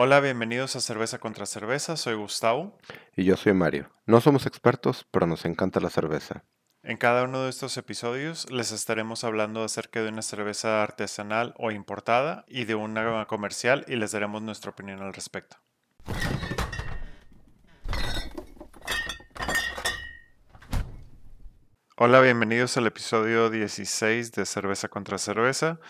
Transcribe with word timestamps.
Hola, 0.00 0.20
bienvenidos 0.20 0.76
a 0.76 0.80
Cerveza 0.80 1.18
contra 1.18 1.44
Cerveza, 1.44 1.96
soy 1.96 2.14
Gustavo. 2.14 2.78
Y 3.16 3.24
yo 3.24 3.36
soy 3.36 3.52
Mario. 3.52 3.90
No 4.06 4.20
somos 4.20 4.46
expertos, 4.46 5.04
pero 5.10 5.26
nos 5.26 5.44
encanta 5.44 5.80
la 5.80 5.90
cerveza. 5.90 6.44
En 6.84 6.98
cada 6.98 7.24
uno 7.24 7.42
de 7.42 7.50
estos 7.50 7.76
episodios 7.78 8.48
les 8.48 8.70
estaremos 8.70 9.24
hablando 9.24 9.64
acerca 9.64 10.00
de 10.00 10.10
una 10.10 10.22
cerveza 10.22 10.84
artesanal 10.84 11.52
o 11.58 11.72
importada 11.72 12.44
y 12.46 12.64
de 12.64 12.76
una 12.76 13.26
comercial 13.26 13.84
y 13.88 13.96
les 13.96 14.12
daremos 14.12 14.40
nuestra 14.40 14.70
opinión 14.70 15.02
al 15.02 15.12
respecto. 15.12 15.56
Hola, 21.96 22.20
bienvenidos 22.20 22.76
al 22.76 22.86
episodio 22.86 23.50
16 23.50 24.30
de 24.30 24.46
Cerveza 24.46 24.86
contra 24.86 25.18
Cerveza. 25.18 25.80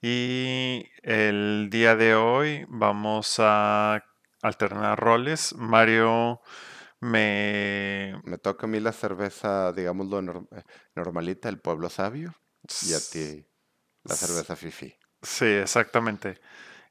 Y 0.00 0.84
el 1.02 1.68
día 1.70 1.96
de 1.96 2.14
hoy 2.14 2.66
vamos 2.68 3.36
a 3.38 4.04
alternar 4.42 4.98
roles. 4.98 5.54
Mario 5.54 6.40
me... 7.00 8.20
Me 8.24 8.38
toca 8.38 8.66
a 8.66 8.68
mí 8.68 8.80
la 8.80 8.92
cerveza, 8.92 9.72
digámoslo, 9.72 10.20
eh, 10.20 10.62
normalita, 10.94 11.48
el 11.48 11.58
pueblo 11.58 11.88
sabio, 11.88 12.34
y 12.82 12.92
a 12.92 12.98
ti 13.00 13.46
la 14.04 14.14
cerveza 14.14 14.56
fifi. 14.56 14.94
Sí, 15.22 15.46
exactamente. 15.46 16.40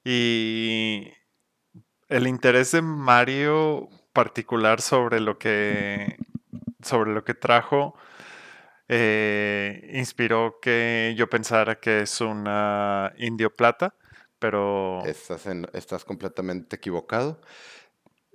Y 0.04 1.12
el 2.08 2.28
interés 2.28 2.72
de 2.72 2.82
Mario 2.82 3.90
particular 4.14 4.82
sobre 4.82 5.20
lo 5.20 5.38
que 5.38 6.18
sobre 6.82 7.14
lo 7.14 7.24
que 7.24 7.34
trajo 7.34 7.96
eh, 8.88 9.92
inspiró 9.94 10.60
que 10.62 11.14
yo 11.18 11.30
pensara 11.30 11.80
que 11.80 12.02
es 12.02 12.22
una 12.22 13.14
indio 13.18 13.56
plata, 13.56 13.96
pero... 14.40 15.04
Estás, 15.06 15.48
estás 15.74 16.06
completamente 16.06 16.76
equivocado. 16.76 17.42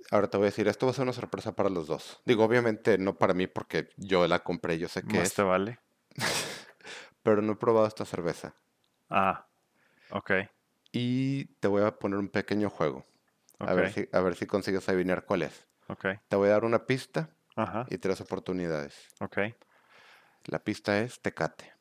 Ahora 0.09 0.29
te 0.29 0.37
voy 0.37 0.45
a 0.45 0.49
decir, 0.49 0.67
esto 0.67 0.85
va 0.85 0.91
a 0.91 0.95
ser 0.95 1.03
una 1.03 1.13
sorpresa 1.13 1.55
para 1.55 1.69
los 1.69 1.87
dos. 1.87 2.21
Digo, 2.25 2.43
obviamente 2.43 2.97
no 2.97 3.17
para 3.17 3.33
mí 3.33 3.47
porque 3.47 3.89
yo 3.95 4.27
la 4.27 4.39
compré, 4.39 4.77
yo 4.77 4.89
sé 4.89 5.03
que 5.03 5.17
Más 5.17 5.33
te 5.33 5.41
vale. 5.41 5.79
pero 7.23 7.41
no 7.41 7.53
he 7.53 7.55
probado 7.55 7.87
esta 7.87 8.05
cerveza. 8.05 8.53
Ah, 9.09 9.47
ok. 10.09 10.31
Y 10.91 11.45
te 11.59 11.67
voy 11.67 11.83
a 11.83 11.97
poner 11.97 12.19
un 12.19 12.27
pequeño 12.27 12.69
juego. 12.69 13.05
A, 13.59 13.73
ver 13.73 13.93
si, 13.93 14.09
a 14.11 14.19
ver 14.21 14.35
si 14.35 14.47
consigues 14.47 14.89
adivinar 14.89 15.25
cuál 15.25 15.43
es. 15.43 15.67
Ok. 15.87 16.07
Te 16.27 16.35
voy 16.35 16.49
a 16.49 16.53
dar 16.53 16.65
una 16.65 16.85
pista 16.85 17.29
Ajá. 17.55 17.85
y 17.89 17.97
tres 17.97 18.19
oportunidades. 18.19 19.07
Ok. 19.19 19.37
La 20.45 20.59
pista 20.59 20.99
es 20.99 21.21
Tecate. 21.21 21.73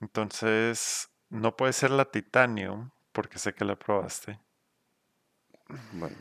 Entonces, 0.00 1.08
no 1.28 1.56
puede 1.56 1.72
ser 1.72 1.90
la 1.90 2.04
Titanium, 2.06 2.90
porque 3.12 3.38
sé 3.38 3.54
que 3.54 3.64
la 3.64 3.76
probaste. 3.76 4.40
Bueno, 5.92 6.16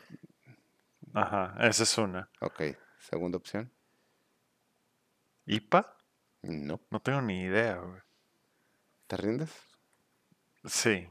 Ajá, 1.13 1.55
esa 1.67 1.83
es 1.83 1.97
una. 1.97 2.29
ok. 2.41 2.61
Segunda 2.99 3.37
opción. 3.37 3.71
¿IPA? 5.45 5.95
No. 6.41 6.81
No 6.89 6.99
tengo 6.99 7.21
ni 7.21 7.43
idea, 7.43 7.75
güey. 7.77 8.01
¿Te 9.07 9.17
rindes? 9.17 9.51
Sí. 10.65 11.07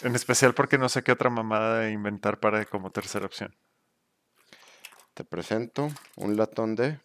En 0.00 0.14
especial 0.14 0.54
porque 0.54 0.78
no 0.78 0.88
sé 0.88 1.02
qué 1.02 1.12
otra 1.12 1.30
mamada 1.30 1.90
inventar 1.90 2.38
para 2.38 2.64
como 2.64 2.90
tercera 2.92 3.26
opción. 3.26 3.54
Te 5.14 5.24
presento 5.24 5.88
un 6.16 6.36
latón 6.36 6.74
de 6.74 7.00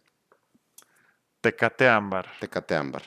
Tecate 1.41 1.87
ámbar. 1.87 2.27
Tecate 2.39 2.75
ámbar. 2.75 3.03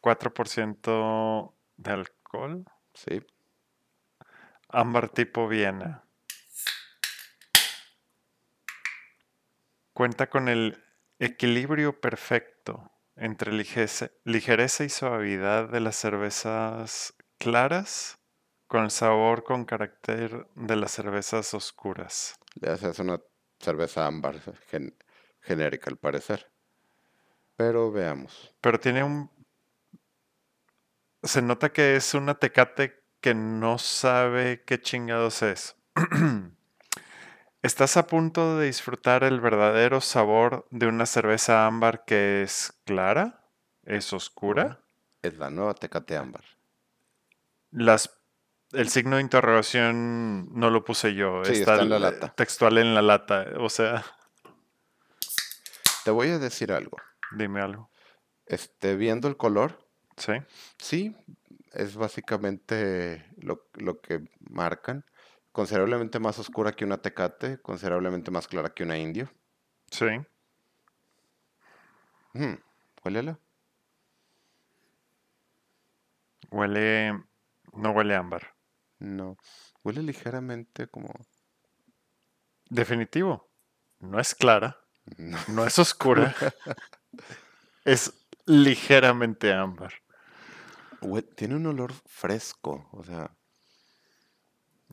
4% 0.00 1.54
de 1.76 1.90
alcohol. 1.90 2.64
Sí. 2.94 3.20
Ámbar 4.68 5.08
tipo 5.10 5.48
Viena. 5.48 6.04
Cuenta 9.92 10.30
con 10.30 10.48
el 10.48 10.82
equilibrio 11.18 12.00
perfecto 12.00 12.90
entre 13.16 13.52
ligereza 13.52 14.84
y 14.84 14.88
suavidad 14.88 15.68
de 15.68 15.80
las 15.80 15.96
cervezas 15.96 17.12
claras 17.38 18.18
con 18.66 18.84
el 18.84 18.90
sabor 18.90 19.44
con 19.44 19.64
carácter 19.66 20.46
de 20.54 20.76
las 20.76 20.92
cervezas 20.92 21.52
oscuras. 21.52 22.36
Le 22.54 22.70
haces 22.70 22.98
una 23.00 23.20
cerveza 23.58 24.06
ámbar 24.06 24.40
gen- 24.68 24.96
genérica 25.42 25.90
al 25.90 25.98
parecer. 25.98 26.49
Pero 27.60 27.92
veamos. 27.92 28.54
Pero 28.62 28.80
tiene 28.80 29.04
un... 29.04 29.30
Se 31.22 31.42
nota 31.42 31.70
que 31.70 31.94
es 31.94 32.14
una 32.14 32.36
tecate 32.36 33.04
que 33.20 33.34
no 33.34 33.76
sabe 33.76 34.62
qué 34.64 34.80
chingados 34.80 35.42
es. 35.42 35.76
Estás 37.62 37.98
a 37.98 38.06
punto 38.06 38.56
de 38.56 38.64
disfrutar 38.64 39.24
el 39.24 39.42
verdadero 39.42 40.00
sabor 40.00 40.66
de 40.70 40.86
una 40.86 41.04
cerveza 41.04 41.66
ámbar 41.66 42.06
que 42.06 42.42
es 42.42 42.72
clara, 42.86 43.44
es 43.84 44.14
oscura. 44.14 44.80
Es 45.20 45.36
la 45.36 45.50
nueva 45.50 45.74
Tecate 45.74 46.16
ámbar. 46.16 46.44
Las, 47.72 48.22
el 48.72 48.88
signo 48.88 49.16
de 49.16 49.22
interrogación 49.22 50.48
no 50.58 50.70
lo 50.70 50.82
puse 50.82 51.12
yo, 51.12 51.44
Sí, 51.44 51.52
está 51.60 51.82
en 51.82 51.90
la 51.90 51.98
lata. 51.98 52.32
textual 52.34 52.78
en 52.78 52.94
la 52.94 53.02
lata. 53.02 53.48
O 53.58 53.68
sea, 53.68 54.02
Te 56.06 56.10
voy 56.10 56.30
a 56.30 56.38
decir 56.38 56.72
algo. 56.72 56.96
Dime 57.36 57.60
algo. 57.60 57.90
Este, 58.46 58.96
viendo 58.96 59.28
el 59.28 59.36
color, 59.36 59.86
¿Sí? 60.16 60.32
sí, 60.78 61.16
es 61.72 61.96
básicamente 61.96 63.24
lo, 63.38 63.68
lo 63.74 64.00
que 64.00 64.24
marcan. 64.40 65.04
Considerablemente 65.52 66.18
más 66.20 66.38
oscura 66.38 66.72
que 66.72 66.84
una 66.84 67.02
Tecate, 67.02 67.60
considerablemente 67.60 68.30
más 68.30 68.46
clara 68.48 68.70
que 68.70 68.84
una 68.84 68.98
Indio. 68.98 69.30
Sí. 69.90 70.06
Mm, 72.34 72.54
huélela. 73.04 73.38
Huele... 76.50 77.24
No 77.72 77.92
huele 77.92 78.14
ámbar. 78.16 78.54
No. 78.98 79.36
Huele 79.84 80.02
ligeramente 80.02 80.88
como. 80.88 81.08
Definitivo. 82.68 83.48
No 84.00 84.18
es 84.18 84.34
clara, 84.34 84.78
No. 85.18 85.38
no 85.48 85.66
es 85.66 85.78
oscura, 85.78 86.34
es 87.84 88.12
ligeramente 88.46 89.52
ámbar. 89.52 89.94
Tiene 91.34 91.56
un 91.56 91.66
olor 91.66 91.92
fresco. 92.06 92.88
O 92.92 93.04
sea, 93.04 93.30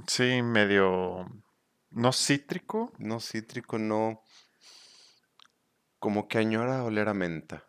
Sí, 0.06 0.42
medio... 0.44 1.26
No 1.90 2.12
cítrico. 2.14 2.94
no 3.00 3.20
cítrico, 3.20 3.80
no. 3.80 4.22
Como 6.00 6.28
que 6.28 6.38
añora 6.38 6.84
oler 6.84 7.10
a 7.10 7.14
menta. 7.14 7.66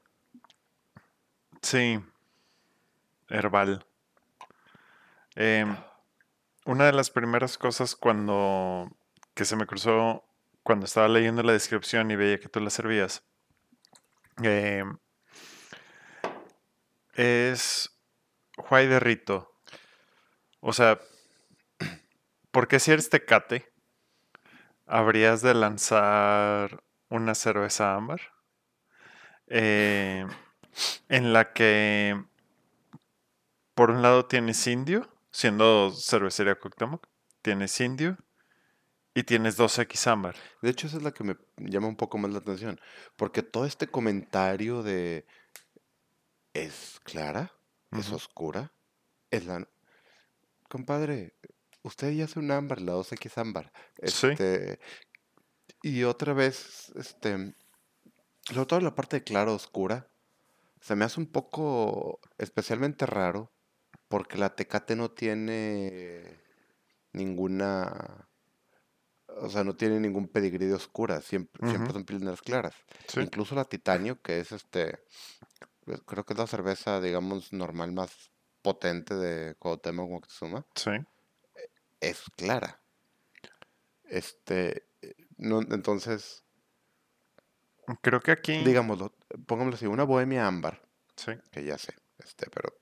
Sí. 1.62 2.00
Herbal. 3.28 3.86
Em, 5.34 5.76
una 6.66 6.84
de 6.86 6.92
las 6.92 7.10
primeras 7.10 7.56
cosas 7.56 7.96
cuando... 7.96 8.90
que 9.34 9.44
se 9.44 9.56
me 9.56 9.66
cruzó 9.66 10.24
cuando 10.62 10.84
estaba 10.84 11.08
leyendo 11.08 11.42
la 11.42 11.52
descripción 11.52 12.10
y 12.10 12.16
veía 12.16 12.40
que 12.40 12.48
tú 12.48 12.60
la 12.60 12.70
servías. 12.70 13.24
Em, 14.46 14.98
es 17.14 17.90
Juay 18.56 18.86
de 18.86 19.00
Rito. 19.00 19.52
O 20.60 20.72
sea, 20.72 21.00
porque 22.50 22.80
si 22.80 22.92
eres 22.92 23.10
tecate, 23.10 23.72
habrías 24.86 25.42
de 25.42 25.54
lanzar 25.54 26.82
una 27.10 27.34
cerveza 27.34 27.94
ámbar 27.94 28.20
eh, 29.46 30.26
en 31.08 31.32
la 31.32 31.52
que 31.52 32.22
por 33.74 33.90
un 33.90 34.02
lado 34.02 34.26
tienes 34.26 34.66
indio, 34.66 35.08
siendo 35.30 35.92
cervecería 35.92 36.56
Cuauhtémoc, 36.56 37.06
tienes 37.42 37.80
indio 37.80 38.18
y 39.14 39.24
tienes 39.24 39.58
2X 39.58 40.06
ámbar. 40.06 40.36
De 40.62 40.70
hecho, 40.70 40.86
esa 40.86 40.98
es 40.98 41.02
la 41.02 41.12
que 41.12 41.24
me 41.24 41.36
llama 41.56 41.88
un 41.88 41.96
poco 41.96 42.18
más 42.18 42.30
la 42.30 42.38
atención. 42.38 42.80
Porque 43.16 43.42
todo 43.42 43.64
este 43.64 43.88
comentario 43.88 44.82
de. 44.82 45.26
¿Es 46.54 47.00
clara? 47.04 47.52
¿Es 47.92 48.12
oscura? 48.12 48.72
¿Es 49.30 49.46
la.? 49.46 49.68
Compadre, 50.68 51.34
usted 51.82 52.12
ya 52.12 52.26
hace 52.26 52.38
un 52.38 52.50
ámbar, 52.50 52.80
la 52.80 52.92
2X 52.92 53.38
ámbar. 53.38 53.72
Sí. 54.04 54.28
Este. 54.28 54.78
Y 55.82 56.04
otra 56.04 56.32
vez, 56.32 56.92
este. 56.96 57.54
Sobre 58.44 58.66
todo 58.66 58.80
la 58.80 58.94
parte 58.94 59.16
de 59.16 59.24
clara 59.24 59.52
oscura. 59.52 60.08
Se 60.80 60.94
me 60.94 61.04
hace 61.04 61.18
un 61.18 61.26
poco 61.26 62.20
especialmente 62.38 63.04
raro. 63.06 63.52
Porque 64.08 64.38
la 64.38 64.54
Tecate 64.54 64.96
no 64.96 65.10
tiene 65.10 66.40
ninguna. 67.12 68.27
O 69.40 69.48
sea, 69.50 69.64
no 69.64 69.76
tiene 69.76 70.00
ningún 70.00 70.28
pedigrí 70.28 70.66
de 70.66 70.74
oscura. 70.74 71.20
Siempre, 71.20 71.60
siempre 71.66 71.84
Ujú. 71.90 71.92
son 71.94 72.04
pilsners 72.04 72.42
claras. 72.42 72.74
Sí. 73.06 73.20
Incluso 73.20 73.54
la 73.54 73.64
Titanio, 73.64 74.20
que 74.22 74.40
es 74.40 74.52
este. 74.52 74.98
pues, 75.84 76.00
Creo 76.06 76.24
que 76.24 76.32
es 76.34 76.38
la 76.38 76.46
cerveza, 76.46 77.00
digamos, 77.00 77.52
normal 77.52 77.92
más 77.92 78.30
potente 78.62 79.14
de 79.14 79.54
Cuauhtémoc 79.56 80.10
Moctezuma. 80.10 80.66
Sí. 80.74 80.90
es 82.00 82.22
clara. 82.36 82.80
Este, 84.04 84.86
eh, 85.02 85.14
no, 85.36 85.60
entonces, 85.60 86.44
Creo 88.02 88.20
que 88.20 88.32
aquí. 88.32 88.62
digámoslo, 88.64 89.14
pongámoslo 89.46 89.76
así, 89.76 89.86
una 89.86 90.04
bohemia 90.04 90.46
ámbar, 90.46 90.82
Sí. 91.16 91.32
que 91.50 91.64
ya 91.64 91.76
sé, 91.78 91.94
este, 92.18 92.48
pero 92.50 92.72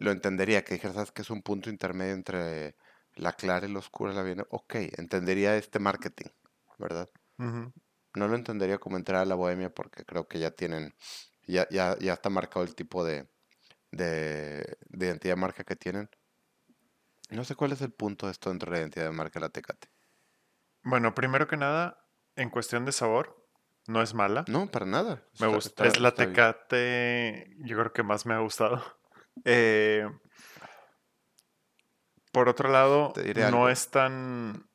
lo 0.00 0.10
entendería, 0.10 0.64
que 0.64 0.74
dijeras, 0.74 0.94
¿sabes 0.96 1.12
que 1.12 1.22
es 1.22 1.30
un 1.30 1.42
punto 1.42 1.70
intermedio 1.70 2.14
entre 2.14 2.74
la 3.16 3.32
clara 3.32 3.66
y 3.66 3.72
la 3.72 3.78
oscura 3.78 4.12
la 4.12 4.22
viene? 4.22 4.44
Ok, 4.50 4.74
entendería 4.96 5.56
este 5.56 5.78
marketing, 5.78 6.28
¿verdad? 6.78 7.08
Ujú. 7.38 7.72
No 8.14 8.28
lo 8.28 8.36
entendería 8.36 8.78
como 8.78 8.96
entrar 8.96 9.22
a 9.22 9.24
la 9.24 9.34
bohemia 9.34 9.70
porque 9.74 10.04
creo 10.04 10.28
que 10.28 10.38
ya 10.38 10.50
tienen, 10.52 10.94
ya, 11.46 11.66
ya, 11.70 11.96
ya 11.98 12.12
está 12.14 12.30
marcado 12.30 12.64
el 12.64 12.74
tipo 12.74 13.04
de, 13.04 13.28
de, 13.90 14.76
de 14.88 15.06
identidad 15.06 15.34
de 15.34 15.40
marca 15.40 15.64
que 15.64 15.76
tienen. 15.76 16.08
No 17.30 17.42
sé 17.44 17.54
cuál 17.56 17.72
es 17.72 17.80
el 17.80 17.92
punto 17.92 18.26
de 18.26 18.32
esto 18.32 18.50
dentro 18.50 18.70
de 18.70 18.76
la 18.76 18.80
identidad 18.82 19.06
de 19.06 19.12
marca 19.16 19.40
de 19.40 19.46
la 19.46 19.50
Tecate. 19.50 19.88
Bueno, 20.82 21.14
primero 21.14 21.48
que 21.48 21.56
nada, 21.56 22.06
en 22.36 22.50
cuestión 22.50 22.84
de 22.84 22.92
sabor, 22.92 23.48
no 23.86 24.02
es 24.02 24.14
mala. 24.14 24.44
No, 24.48 24.70
para 24.70 24.86
nada. 24.86 25.24
Me 25.40 25.46
Está- 25.46 25.48
gusta. 25.48 25.68
está- 25.70 25.86
es 25.86 26.00
la 26.00 26.08
está 26.10 26.22
bien. 26.26 26.34
Tecate, 26.34 27.56
yo 27.60 27.78
creo 27.78 27.92
que 27.92 28.02
más 28.02 28.26
me 28.26 28.34
ha 28.34 28.38
gustado. 28.38 28.82
Eh, 29.44 30.08
por 32.34 32.50
otro 32.50 32.70
lado, 32.70 33.14
no 33.34 33.42
algo. 33.46 33.68
es 33.70 33.90
tan... 33.90 34.68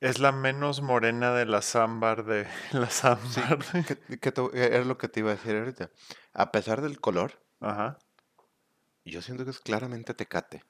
Es 0.00 0.20
la 0.20 0.30
menos 0.30 0.82
morena 0.82 1.32
de 1.34 1.46
las 1.46 1.74
ámbar 1.74 2.24
de 2.24 2.46
Sí, 3.26 3.40
ámbar. 3.42 3.58
de- 3.72 3.84
que- 3.84 4.18
que 4.20 4.32
te- 4.32 4.50
era 4.76 4.84
lo 4.84 4.98
que 4.98 5.08
te 5.08 5.20
iba 5.20 5.30
a 5.32 5.34
decir 5.36 5.56
ahorita. 5.56 5.90
A 6.32 6.52
pesar 6.52 6.80
del 6.80 7.00
color, 7.00 7.40
Ajá. 7.60 7.98
yo 9.04 9.22
siento 9.22 9.44
que 9.44 9.50
es 9.50 9.60
claramente 9.60 10.14
Tecate. 10.14 10.62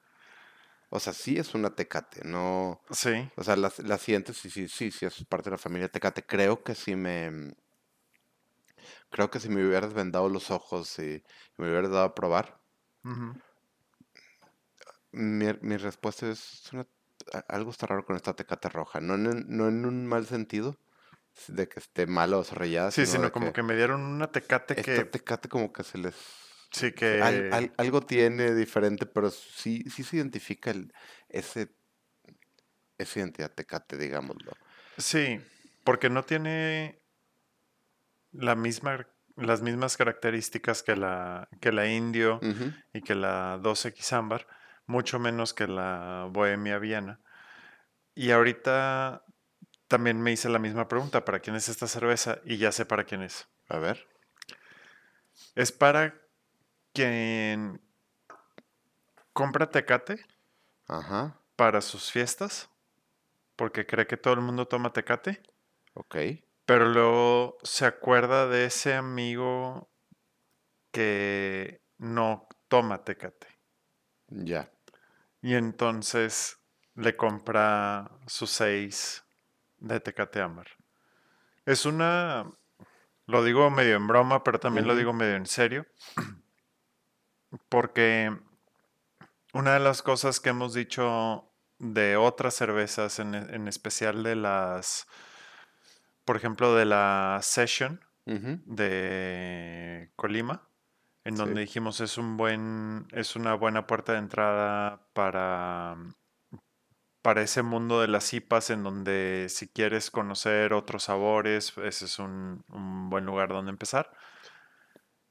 O 0.89 0.99
sea, 0.99 1.13
sí 1.13 1.37
es 1.37 1.55
una 1.55 1.75
Tecate, 1.75 2.21
no... 2.25 2.81
Sí. 2.91 3.29
O 3.37 3.43
sea, 3.43 3.55
la, 3.57 3.71
la 3.79 3.97
siguiente 3.97 4.33
sí, 4.33 4.49
sí, 4.49 4.67
sí, 4.69 4.91
sí 4.91 5.05
es 5.05 5.25
parte 5.25 5.49
de 5.49 5.55
la 5.55 5.59
familia 5.59 5.89
Tecate. 5.89 6.25
Creo 6.25 6.63
que 6.63 6.75
si 6.75 6.95
me... 6.95 7.55
Creo 9.09 9.31
que 9.31 9.39
si 9.39 9.49
me 9.49 9.65
hubieras 9.65 9.93
vendado 9.95 10.29
los 10.29 10.51
ojos 10.51 10.99
y 10.99 11.23
me 11.57 11.67
hubieras 11.67 11.89
dado 11.89 12.03
a 12.05 12.13
probar, 12.15 12.61
Ujú. 13.05 13.35
Mi, 15.15 15.47
mi 15.61 15.77
respuesta 15.77 16.29
es 16.29 16.69
una- 16.73 16.87
algo 17.47 17.71
está 17.71 17.87
raro 17.87 18.05
con 18.05 18.15
esta 18.15 18.35
Tecate 18.35 18.69
roja. 18.69 18.99
No 19.01 19.15
en, 19.15 19.45
no 19.47 19.67
en 19.67 19.85
un 19.85 20.05
mal 20.05 20.25
sentido, 20.27 20.77
de 21.47 21.67
que 21.67 21.79
esté 21.79 22.05
mala 22.07 22.37
o 22.37 22.43
zorrillada, 22.43 22.91
Sí, 22.91 23.05
sino 23.05 23.31
como 23.31 23.47
que 23.47 23.53
que 23.53 23.63
me 23.63 23.75
dieron 23.75 24.01
una 24.01 24.31
Tecate 24.31 24.73
esta 24.79 25.03
que... 25.03 25.05
Tecate 25.05 25.49
como 25.49 25.73
que 25.73 25.83
se 25.83 25.97
les... 25.97 26.15
Sí, 26.71 26.91
que... 26.93 27.49
al- 27.51 27.73
algo 27.77 28.01
tiene 28.01 28.53
diferente, 28.53 29.05
pero 29.05 29.29
sí, 29.31 29.83
sí 29.89 30.03
se 30.03 30.17
identifica 30.17 30.71
el, 30.71 30.93
ese, 31.29 31.75
esa 32.97 33.19
identidad 33.19 33.51
Tecate, 33.53 33.97
digámoslo. 33.97 34.51
Sí, 34.97 35.39
porque 35.83 36.09
no 36.09 36.23
tiene 36.23 37.01
la 38.31 38.55
misma, 38.55 39.07
las 39.35 39.61
mismas 39.61 39.97
características 39.97 40.83
que 40.83 40.95
la, 40.95 41.47
que 41.61 41.71
la 41.71 41.87
Indio 41.87 42.39
y 42.93 43.01
que 43.01 43.15
la 43.15 43.57
2X 43.61 44.13
ámbar, 44.13 44.47
mucho 44.85 45.19
menos 45.19 45.53
que 45.53 45.67
la 45.67 46.27
Bohemia 46.31 46.79
Viena. 46.79 47.19
Y 48.13 48.31
ahorita 48.31 49.25
también 49.87 50.21
me 50.21 50.31
hice 50.31 50.49
la 50.49 50.59
misma 50.59 50.87
pregunta, 50.87 51.25
¿para 51.25 51.39
quién 51.39 51.55
es 51.55 51.69
esta 51.69 51.87
cerveza? 51.87 52.39
Y 52.45 52.57
ya 52.57 52.71
sé 52.71 52.85
para 52.85 53.03
quién 53.03 53.21
es. 53.21 53.47
A 53.67 53.77
ver. 53.77 54.07
Es 55.55 55.71
para 55.71 56.21
quien 56.93 57.81
compra 59.33 59.69
Tecate 59.69 60.25
Ajá. 60.87 61.41
para 61.55 61.81
sus 61.81 62.11
fiestas, 62.11 62.69
porque 63.55 63.85
cree 63.85 64.07
que 64.07 64.17
todo 64.17 64.33
el 64.33 64.41
mundo 64.41 64.67
toma 64.67 64.93
Tecate. 64.93 65.43
Ok. 65.93 66.15
Pero 66.65 66.89
luego 66.89 67.57
se 67.63 67.85
acuerda 67.85 68.47
de 68.47 68.65
ese 68.65 68.95
amigo 68.95 69.89
que 70.91 71.81
no 71.97 72.47
toma 72.67 73.03
Tecate. 73.03 73.47
Ya. 74.29 74.71
Y 75.45 75.53
entonces 75.53 76.57
le 76.95 77.15
compra 77.15 78.09
sus 78.25 78.49
seis 78.49 79.23
de 79.77 79.99
Tecate 79.99 80.41
Amar. 80.41 80.65
Es 81.67 81.85
una, 81.85 82.49
lo 83.27 83.43
digo 83.43 83.69
medio 83.69 83.95
en 83.95 84.07
broma, 84.07 84.43
pero 84.43 84.59
también 84.59 84.87
lo 84.87 84.95
digo 84.95 85.13
medio 85.13 85.35
en 85.35 85.45
serio. 85.45 85.85
Porque 87.69 88.35
una 89.53 89.75
de 89.75 89.81
las 89.81 90.01
cosas 90.01 90.39
que 90.39 90.49
hemos 90.49 90.73
dicho 90.73 91.47
de 91.77 92.17
otras 92.17 92.55
cervezas, 92.55 93.19
en, 93.19 93.35
en 93.35 93.67
especial 93.67 94.23
de 94.23 94.35
las, 94.35 95.05
por 96.23 96.37
ejemplo, 96.37 96.73
de 96.73 96.85
la 96.85 97.37
Session, 97.43 98.03
de 98.25 100.09
Colima, 100.15 100.67
en 101.25 101.35
Sí. 101.35 101.37
donde 101.37 101.61
dijimos 101.61 101.99
es 102.01 102.17
un 102.17 102.37
buen, 102.37 103.07
es 103.11 103.35
una 103.35 103.55
buena 103.55 103.87
puerta 103.87 104.13
de 104.13 104.19
entrada 104.19 105.09
para, 105.13 105.97
para 107.21 107.41
ese 107.41 107.63
mundo 107.63 107.99
de 108.01 108.07
las 108.07 108.33
IPAs, 108.33 108.69
en 108.69 108.83
donde 108.83 109.47
si 109.49 109.67
quieres 109.67 110.11
conocer 110.11 110.73
otros 110.73 111.03
sabores, 111.05 111.73
ese 111.79 112.05
es 112.05 112.19
un, 112.19 112.63
un 112.69 113.09
buen 113.09 113.25
lugar 113.25 113.49
donde 113.49 113.71
empezar. 113.71 114.11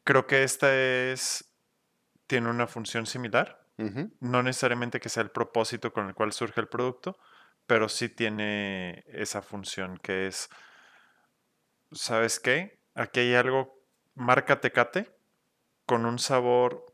Creo 0.05 0.27
que 0.27 0.43
esta 0.43 0.75
es, 0.75 1.55
tiene 2.27 2.51
una 2.51 2.67
función 2.67 3.07
similar. 3.07 3.61
No 4.21 4.43
necesariamente 4.45 5.01
que 5.01 5.09
sea 5.09 5.23
el 5.25 5.31
propósito 5.33 5.93
con 5.93 6.07
el 6.09 6.15
cual 6.15 6.33
surge 6.33 6.61
el 6.61 6.69
producto, 6.69 7.17
pero 7.67 7.89
sí 7.89 8.09
tiene 8.09 9.03
esa 9.09 9.43
función 9.43 9.97
que 9.99 10.29
es, 10.29 10.49
¿sabes 11.93 12.39
qué? 12.41 12.81
Aquí 12.95 13.21
hay 13.21 13.35
algo, 13.35 13.81
marca 14.15 14.61
Tecate, 14.61 15.17
con 15.87 16.07
un 16.07 16.19
sabor 16.19 16.87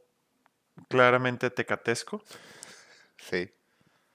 claramente 0.89 1.51
tecatesco, 1.51 2.23
Sí. 3.19 3.51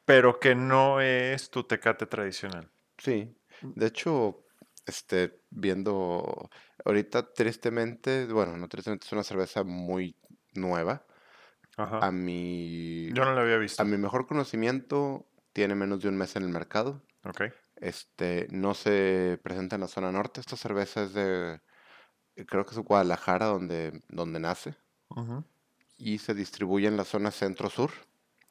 pero 0.06 0.40
que 0.40 0.56
no 0.56 1.02
es 1.02 1.50
tu 1.50 1.64
Tecate 1.64 2.06
tradicional. 2.06 2.70
Sí. 2.98 3.36
De 3.62 3.88
hecho, 3.88 4.46
este, 4.86 5.42
viendo 5.50 6.50
ahorita 6.84 7.34
tristemente, 7.34 8.26
bueno, 8.26 8.58
no 8.58 8.68
tristemente, 8.68 9.06
es 9.08 9.12
una 9.14 9.24
cerveza 9.24 9.64
muy 9.64 10.16
nueva. 10.54 11.06
A 11.78 11.84
Ajá. 11.84 12.12
mi, 12.12 13.12
Yo 13.14 13.26
no 13.26 13.34
lo 13.34 13.42
había 13.42 13.56
a 13.56 13.60
visto. 13.60 13.84
mi 13.84 13.98
mejor 13.98 14.28
conocimiento, 14.28 15.28
tiene 15.54 15.76
menos 15.76 16.02
de 16.02 16.10
un 16.10 16.18
mes 16.18 16.36
en 16.36 16.44
el 16.44 16.50
mercado. 16.50 17.02
Ok. 17.24 17.42
Este, 17.78 18.48
no 18.52 18.74
se 18.74 19.40
presenta 19.44 19.76
en 19.76 19.82
la 19.82 19.88
zona 19.88 20.12
norte. 20.12 20.40
Esta 20.40 20.56
cerveza 20.58 21.04
es 21.04 21.14
de, 21.14 21.62
creo 22.48 22.66
que 22.66 22.72
es 22.76 22.80
Guadalajara 22.80 23.46
donde, 23.48 24.02
donde 24.10 24.40
nace. 24.40 24.76
Y 25.98 26.18
se 26.18 26.34
distribuye 26.34 26.88
en 26.88 26.98
la 26.98 27.06
zona 27.06 27.32
centro-sur. 27.32 27.92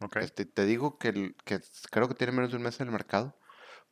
Ok. 0.00 0.17
Este, 0.17 0.45
te 0.47 0.64
digo 0.64 0.99
que, 0.99 1.09
el- 1.09 1.37
que 1.45 1.61
creo 1.91 2.09
que 2.09 2.14
tiene 2.14 2.33
menos 2.33 2.50
de 2.50 2.57
un 2.57 2.62
mes 2.62 2.81
en 2.81 2.87
el 2.88 2.93
mercado. 2.93 3.37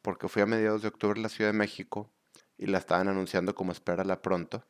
Porque 0.00 0.28
fui 0.28 0.42
a 0.42 0.46
mediados 0.46 0.82
de 0.82 0.88
octubre 0.88 1.18
a 1.20 1.22
la 1.22 1.28
Ciudad 1.28 1.50
de 1.52 1.58
México. 1.58 2.10
Y 2.58 2.66
la 2.66 2.78
estaban 2.78 3.08
anunciando 3.08 3.54
como 3.54 3.72
espérala 3.72 4.22
pronto. 4.22 4.64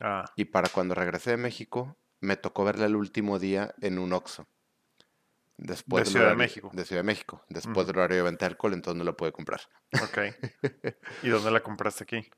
Ah, 0.00 0.24
Y 0.36 0.46
para 0.46 0.68
cuando 0.68 0.94
regresé 0.94 1.30
de 1.32 1.36
México, 1.36 1.96
me 2.20 2.36
tocó 2.36 2.64
verla 2.64 2.86
el 2.86 2.96
último 2.96 3.38
día 3.38 3.74
en 3.80 3.98
un 3.98 4.12
Oxxo. 4.12 4.46
Después 5.56 6.04
De 6.04 6.10
Ciudad 6.12 6.30
de 6.30 6.36
México. 6.36 6.70
De 6.72 6.84
Ciudad 6.84 7.00
de 7.02 7.06
México. 7.06 7.42
Después 7.48 7.86
del 7.86 7.98
horario 7.98 8.18
de 8.18 8.22
venta 8.22 8.46
de 8.46 8.52
alcohol, 8.52 8.74
entonces 8.74 8.96
no 8.98 9.04
la 9.04 9.12
pude 9.12 9.32
comprar. 9.32 9.60
ok. 10.02 10.18
¿Y 11.22 11.28
dónde 11.28 11.50
la 11.50 11.60
compraste 11.62 12.04
aquí? 12.04 12.30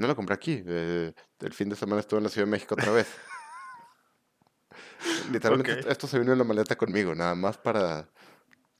No 0.00 0.08
la 0.08 0.14
compré 0.14 0.34
aquí. 0.34 0.62
eh, 0.66 1.12
el 1.40 1.52
fin 1.52 1.68
de 1.68 1.76
semana 1.76 2.00
estuve 2.00 2.18
en 2.18 2.24
la 2.24 2.30
Ciudad 2.30 2.46
de 2.46 2.50
México 2.50 2.74
otra 2.74 2.92
vez. 2.92 3.08
Literalmente 5.30 5.90
esto- 5.90 6.06
se 6.06 6.18
vino 6.18 6.32
en 6.32 6.38
la 6.38 6.44
maleta 6.44 6.76
conmigo, 6.76 7.14
nada 7.14 7.34
más 7.34 7.58
para, 7.58 8.08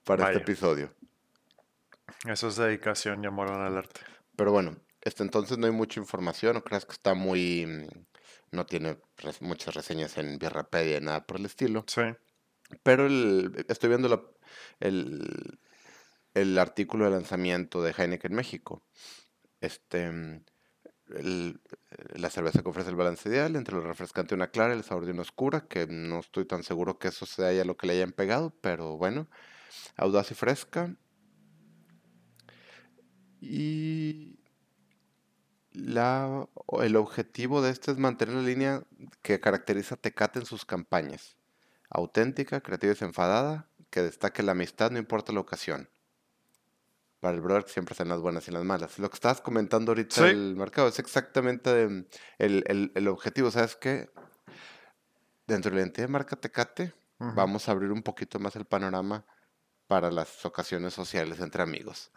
para 0.04 0.24
este 0.24 0.36
episodio. 0.42 0.94
Eso 2.26 2.48
es 2.48 2.56
dedicación 2.56 3.22
y 3.24 3.26
amor 3.26 3.50
al 3.50 3.76
arte. 3.76 4.00
Pero 4.36 4.52
bueno, 4.52 4.76
este, 5.02 5.22
entonces 5.22 5.58
no 5.58 5.66
hay 5.66 5.72
mucha 5.72 6.00
información, 6.00 6.54
no 6.54 6.64
creas 6.64 6.84
que 6.86 6.92
está 6.92 7.14
muy... 7.14 7.66
mm, 7.66 7.86
No 8.52 8.66
tiene 8.66 8.98
res- 9.16 9.42
muchas 9.42 9.74
reseñas 9.74 10.16
en 10.18 10.38
Bierrapedia 10.38 10.98
y 10.98 11.00
nada 11.00 11.24
por 11.26 11.38
el 11.38 11.46
estilo. 11.46 11.84
Sí. 11.86 12.02
Pero 12.82 13.06
el- 13.06 13.64
estoy 13.68 13.88
viendo 13.88 14.08
la- 14.08 14.22
el, 14.80 15.58
el 16.34 16.58
artículo 16.58 17.04
de 17.04 17.10
lanzamiento 17.12 17.82
de 17.82 17.94
Heineken 17.96 18.34
México. 18.34 18.82
Este, 19.60 20.10
mm, 20.10 20.44
la 22.14 22.30
cerveza 22.30 22.62
que 22.62 22.68
ofrece 22.68 22.90
el 22.90 22.96
balance 22.96 23.28
ideal 23.28 23.56
entre 23.56 23.74
lo 23.74 23.82
refrescante 23.82 24.34
una 24.34 24.50
clara 24.50 24.74
y 24.74 24.78
el 24.78 24.84
sabor 24.84 25.06
de 25.06 25.12
una 25.12 25.22
oscura, 25.22 25.66
que 25.66 25.86
no 25.86 26.20
estoy 26.20 26.44
tan 26.44 26.62
seguro 26.62 26.98
que 26.98 27.08
eso 27.08 27.26
sea 27.26 27.52
ya 27.52 27.64
lo 27.64 27.76
que 27.76 27.86
le 27.86 27.94
hayan 27.94 28.12
pegado, 28.12 28.54
pero 28.60 28.96
bueno, 28.96 29.28
audaz 29.96 30.30
y 30.30 30.34
fresca. 30.34 30.94
Y 33.40 34.38
la, 35.72 36.48
el 36.82 36.96
objetivo 36.96 37.62
de 37.62 37.70
este 37.70 37.90
es 37.90 37.98
mantener 37.98 38.34
la 38.34 38.42
línea 38.42 38.82
que 39.22 39.40
caracteriza 39.40 39.94
a 39.94 39.98
Tecate 39.98 40.40
en 40.40 40.46
sus 40.46 40.64
campañas. 40.64 41.36
Auténtica, 41.88 42.60
creativa 42.60 42.92
y 42.92 42.94
desenfadada, 42.94 43.68
que 43.90 44.02
destaque 44.02 44.42
la 44.42 44.52
amistad, 44.52 44.90
no 44.90 44.98
importa 44.98 45.32
la 45.32 45.40
ocasión. 45.40 45.88
Para 47.20 47.34
el 47.34 47.40
brother 47.42 47.68
siempre 47.68 47.92
están 47.92 48.08
las 48.08 48.20
buenas 48.20 48.48
y 48.48 48.50
las 48.50 48.64
malas. 48.64 48.98
Lo 48.98 49.10
que 49.10 49.14
estabas 49.14 49.40
comentando 49.42 49.92
ahorita 49.92 50.14
Sí. 50.16 50.30
el 50.30 50.56
mercado 50.56 50.88
es 50.88 50.98
exactamente 50.98 51.86
mm, 51.86 52.06
el, 52.38 52.64
el- 52.66 52.92
el 52.94 53.08
objetivo. 53.08 53.50
¿Sabes 53.50 53.76
qué? 53.76 54.08
Dentro 55.46 55.70
de 55.70 55.76
la 55.76 55.82
identidad 55.82 56.06
de 56.06 56.12
marca 56.12 56.36
Tecate, 56.36 56.94
Ujú. 57.18 57.34
vamos 57.34 57.68
a 57.68 57.72
abrir 57.72 57.90
un 57.92 58.02
poquito 58.02 58.38
más 58.38 58.56
el 58.56 58.64
panorama 58.64 59.24
para 59.86 60.10
las 60.10 60.44
ocasiones 60.46 60.94
sociales 60.94 61.40
entre 61.40 61.62
amigos. 61.62 62.10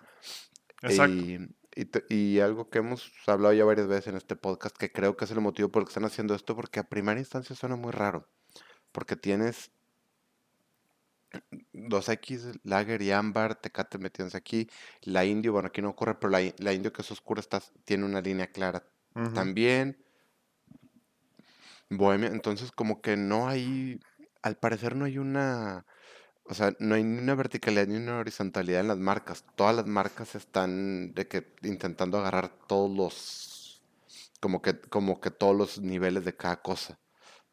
Exacto. 0.81 1.15
Y, 1.15 1.49
y 1.75 1.89
y 2.35 2.39
algo 2.39 2.69
que 2.69 2.77
hemos 2.79 3.11
hablado 3.25 3.53
ya 3.53 3.65
varias 3.65 3.87
veces 3.87 4.07
en 4.07 4.15
este 4.17 4.35
podcast, 4.35 4.77
que 4.77 4.91
creo 4.91 5.17
que 5.17 5.25
es 5.25 5.31
el 5.31 5.41
motivo 5.41 5.69
por 5.69 5.81
el 5.81 5.87
que 5.87 5.91
están 5.91 6.05
haciendo 6.05 6.35
esto, 6.35 6.55
porque 6.55 6.79
a 6.79 6.83
primera 6.83 7.19
instancia 7.19 7.55
suena 7.55 7.75
muy 7.75 7.91
raro. 7.91 8.29
Porque 8.91 9.15
tienes 9.15 9.71
2X, 11.73 12.59
Lager 12.63 13.01
y 13.01 13.11
Ámbar, 13.11 13.55
Tecate 13.55 13.97
metiéndose 13.97 14.37
aquí. 14.37 14.69
La 15.01 15.25
Indio, 15.25 15.53
bueno, 15.53 15.67
aquí 15.67 15.81
no 15.81 15.89
ocurre, 15.89 16.15
pero 16.19 16.31
la, 16.31 16.39
la 16.57 16.73
Indio 16.73 16.93
que 16.93 17.01
es 17.01 17.11
oscura 17.11 17.39
está, 17.39 17.61
tiene 17.85 18.05
una 18.05 18.21
línea 18.21 18.51
clara 18.51 18.83
también. 19.33 19.97
Bohemia, 21.89 22.29
entonces 22.29 22.71
como 22.71 23.01
que 23.01 23.17
no 23.17 23.47
hay, 23.47 23.99
al 24.41 24.57
parecer 24.57 24.95
no 24.95 25.05
hay 25.05 25.17
una, 25.17 25.85
o 26.45 26.53
sea, 26.53 26.75
no 26.79 26.95
hay 26.95 27.03
ni 27.03 27.19
una 27.19 27.35
verticalidad 27.35 27.87
ni 27.87 27.97
una 27.97 28.17
horizontalidad 28.19 28.81
en 28.81 28.87
las 28.87 28.97
marcas. 28.97 29.45
Todas 29.55 29.75
las 29.75 29.87
marcas 29.87 30.35
están 30.35 31.13
de 31.13 31.27
que 31.27 31.55
intentando 31.63 32.17
agarrar 32.19 32.49
todos 32.67 32.91
los, 32.91 33.83
como 34.41 34.61
que, 34.61 34.79
como 34.81 35.21
que 35.21 35.31
todos 35.31 35.55
los 35.55 35.79
niveles 35.79 36.25
de 36.25 36.35
cada 36.35 36.61
cosa. 36.61 36.99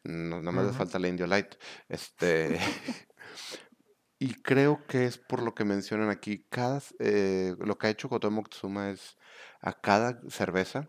No, 0.03 0.39
nada 0.39 0.51
más 0.51 0.65
les 0.65 0.75
Ujú. 0.75 0.77
falta 0.77 0.99
la 0.99 1.07
Indio 1.09 1.27
Light. 1.27 1.55
Este, 1.89 2.59
y 4.21 4.35
creo 4.35 4.85
que 4.85 5.07
es 5.07 5.17
por 5.17 5.41
lo 5.41 5.55
que 5.55 5.65
mencionan 5.65 6.11
aquí, 6.11 6.45
cada, 6.47 6.79
eh, 6.99 7.55
lo 7.57 7.79
que 7.79 7.87
ha 7.87 7.89
hecho 7.89 8.07
Koto 8.07 8.29
Moctezuma 8.29 8.91
es 8.91 9.17
a 9.61 9.73
cada 9.73 10.21
cerveza 10.29 10.87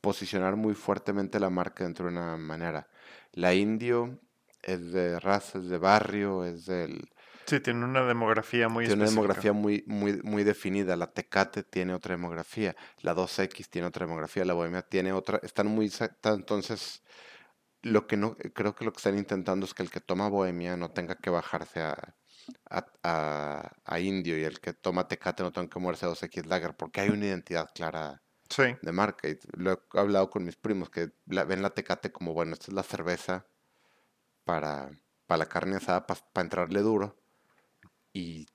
posicionar 0.00 0.56
muy 0.56 0.74
fuertemente 0.74 1.38
la 1.38 1.48
marca 1.48 1.84
dentro 1.84 2.06
de 2.06 2.10
una 2.10 2.36
manera. 2.36 2.88
La 3.30 3.54
Indio 3.54 4.18
es 4.62 4.90
de 4.90 5.20
raza, 5.20 5.58
es 5.58 5.68
de 5.68 5.78
barrio, 5.78 6.44
es 6.44 6.66
del... 6.66 7.08
Sí, 7.46 7.60
tiene 7.60 7.84
una 7.84 8.04
demografía 8.04 8.68
muy 8.68 8.84
Tiene 8.84 9.02
una 9.02 9.10
demografía 9.10 9.52
muy, 9.52 9.84
muy, 9.86 10.20
muy 10.24 10.42
definida. 10.42 10.96
La 10.96 11.12
Tecate 11.12 11.62
tiene 11.62 11.94
otra 11.94 12.16
demografía. 12.16 12.74
La 13.02 13.14
2X 13.14 13.68
tiene 13.68 13.86
otra 13.86 14.06
demografía. 14.06 14.44
La 14.44 14.54
Bohemia 14.54 14.82
tiene 14.82 15.12
otra. 15.12 15.38
Están 15.44 15.68
muy... 15.68 15.88
Entonces, 16.24 17.04
lo 17.82 18.08
que 18.08 18.16
no... 18.16 18.36
Creo 18.54 18.74
que 18.74 18.84
lo 18.84 18.92
que 18.92 18.98
están 18.98 19.18
intentando 19.18 19.66
es 19.66 19.72
que 19.74 19.84
el 19.84 19.90
que 19.90 20.00
toma 20.00 20.28
Bohemia 20.28 20.76
no 20.76 20.90
tenga 20.90 21.14
que 21.14 21.30
bajarse 21.30 21.80
a, 21.80 22.16
a, 22.70 22.86
a- 23.02 23.72
a 23.84 24.00
Indio 24.00 24.38
y 24.38 24.44
el 24.44 24.60
que 24.60 24.72
toma 24.74 25.08
Tecate 25.08 25.42
no 25.42 25.52
tenga 25.52 25.68
que 25.70 25.80
moverse 25.80 26.06
a 26.06 26.08
2X 26.08 26.46
Lager 26.46 26.76
porque 26.76 27.00
hay 27.02 27.10
una 27.10 27.26
identidad 27.26 27.68
clara 27.74 28.22
Sí, 28.50 28.76
de 28.82 28.92
marca. 28.92 29.28
Y 29.28 29.38
lo 29.54 29.72
he 29.72 30.00
hablado 30.00 30.30
con 30.30 30.44
mis 30.44 30.56
primos 30.56 30.90
que 30.90 31.12
la- 31.26 31.44
ven 31.44 31.62
la 31.62 31.70
Tecate 31.74 32.12
como, 32.12 32.34
bueno, 32.34 32.54
esta 32.54 32.66
es 32.68 32.74
la 32.74 32.82
cerveza 32.84 33.48
para, 34.44 34.90
para 35.26 35.38
la 35.38 35.46
carne 35.48 35.76
asada, 35.76 36.06
para 36.06 36.20
entrarle 36.44 36.80
duro. 36.80 37.16
Y 38.12 38.46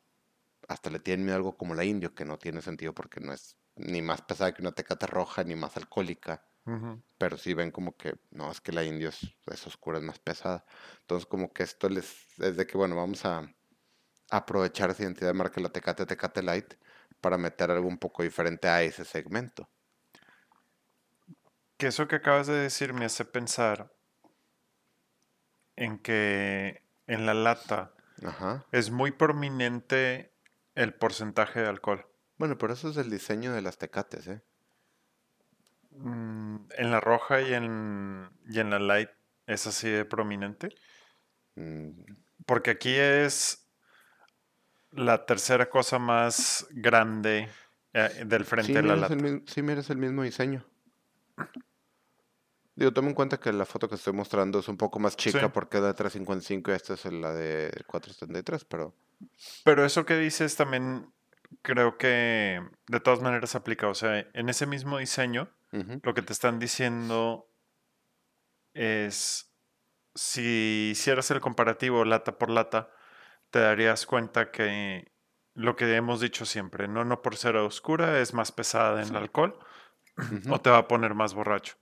hasta 0.69 0.91
le 0.91 0.99
tienen 1.01 1.25
miedo 1.25 1.35
a 1.35 1.39
algo 1.39 1.57
como 1.57 1.75
la 1.75 1.85
Indio, 1.85 2.15
que 2.15 2.25
no 2.25 2.39
tiene 2.39 2.61
sentido 2.63 2.93
porque 2.95 3.21
no 3.21 3.33
es 3.33 3.57
ni 3.75 4.01
más 4.01 4.23
pesada 4.23 4.53
que 4.53 4.63
una 4.63 4.73
Tecate 4.73 5.07
roja, 5.07 5.43
ni 5.45 5.55
más 5.55 5.77
alcohólica. 5.77 6.47
ujú. 6.65 7.01
Pero 7.19 7.37
sí 7.37 7.55
ven 7.55 7.71
como 7.71 7.97
que, 7.97 8.15
no, 8.31 8.51
es 8.51 8.61
que 8.61 8.73
la 8.73 8.83
Indio 8.85 9.09
es, 9.09 9.21
es 9.47 9.67
oscura, 9.67 9.99
es 9.99 10.05
más 10.05 10.19
pesada. 10.19 10.65
Entonces 11.01 11.27
como 11.27 11.53
que 11.53 11.63
esto 11.63 11.89
les, 11.89 12.39
es 12.39 12.57
de 12.57 12.67
que, 12.67 12.77
bueno, 12.77 12.97
vamos 12.97 13.25
a 13.25 13.54
aprovechar 14.29 14.89
esa 14.89 15.03
identidad 15.03 15.27
de 15.29 15.33
marca, 15.33 15.61
la 15.61 15.69
Tecate, 15.69 16.05
Tecate 16.05 16.41
Light, 16.43 16.73
para 17.21 17.37
meter 17.37 17.71
algo 17.71 17.87
un 17.87 17.97
poco 17.97 18.23
diferente 18.23 18.67
a 18.67 18.81
ese 18.83 19.05
segmento. 19.05 19.69
Que 21.77 21.87
eso 21.87 22.07
que 22.07 22.15
acabas 22.17 22.47
de 22.47 22.53
decir 22.53 22.93
me 22.93 23.05
hace 23.05 23.25
pensar 23.25 23.91
en 25.75 25.99
que 25.99 26.81
en 27.07 27.25
la 27.25 27.33
lata 27.33 27.91
Ajá. 28.23 28.65
es 28.71 28.91
muy 28.91 29.11
prominente 29.11 30.31
el 30.75 30.93
porcentaje 30.93 31.61
de 31.61 31.67
alcohol. 31.67 32.05
Bueno, 32.37 32.57
pero 32.57 32.73
eso 32.73 32.89
es 32.89 32.97
el 32.97 33.09
diseño 33.09 33.53
de 33.53 33.61
las 33.61 33.77
tecates, 33.77 34.27
¿eh? 34.27 34.41
Mm, 35.91 36.67
En 36.77 36.91
la 36.91 36.99
roja 36.99 37.41
y 37.41 37.53
en, 37.53 38.29
y 38.47 38.59
en 38.59 38.69
la 38.69 38.79
light 38.79 39.09
es 39.47 39.67
así 39.67 39.89
de 39.89 40.05
prominente. 40.05 40.69
Mm, 41.55 41.91
Porque 42.45 42.71
aquí 42.71 42.93
es 42.95 43.64
la 44.95 45.25
tercera 45.25 45.69
cosa 45.69 45.99
más 45.99 46.67
grande 46.71 47.49
eh, 47.93 48.23
del 48.25 48.45
frente 48.45 48.67
Sí, 48.67 48.73
de 48.73 48.83
la 48.83 48.93
el 48.95 49.01
lata. 49.01 49.15
mismo, 49.15 49.41
sí, 49.45 49.61
mira, 49.61 49.79
es 49.81 49.89
el 49.89 49.97
mismo 49.97 50.23
diseño. 50.23 50.65
Digo, 52.75 52.91
toma 52.91 53.07
en 53.09 53.13
cuenta 53.13 53.39
que 53.39 53.53
la 53.53 53.65
foto 53.65 53.87
que 53.87 53.95
estoy 53.95 54.11
mostrando 54.13 54.59
es 54.59 54.67
un 54.67 54.75
poco 54.77 54.99
más 54.99 55.15
chica 55.15 55.39
Sí. 55.39 55.45
porque 55.53 55.77
es 55.77 55.83
de 55.83 55.93
355 55.93 56.71
y 56.71 56.73
esta 56.73 56.93
es 56.95 57.05
la 57.05 57.31
de 57.33 57.71
473, 57.87 58.65
pero 58.65 58.93
Pero 59.63 59.85
eso 59.85 60.05
que 60.05 60.17
dices 60.17 60.57
también 60.57 61.09
creo 61.61 61.97
que 61.97 62.61
de 62.87 62.99
todas 62.99 63.21
maneras 63.21 63.55
aplica. 63.55 63.87
O 63.87 63.93
sea, 63.95 64.19
en 64.33 64.49
ese 64.49 64.65
mismo 64.65 64.97
diseño, 64.97 65.49
lo 66.03 66.13
que 66.13 66.21
te 66.21 66.33
están 66.33 66.59
diciendo 66.59 67.49
es, 68.73 69.49
si 70.13 70.89
hicieras 70.91 71.31
el 71.31 71.39
comparativo 71.41 72.03
lata 72.03 72.37
por 72.37 72.49
lata, 72.49 72.89
te 73.51 73.59
darías 73.59 74.05
cuenta 74.05 74.51
que 74.51 75.11
lo 75.53 75.75
que 75.75 75.95
hemos 75.95 76.19
dicho 76.19 76.45
siempre, 76.45 76.87
no, 76.87 77.05
no 77.05 77.21
por 77.21 77.37
ser 77.37 77.55
oscura 77.55 78.19
es 78.19 78.33
más 78.33 78.51
pesada 78.51 79.01
en 79.01 79.09
el 79.09 79.15
alcohol 79.15 79.57
o 80.49 80.59
te 80.59 80.69
va 80.69 80.79
a 80.79 80.87
poner 80.87 81.13
más 81.13 81.33
borracho. 81.33 81.75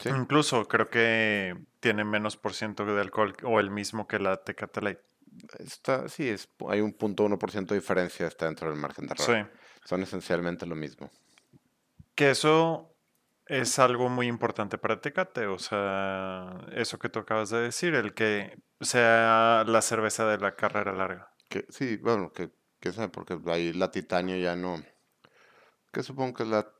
sí. 0.00 0.08
Incluso 0.08 0.66
creo 0.66 0.88
que 0.88 1.56
tiene 1.80 2.04
menos 2.04 2.36
por 2.36 2.54
ciento 2.54 2.84
de 2.84 3.00
alcohol 3.00 3.34
o 3.42 3.58
el 3.58 3.70
mismo 3.70 4.06
que 4.06 4.18
la 4.18 4.36
Tecate 4.38 4.80
Light. 4.80 4.98
Está, 5.58 6.08
sí, 6.08 6.28
es, 6.28 6.48
hay 6.68 6.80
un 6.80 6.92
punto 6.92 7.24
uno 7.24 7.38
por 7.38 7.50
ciento 7.50 7.74
de 7.74 7.80
diferencia 7.80 8.26
está 8.26 8.46
dentro 8.46 8.68
del 8.68 8.78
margen 8.78 9.06
de 9.06 9.14
error. 9.14 9.26
Sí. 9.26 9.60
Son 9.84 10.02
esencialmente 10.02 10.66
lo 10.66 10.74
mismo. 10.74 11.10
Que 12.14 12.30
eso 12.30 12.89
es 13.50 13.78
algo 13.80 14.08
muy 14.08 14.28
importante 14.28 14.78
para 14.78 15.00
Tecate, 15.00 15.46
o 15.46 15.58
sea, 15.58 16.66
eso 16.72 16.98
que 17.00 17.08
tú 17.08 17.18
acabas 17.18 17.50
de 17.50 17.60
decir, 17.60 17.94
el 17.94 18.14
que 18.14 18.56
sea 18.80 19.64
la 19.66 19.82
cerveza 19.82 20.24
de 20.28 20.38
la 20.38 20.54
carrera 20.54 20.92
larga. 20.92 21.34
Que, 21.48 21.66
sí, 21.68 21.96
bueno, 21.96 22.32
que, 22.32 22.52
que 22.78 22.92
sabe, 22.92 23.08
porque 23.08 23.38
ahí 23.46 23.72
la 23.72 23.90
titanio 23.90 24.36
ya 24.36 24.54
no. 24.54 24.80
Que 25.92 26.04
supongo 26.04 26.34
que 26.34 26.42
es 26.44 26.48
la, 26.48 26.72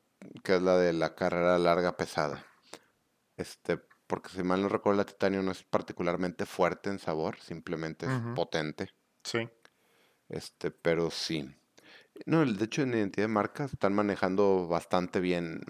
que 0.45 0.55
es 0.57 0.63
la 0.63 0.77
de 0.77 0.93
la 0.93 1.17
carrera 1.17 1.59
larga 1.59 1.97
pesada. 1.97 2.47
Este, 3.37 3.79
porque 4.07 4.29
si 4.29 4.45
mal 4.45 4.63
no 4.63 4.69
recuerdo, 4.69 4.99
la 4.99 5.05
titanio 5.07 5.43
no 5.43 5.51
es 5.51 5.65
particularmente 5.65 6.47
fuerte 6.47 6.89
en 6.89 7.01
sabor, 7.01 7.37
simplemente 7.41 8.07
es 8.07 8.13
potente. 8.37 8.91
Sí. 9.25 9.49
Este, 10.29 10.71
pero 10.71 11.11
sí. 11.11 11.53
No, 12.27 12.43
el- 12.43 12.57
de 12.59 12.67
hecho 12.67 12.83
en 12.83 12.95
identidad 12.95 13.25
de 13.25 13.33
marca 13.33 13.65
están 13.65 13.93
manejando 13.93 14.69
bastante 14.69 15.19
bien 15.19 15.63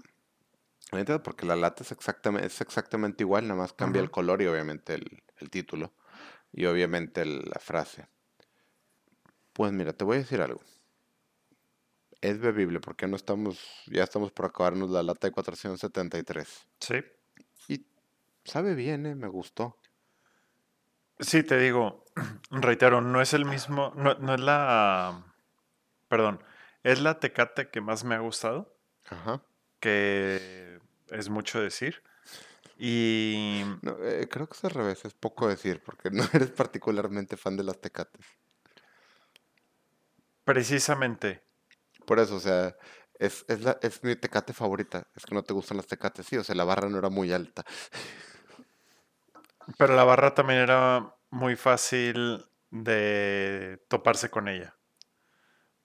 porque 1.23 1.45
la 1.45 1.55
lata 1.55 1.83
es 1.83 1.91
exactamente, 1.91 2.47
es 2.47 2.59
exactamente 2.61 3.23
igual, 3.23 3.47
nada 3.47 3.59
más 3.61 3.73
cambia 3.73 4.01
el 4.01 4.11
color 4.11 4.41
y 4.41 4.47
obviamente 4.47 4.93
el, 4.95 5.23
el 5.37 5.49
título. 5.49 5.93
Y 6.51 6.65
obviamente 6.65 7.21
el- 7.21 7.43
la 7.49 7.59
frase. 7.59 8.07
Pues 9.53 9.71
mira, 9.71 9.93
te 9.93 10.03
voy 10.03 10.17
a 10.17 10.19
decir 10.19 10.41
algo. 10.41 10.59
Es 12.19 12.39
bebible 12.39 12.79
porque 12.81 13.07
no 13.07 13.15
estamos, 13.15 13.59
ya 13.87 14.03
estamos 14.03 14.31
por 14.31 14.45
acabarnos 14.45 14.89
la 14.89 15.01
lata 15.01 15.27
de 15.27 15.31
473. 15.31 16.67
Sí. 16.79 16.95
Y 17.69 17.85
sabe 18.43 18.75
bien, 18.75 19.05
¿eh? 19.05 19.15
Me 19.15 19.27
gustó. 19.27 19.77
Sí, 21.19 21.41
te 21.43 21.57
digo, 21.57 22.03
reitero, 22.51 22.99
no 23.01 23.21
es 23.21 23.33
el 23.33 23.45
mismo, 23.45 23.93
no, 23.95 24.15
no 24.15 24.33
es 24.33 24.39
la, 24.41 25.23
perdón, 26.09 26.43
es 26.83 26.99
la 27.01 27.19
Tecate 27.19 27.69
que 27.69 27.79
más 27.79 28.03
me 28.03 28.15
ha 28.15 28.19
gustado, 28.19 28.75
Ajá. 29.09 29.41
que 29.79 30.70
es 31.11 31.29
mucho 31.29 31.61
decir. 31.61 32.03
Y 32.77 33.63
No, 33.81 33.97
eh, 34.03 34.27
creo 34.29 34.47
que 34.47 34.57
es 34.57 34.63
al 34.65 34.71
revés, 34.71 35.05
es 35.05 35.13
poco 35.13 35.47
decir, 35.47 35.81
porque 35.83 36.09
no 36.11 36.23
eres 36.33 36.51
particularmente 36.51 37.37
fan 37.37 37.57
de 37.57 37.63
las 37.63 37.79
tecates. 37.79 38.25
precisamente, 40.43 41.43
Por 42.05 42.19
eso, 42.19 42.35
o 42.35 42.39
sea, 42.39 42.75
es, 43.19 43.45
es, 43.47 43.61
la, 43.61 43.77
es 43.81 44.03
mi 44.03 44.15
tecate 44.15 44.53
favorita. 44.53 45.07
Es 45.15 45.25
que 45.25 45.35
no 45.35 45.43
te 45.43 45.53
gustan 45.53 45.77
las 45.77 45.87
tecates, 45.87 46.25
sí, 46.25 46.37
o 46.37 46.43
sea, 46.43 46.55
la 46.55 46.63
barra 46.63 46.89
no 46.89 46.97
era 46.97 47.09
muy 47.09 47.31
alta. 47.31 47.63
pero 49.77 49.95
la 49.95 50.03
barra 50.03 50.33
también 50.33 50.59
era 50.59 51.15
muy 51.29 51.55
fácil 51.55 52.45
de 52.71 53.83
toparse 53.87 54.29
con 54.29 54.47
ella. 54.47 54.75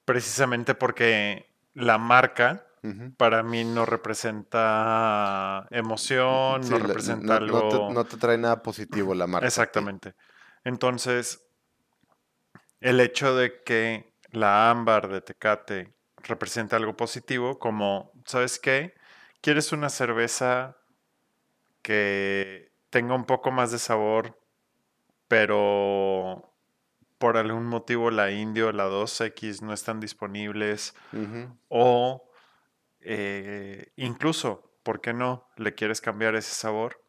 Precisamente 0.04 0.75
porque 0.75 1.52
la 1.75 1.99
marca 1.99 2.66
Para 3.16 3.42
mí 3.42 3.64
no 3.64 3.86
representa 3.86 5.66
emoción, 5.70 6.62
Sí, 6.62 6.70
no 6.70 6.78
representa 6.78 7.38
no, 7.38 7.46
no 7.46 7.68
te, 7.68 7.76
algo... 7.76 7.90
no 7.90 8.04
te 8.04 8.16
trae 8.16 8.38
nada 8.38 8.62
positivo 8.62 9.14
la 9.14 9.26
marca. 9.26 9.46
Exactamente. 9.46 10.14
Entonces, 10.64 11.46
el 12.80 13.00
hecho 13.00 13.34
de 13.34 13.62
que 13.64 14.12
la 14.32 14.70
ámbar 14.70 15.08
de 15.08 15.20
Tecate 15.20 15.94
representa 16.18 16.76
algo 16.76 16.96
positivo, 16.96 17.58
como, 17.58 18.12
¿sabes 18.26 18.58
qué? 18.58 18.94
¿Quieres 19.40 19.72
una 19.72 19.88
cerveza 19.88 20.76
que 21.82 22.72
tenga 22.90 23.14
un 23.14 23.24
poco 23.24 23.50
más 23.50 23.70
de 23.70 23.78
sabor, 23.78 24.38
pero 25.28 26.52
por 27.18 27.36
algún 27.36 27.66
motivo 27.66 28.10
la 28.10 28.30
Indio, 28.30 28.72
la 28.72 28.84
2X 28.84 29.62
no 29.62 29.72
están 29.72 30.00
disponibles? 30.00 30.94
Ujú. 31.12 31.56
O 31.68 32.30
eh, 33.06 33.92
incluso, 33.96 34.72
¿por 34.82 35.00
qué 35.00 35.12
no? 35.12 35.48
¿Le 35.56 35.75
quieres 35.75 36.00
cambiar 36.00 36.34
ese 36.34 36.54
sabor? 36.54 37.02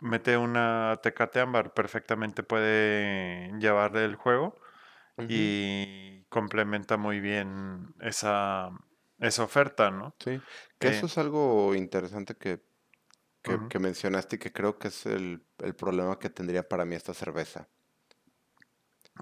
Mete 0.00 0.36
una 0.36 1.00
Tecate 1.02 1.40
ámbar, 1.40 1.72
perfectamente 1.72 2.42
puede 2.42 3.50
llevarle 3.58 4.04
el 4.04 4.16
juego 4.16 4.60
y 5.28 6.24
complementa 6.28 6.96
muy 6.96 7.20
bien 7.20 7.94
esa, 8.00 8.70
esa 9.18 9.44
oferta, 9.44 9.90
¿no? 9.90 10.14
Sí, 10.18 10.42
que 10.78 10.88
eso 10.88 11.06
Eh, 11.06 11.08
es 11.08 11.16
algo 11.18 11.74
interesante 11.74 12.34
que, 12.36 12.62
que, 13.42 13.78
mencionaste 13.78 14.36
y 14.36 14.38
que 14.38 14.52
creo 14.52 14.78
que 14.78 14.88
es 14.88 15.06
el, 15.06 15.46
el 15.58 15.74
problema 15.74 16.18
que 16.18 16.30
tendría 16.30 16.68
para 16.68 16.84
mí 16.84 16.94
esta 16.94 17.14
cerveza. 17.14 17.68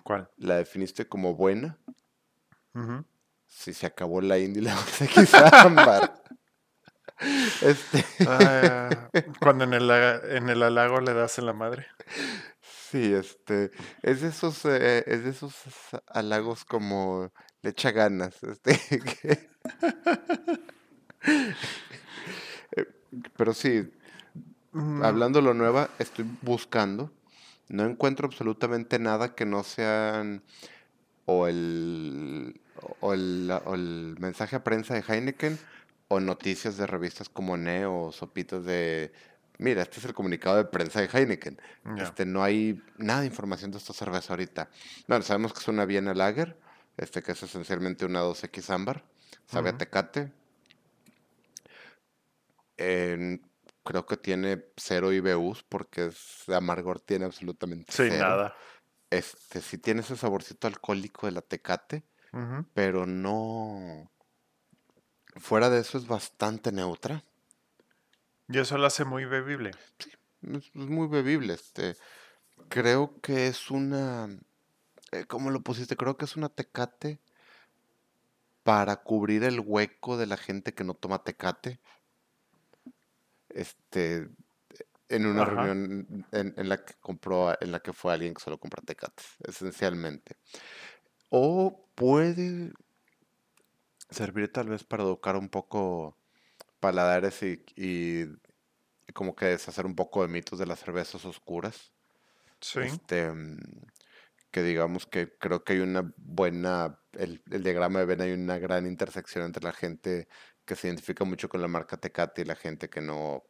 ¿Cuál? 0.03 0.31
La 0.37 0.57
definiste 0.57 1.07
como 1.07 1.35
buena. 1.35 1.79
Si 3.55 3.75
se 3.75 3.87
acabó 3.87 4.21
la 4.21 4.39
India 4.39 4.63
y 4.63 4.65
la 5.37 5.49
ámbar. 5.49 6.15
Este, 7.61 8.05
Ah, 8.25 9.11
cuando 9.41 9.65
en 9.65 9.75
el, 9.75 9.91
en 9.91 10.49
el 10.49 10.63
halago 10.63 11.01
le 11.01 11.13
das 11.15 11.39
en 11.39 11.47
la 11.47 11.53
madre. 11.53 11.87
sí, 12.61 13.13
este, 13.15 13.71
es 14.03 14.21
de 14.21 14.29
esos, 14.29 14.65
eh, 14.65 15.05
es 15.07 15.25
de 15.25 15.31
esos 15.31 15.55
halagos 16.09 16.65
como 16.65 17.33
le 17.63 17.71
echa 17.71 17.91
ganas, 17.91 18.43
este, 18.43 18.79
que- 19.21 19.51
pero 23.37 23.55
sí, 23.55 23.89
Mm, 24.75 25.05
hablando 25.05 25.39
de 25.41 25.45
lo 25.45 25.53
nueva, 25.55 25.91
estoy 25.99 26.25
buscando, 26.43 27.11
no 27.69 27.85
encuentro 27.85 28.27
absolutamente 28.27 28.99
nada 28.99 29.35
que 29.35 29.45
no 29.45 29.63
sean 29.65 30.43
o 31.27 31.49
el, 31.49 32.62
o 33.01 33.13
el, 33.15 33.51
o 33.65 33.75
el 33.75 34.17
mensaje 34.19 34.57
a 34.57 34.65
prensa 34.65 34.95
de 34.95 35.05
Heineken 35.07 35.59
o 36.09 36.21
noticias 36.21 36.77
de 36.77 36.87
revistas 36.87 37.29
como 37.29 37.57
Neo 37.57 38.07
o 38.07 38.13
sopitas 38.13 38.65
de, 38.65 39.13
mira, 39.59 39.83
este 39.83 39.99
es 39.99 40.05
el 40.05 40.15
comunicado 40.15 40.57
de 40.57 40.65
prensa 40.65 41.01
de 41.01 41.09
Heineken. 41.13 41.61
Este, 41.97 42.27
no 42.27 42.43
hay 42.43 42.83
nada 42.99 43.21
de 43.21 43.27
información 43.27 43.71
de 43.71 43.79
esta 43.79 43.93
cerveza 43.93 44.33
ahorita. 44.33 44.69
Bueno, 45.09 45.23
sabemos 45.25 45.53
que 45.53 45.61
es 45.61 45.69
una 45.69 45.85
Viena 45.85 46.15
Lager, 46.15 46.57
este, 46.97 47.23
que 47.23 47.33
es 47.33 47.43
esencialmente 47.43 48.05
una 48.05 48.21
2X 48.21 48.71
ámbar, 48.71 49.05
sabe 49.47 49.71
a 49.71 49.73
Ujú. 49.73 49.79
tecate. 49.79 50.33
Creo 53.85 54.07
que 54.07 54.17
tiene 54.17 54.65
cero 54.77 55.13
IBUs 55.13 55.65
porque 55.65 56.07
es, 56.07 56.49
amargor 56.49 57.01
tiene 57.01 57.25
absolutamente 57.25 57.93
Sí, 57.93 58.05
cero. 58.09 58.29
nada. 58.29 58.55
Este, 59.11 59.61
sí 59.61 59.79
tiene 59.79 60.01
ese 60.01 60.17
saborcito 60.17 60.67
alcohólico 60.67 61.27
de 61.27 61.33
la 61.33 61.43
tecate, 61.43 62.05
Pero 62.75 63.07
no. 63.07 64.11
Fuera 65.37 65.69
de 65.69 65.81
eso 65.81 65.99
es 65.99 66.07
bastante 66.07 66.73
neutra. 66.73 67.23
Y 68.49 68.59
eso 68.59 68.79
lo 68.79 68.87
hace 68.87 69.05
muy 69.05 69.25
bebible. 69.25 69.73
Es, 70.43 70.67
es 70.67 70.75
muy 70.75 71.09
bebible. 71.09 71.55
Este, 71.55 71.97
creo 72.69 73.21
que 73.21 73.49
es 73.49 73.71
una. 73.71 74.29
eh, 75.13 75.27
¿cómo 75.27 75.51
lo 75.51 75.63
pusiste? 75.63 75.97
Creo 75.97 76.17
que 76.17 76.27
es 76.27 76.37
una 76.37 76.49
tecate 76.51 77.21
para 78.65 78.97
cubrir 78.97 79.45
el 79.45 79.61
hueco 79.61 80.17
de 80.17 80.27
la 80.27 80.37
gente 80.37 80.75
que 80.75 80.83
no 80.85 80.95
toma 80.95 81.23
tecate. 81.23 81.81
Este, 83.49 84.29
en 85.09 85.27
una 85.27 85.45
Ajá. 85.45 85.47
reunión 85.47 86.27
en, 86.33 86.55
en 86.57 86.69
la 86.69 86.85
que 86.85 86.95
compró, 87.01 87.55
en 87.61 87.73
la 87.73 87.81
que 87.81 87.93
fue 87.93 88.13
alguien 88.15 88.35
que 88.35 88.43
solo 88.43 88.59
compra 88.59 88.83
tecates, 88.85 89.27
esencialmente. 89.47 90.37
O 91.35 91.89
puede 91.95 92.73
servir 94.11 94.53
tal 94.53 94.69
vez 94.69 94.85
para 94.85 95.03
educar 95.03 95.35
un 95.37 95.49
poco 95.49 96.19
paladares 96.79 97.43
y, 97.43 97.65
y 97.75 98.27
como 99.15 99.35
que 99.35 99.47
deshacer 99.47 99.87
un 99.87 99.95
poco 99.95 100.21
de 100.21 100.29
mitos 100.29 100.59
de 100.59 100.67
las 100.67 100.81
cervezas 100.81 101.25
oscuras. 101.25 101.95
Sí. 102.61 102.81
Este, 102.81 103.33
mm, 103.33 103.59
que 104.51 104.63
digamos 104.63 105.07
que 105.07 105.39
creo 105.39 105.65
que 105.65 105.73
hay 105.73 105.79
una 105.79 106.13
buena, 106.19 107.01
el, 107.13 107.43
el 107.51 107.63
diagrama 107.63 108.01
de 108.01 108.05
Venn 108.05 108.21
hay 108.21 108.33
una 108.33 108.59
gran 108.59 108.87
intersección 108.87 109.47
entre 109.47 109.65
la 109.65 109.73
gente 109.73 110.29
que 110.67 110.77
se 110.77 110.89
identifica 110.89 111.25
mucho 111.25 111.49
con 111.49 111.63
la 111.63 111.69
marca 111.69 111.97
Tecate 111.97 112.43
y 112.43 112.45
la 112.45 112.57
gente 112.57 112.91
que 112.91 113.01
no, 113.01 113.43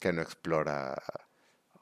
que 0.00 0.14
no 0.14 0.22
explora 0.22 0.96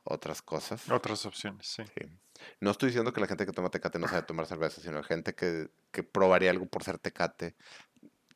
otras 0.03 0.43
cosas. 0.43 0.91
Otras 0.91 1.25
opciones, 1.27 1.69
sí. 1.69 1.85
Sí. 1.85 2.19
No 2.61 2.71
estoy 2.71 2.89
diciendo 2.89 3.13
que 3.13 3.21
la 3.21 3.27
gente 3.27 3.47
que 3.47 3.53
toma 3.53 3.71
Tecate 3.71 3.99
no 3.99 4.09
sabe 4.09 4.23
tomar 4.23 4.47
cerveza, 4.47 4.81
sino 4.81 4.95
la 4.97 5.03
gente 5.05 5.35
que, 5.35 5.69
que 5.91 6.03
probaría 6.03 6.51
algo 6.51 6.67
por 6.67 6.83
ser 6.85 6.99
Tecate, 6.99 7.57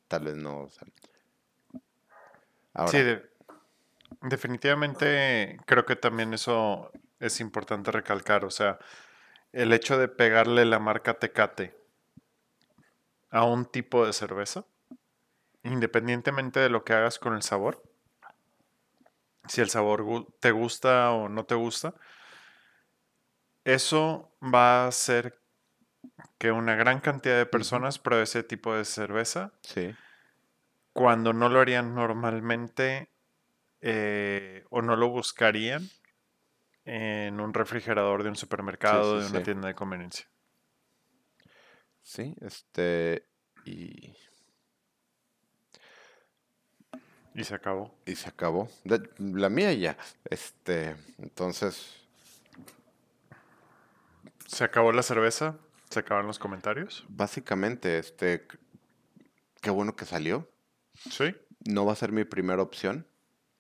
tal 0.09 0.25
vez 0.25 0.37
no. 0.37 0.63
o 0.63 0.71
sea. 0.71 0.87
Ahora, 2.75 2.91
Sí, 2.91 2.99
de- 3.03 3.31
definitivamente 4.23 5.59
creo 5.67 5.85
que 5.85 5.97
también 5.97 6.35
eso 6.35 6.91
es 7.21 7.41
importante 7.41 7.91
recalcar. 7.91 8.45
O 8.45 8.51
sea, 8.51 8.79
el 9.53 9.73
hecho 9.73 9.99
de 9.99 10.09
pegarle 10.09 10.65
la 10.65 10.79
marca 10.79 11.15
Tecate 11.15 11.77
a 13.31 13.45
un 13.45 13.65
tipo 13.67 14.07
de 14.07 14.13
cerveza, 14.13 14.65
independientemente 15.63 16.61
de 16.61 16.69
lo 16.71 16.85
que 16.85 16.93
hagas 16.93 17.19
con 17.19 17.35
el 17.35 17.43
sabor, 17.43 17.83
si 19.49 19.61
el 19.61 19.71
sabor 19.71 20.27
te 20.41 20.51
gusta 20.51 21.11
o 21.13 21.29
no 21.29 21.45
te 21.45 21.55
gusta, 21.55 21.95
eso 23.65 24.35
va 24.43 24.85
a 24.85 24.89
hacer 24.89 25.39
que 26.39 26.53
una 26.53 26.75
gran 26.75 27.01
cantidad 27.01 27.37
de 27.37 27.47
personas 27.47 27.99
pruebe 27.99 28.25
ese 28.25 28.43
tipo 28.43 28.75
de 28.75 28.85
cerveza 28.85 29.53
sí, 29.63 29.95
cuando 30.93 31.33
no 31.33 31.49
lo 31.49 31.61
harían 31.61 31.95
normalmente 31.95 33.09
eh, 33.81 34.65
o 34.71 34.83
no 34.83 34.97
lo 34.97 35.09
buscarían 35.09 35.89
en 36.85 37.41
un 37.41 37.55
refrigerador 37.55 38.23
de 38.23 38.31
un 38.31 38.37
supermercado, 38.37 39.17
sí, 39.17 39.25
de 39.25 39.31
una 39.31 39.39
sí. 39.39 39.45
tienda 39.45 39.69
de 39.69 39.75
conveniencia. 39.75 40.27
Sí, 42.03 42.35
este, 42.41 43.29
y, 43.65 44.17
Y 47.35 47.45
se 47.45 47.55
acabó. 47.55 47.95
y 48.05 48.15
se 48.17 48.29
acabó. 48.29 48.69
La 49.19 49.49
mía 49.49 49.73
ya. 49.73 49.97
Este, 50.25 50.97
entonces, 51.19 52.02
Se 54.47 54.65
acabó 54.65 54.93
la 54.93 55.03
cerveza, 55.03 55.59
se 55.91 56.01
acabaron 56.01 56.27
los 56.27 56.39
comentarios. 56.39 57.05
básicamente, 57.09 57.99
este, 57.99 58.47
qué 59.61 59.71
bueno 59.71 59.97
que 59.97 60.05
salió. 60.05 60.49
Sí, 61.11 61.35
No 61.65 61.85
va 61.87 61.93
a 61.93 61.97
ser 61.97 62.13
mi 62.13 62.25
primera 62.25 62.63
opción. 62.63 63.07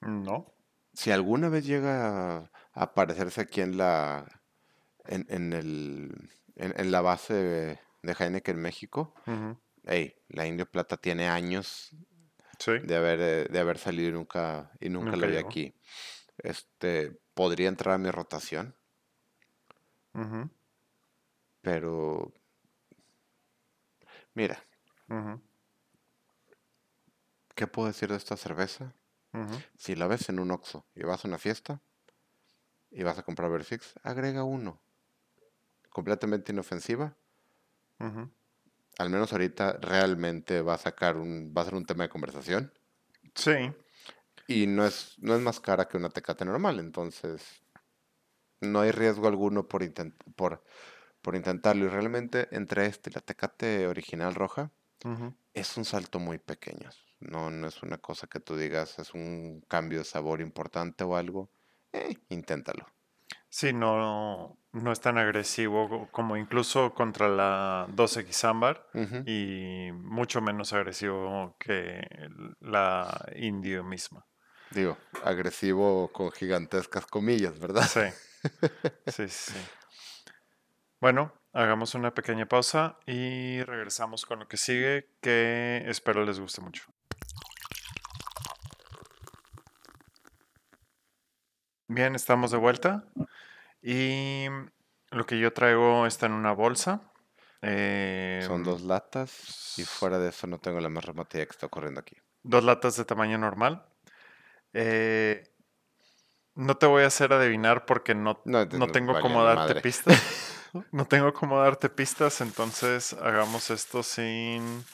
no. 0.01 0.47
Si 0.95 1.11
alguna 1.11 1.49
vez 1.49 1.65
llega 1.67 2.37
a 2.39 2.51
aparecerse 2.75 3.41
aquí 3.41 3.61
en 3.63 3.79
la, 3.79 4.43
en, 5.07 5.27
en 5.31 5.53
el, 5.55 6.31
en, 6.57 6.75
en 6.79 6.93
la 6.93 7.01
base 7.01 7.35
de, 7.35 7.81
de 8.03 8.13
Heineken 8.19 8.61
México, 8.61 9.15
Ujú, 9.27 9.57
hey, 9.87 10.15
la 10.29 10.47
Indio 10.47 10.67
Plata 10.67 10.97
tiene 10.99 11.29
años 11.29 11.91
Sí, 12.59 12.73
de 12.79 12.97
haber, 12.97 13.51
de 13.51 13.59
haber 13.59 13.79
salido 13.79 14.11
y 14.11 14.13
nunca, 14.13 14.73
y 14.81 14.91
nunca 14.91 15.13
Nunca 15.13 15.27
lo 15.27 15.33
vi 15.33 15.39
aquí. 15.39 15.75
Este, 16.39 17.19
podría 17.35 17.69
entrar 17.69 17.95
a 17.95 17.99
mi 17.99 18.11
rotación, 18.11 18.77
ujú, 20.15 20.49
pero 21.63 22.33
mira, 24.35 24.63
¿qué 27.55 27.67
puedo 27.67 27.89
decir 27.89 28.09
de 28.11 28.17
esta 28.17 28.37
cerveza? 28.37 28.95
Si 29.77 29.95
la 29.95 30.07
ves 30.07 30.29
en 30.29 30.39
un 30.39 30.51
Oxxo 30.51 30.87
y 30.95 31.05
vas 31.05 31.25
a 31.25 31.29
una 31.29 31.39
fiesta 31.39 31.81
y 32.91 33.03
vas 33.03 33.19
a 33.19 33.23
comprar 33.23 33.51
Versix, 33.51 33.95
agrega 34.03 34.45
uno. 34.45 34.83
Completamente 35.91 36.53
inofensiva. 36.53 37.17
Al 38.99 39.09
menos 39.11 39.33
ahorita 39.33 39.79
realmente 39.81 40.61
va 40.61 40.75
a 40.75 40.79
sacar 40.79 41.17
un, 41.17 41.55
va 41.57 41.63
a 41.63 41.65
ser 41.65 41.75
un 41.75 41.87
tema 41.87 42.05
de 42.05 42.11
conversación. 42.11 42.73
Sí, 43.35 43.73
Y 44.47 44.67
no 44.67 44.85
es, 44.85 45.15
no 45.19 45.35
es 45.35 45.41
más 45.41 45.61
cara 45.61 45.89
que 45.89 45.97
una 45.97 46.11
tecate 46.11 46.45
normal, 46.45 46.79
entonces 46.79 47.63
no 48.61 48.81
hay 48.81 48.91
riesgo 48.91 49.27
alguno 49.29 49.67
por, 49.69 49.83
intent- 49.83 50.15
por, 50.37 50.63
por 51.23 51.37
intentarlo. 51.37 51.87
Y 51.87 51.89
realmente 51.89 52.49
entre 52.51 52.87
este 52.87 53.11
y 53.11 53.13
la 53.15 53.21
tecate 53.21 53.87
original 53.87 54.35
roja 54.35 54.71
es 55.55 55.77
un 55.77 55.85
salto 55.85 56.19
muy 56.19 56.39
pequeño. 56.39 56.91
No, 57.21 57.51
no 57.51 57.69
es 57.69 57.83
una 57.83 57.99
cosa 57.99 58.27
que 58.27 58.41
tú 58.41 58.57
digas, 58.57 58.99
es 58.99 59.15
un 59.15 59.65
cambio 59.69 60.01
de 60.01 60.05
sabor 60.05 60.41
importante 60.41 61.05
o 61.05 61.17
algo. 61.17 61.51
Eh, 61.93 62.17
inténtalo. 62.29 62.87
Sí, 63.49 63.73
no, 63.73 64.59
no 64.73 64.93
es 64.93 65.01
tan 65.01 65.19
agresivo 65.19 66.09
como 66.11 66.37
incluso 66.37 66.95
contra 66.95 67.29
la 67.29 67.87
2X 67.91 68.45
ámbar 68.45 68.89
y 69.27 69.91
mucho 69.93 70.41
menos 70.41 70.73
agresivo 70.73 71.57
que 71.59 72.03
la 72.61 73.27
indio 73.37 73.85
misma. 73.85 74.27
Digo, 74.71 74.97
agresivo 75.23 76.11
con 76.13 76.33
gigantescas 76.33 77.07
comillas, 77.07 77.59
¿verdad? 77.59 77.87
Sí, 77.87 78.01
sí, 79.07 79.29
sí. 79.29 79.55
Bueno, 81.03 81.33
hagamos 81.53 81.97
una 81.97 82.15
pequeña 82.15 82.47
pausa 82.47 82.97
y 83.07 83.61
regresamos 83.65 84.25
con 84.25 84.39
lo 84.39 84.47
que 84.47 84.57
sigue, 84.57 85.09
que 85.21 85.83
espero 85.89 86.25
les 86.25 86.39
guste 86.39 86.61
mucho. 86.61 86.85
Bien, 91.89 92.15
estamos 92.15 92.53
de 92.53 92.59
vuelta 92.59 93.05
y 93.83 94.47
lo 95.11 95.27
que 95.27 95.41
yo 95.41 95.53
traigo 95.53 96.07
está 96.07 96.27
en 96.27 96.35
una 96.35 96.53
bolsa. 96.53 97.01
Son 97.61 97.69
em, 97.69 98.63
dos 98.63 98.83
latas 98.83 99.75
y 99.79 99.83
fuera 99.83 100.21
de 100.21 100.29
eso 100.29 100.47
no 100.47 100.61
tengo 100.61 100.79
la 100.79 100.89
más 100.89 101.05
remota 101.05 101.37
idea 101.37 101.47
que 101.47 101.51
está 101.53 101.67
ocurriendo 101.67 101.99
aquí. 101.99 102.15
dos 102.45 102.63
latas 102.63 102.97
de 102.97 103.05
tamaño 103.05 103.39
normal. 103.39 103.85
Eh, 104.73 105.53
no 106.55 106.77
te 106.77 106.87
voy 106.87 107.03
a 107.03 107.09
hacer 107.09 107.33
adivinar 107.33 107.87
porque 107.87 108.15
no, 108.15 108.41
No, 108.45 108.69
tengo 108.69 109.15
vale, 109.15 109.21
cómo 109.21 109.43
darte 109.43 109.81
pistas. 109.81 110.15
No 110.91 111.05
tengo 111.07 111.33
cómo 111.35 111.61
darte 111.61 111.89
pistas, 111.89 112.41
entonces 112.41 113.13
hagamos 113.15 113.71
esto 113.71 114.03
sin 114.03 114.85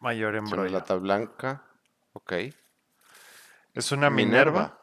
mayor 0.00 0.34
embrollo. 0.34 0.70
lata 0.70 0.94
blanca, 0.96 1.64
ok. 2.12 2.32
Es 3.74 3.92
una 3.92 4.10
Minerva. 4.10 4.80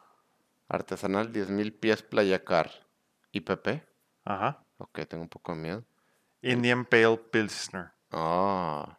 Artesanal 0.68 1.32
10.000 1.32 1.78
pies 1.78 2.02
Playacar. 2.02 2.70
IPP. 3.32 3.82
Ajá. 4.24 4.64
Ok, 4.78 5.00
tengo 5.08 5.22
un 5.22 5.28
poco 5.28 5.52
de 5.52 5.58
miedo. 5.58 5.84
Indian 6.40 6.84
Pale 6.84 7.18
Pilsner. 7.18 7.92
Ah. 8.10 8.98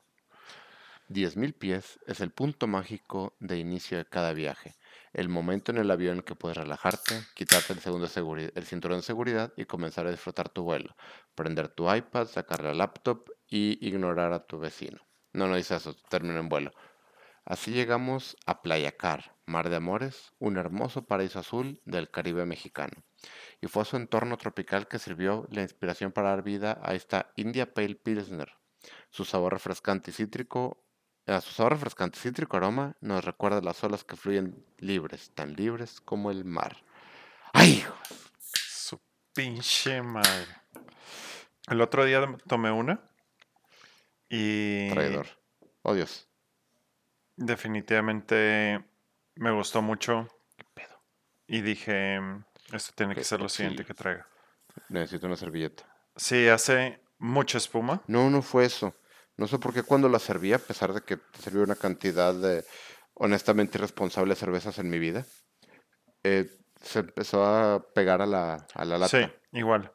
10.000 1.10 1.54
pies 1.54 2.00
es 2.06 2.20
el 2.20 2.32
punto 2.32 2.68
mágico 2.68 3.36
de 3.40 3.58
inicio 3.58 3.98
de 3.98 4.06
cada 4.06 4.34
viaje. 4.34 4.76
El 5.16 5.30
momento 5.30 5.72
en 5.72 5.78
el 5.78 5.90
avión 5.92 6.24
que 6.24 6.36
puedes 6.36 6.58
relajarte, 6.58 7.22
quitarte 7.36 7.72
el, 7.72 7.80
cinturón 7.80 8.98
de 9.00 9.02
seguridad 9.02 9.54
y 9.56 9.64
comenzar 9.64 10.06
a 10.08 10.12
disfrutar 10.12 10.50
tu 10.50 10.64
vuelo. 10.64 10.94
Prender 11.36 11.70
tu 11.70 11.90
iPad, 11.90 12.28
sacar 12.28 12.62
la 12.62 12.74
laptop 12.74 13.30
y 13.48 13.78
ignorar 13.88 14.34
a 14.34 14.46
tu 14.46 14.60
vecino. 14.60 15.00
No, 15.32 15.48
no 15.48 15.56
dice 15.56 15.78
eso, 15.78 15.96
término 16.10 16.38
en 16.38 16.50
vuelo. 16.50 16.74
Así 17.46 17.72
llegamos 17.72 18.36
a 18.46 18.62
Playa 18.62 18.92
Car, 18.98 19.38
Mar 19.46 19.70
de 19.70 19.78
Amores, 19.78 20.34
un 20.38 20.58
hermoso 20.58 21.06
paraíso 21.06 21.40
azul 21.40 21.80
del 21.86 22.12
Caribe 22.12 22.46
mexicano. 22.46 23.02
Y 23.62 23.68
fue 23.68 23.86
su 23.86 23.96
entorno 23.96 24.36
tropical 24.36 24.90
que 24.90 25.00
sirvió 25.00 25.48
la 25.50 25.62
inspiración 25.62 26.12
para 26.12 26.32
dar 26.32 26.44
vida 26.44 26.78
a 26.84 26.94
esta 26.94 27.32
India 27.38 27.74
Pale 27.74 27.96
Pilsner. 27.96 28.52
Su 29.12 29.24
sabor 29.24 29.54
refrescante 29.54 30.12
y 30.12 30.14
cítrico, 30.14 30.85
a 31.28 31.42
su 31.42 31.52
sabor 31.52 31.74
refrescante 31.74 32.20
cítrico 32.20 32.58
aroma 32.58 32.96
nos 33.02 33.24
recuerda 33.26 33.62
las 33.62 33.84
olas 33.84 34.04
que 34.04 34.16
fluyen 34.16 34.64
libres, 34.78 35.32
tan 35.34 35.54
libres 35.56 36.00
como 36.02 36.30
el 36.32 36.46
mar. 36.46 36.78
¡Ay! 37.54 37.84
Su 38.40 39.00
pinche 39.34 40.02
madre. 40.02 40.46
El 41.68 41.82
otro 41.82 42.06
día 42.06 42.24
tomé 42.48 42.72
una 42.72 43.00
y 44.30 44.90
Traidor. 44.92 45.28
Oh 45.82 45.94
Dios. 45.94 46.28
definitivamente 47.38 48.84
me 49.36 49.52
gustó 49.52 49.82
mucho 49.82 50.28
¿Qué 50.58 50.66
pedo? 50.74 51.02
y 51.48 51.62
dije, 51.62 52.20
esto 52.72 52.94
tiene 52.96 53.14
que 53.16 53.22
Ok, 53.22 53.26
ser 53.26 53.42
lo 53.42 53.50
siguiente 53.50 53.84
sí. 53.84 53.88
que 53.88 53.94
traiga. 53.94 54.28
Necesito 54.90 55.28
una 55.28 55.36
servilleta. 55.36 55.84
Sí, 56.16 56.48
hace 56.48 57.02
mucha 57.18 57.58
espuma. 57.58 58.02
No, 58.08 58.30
no 58.30 58.42
fue 58.42 58.66
eso. 58.66 58.94
No 59.38 59.48
sé 59.48 59.60
por 59.60 59.74
qué 59.74 59.84
cuando 59.84 60.10
la 60.10 60.20
serví, 60.20 60.54
a 60.54 60.60
pesar 60.60 60.94
de 60.94 61.02
que 61.02 61.20
serví 61.40 61.60
una 61.60 61.76
cantidad 61.76 62.34
de 62.34 62.66
honestamente 63.16 63.78
irresponsable 63.78 64.34
de 64.34 64.40
cervezas 64.40 64.80
en 64.80 64.90
mi 64.90 65.00
vida, 65.00 65.26
eh, 66.24 66.50
se 66.82 67.00
empezó 67.00 67.46
a 67.46 67.86
pegar 67.94 68.22
a 68.22 68.26
la, 68.26 68.68
a 68.74 68.86
la 68.86 68.98
lata. 68.98 69.18
Sí, 69.18 69.32
igual. 69.58 69.92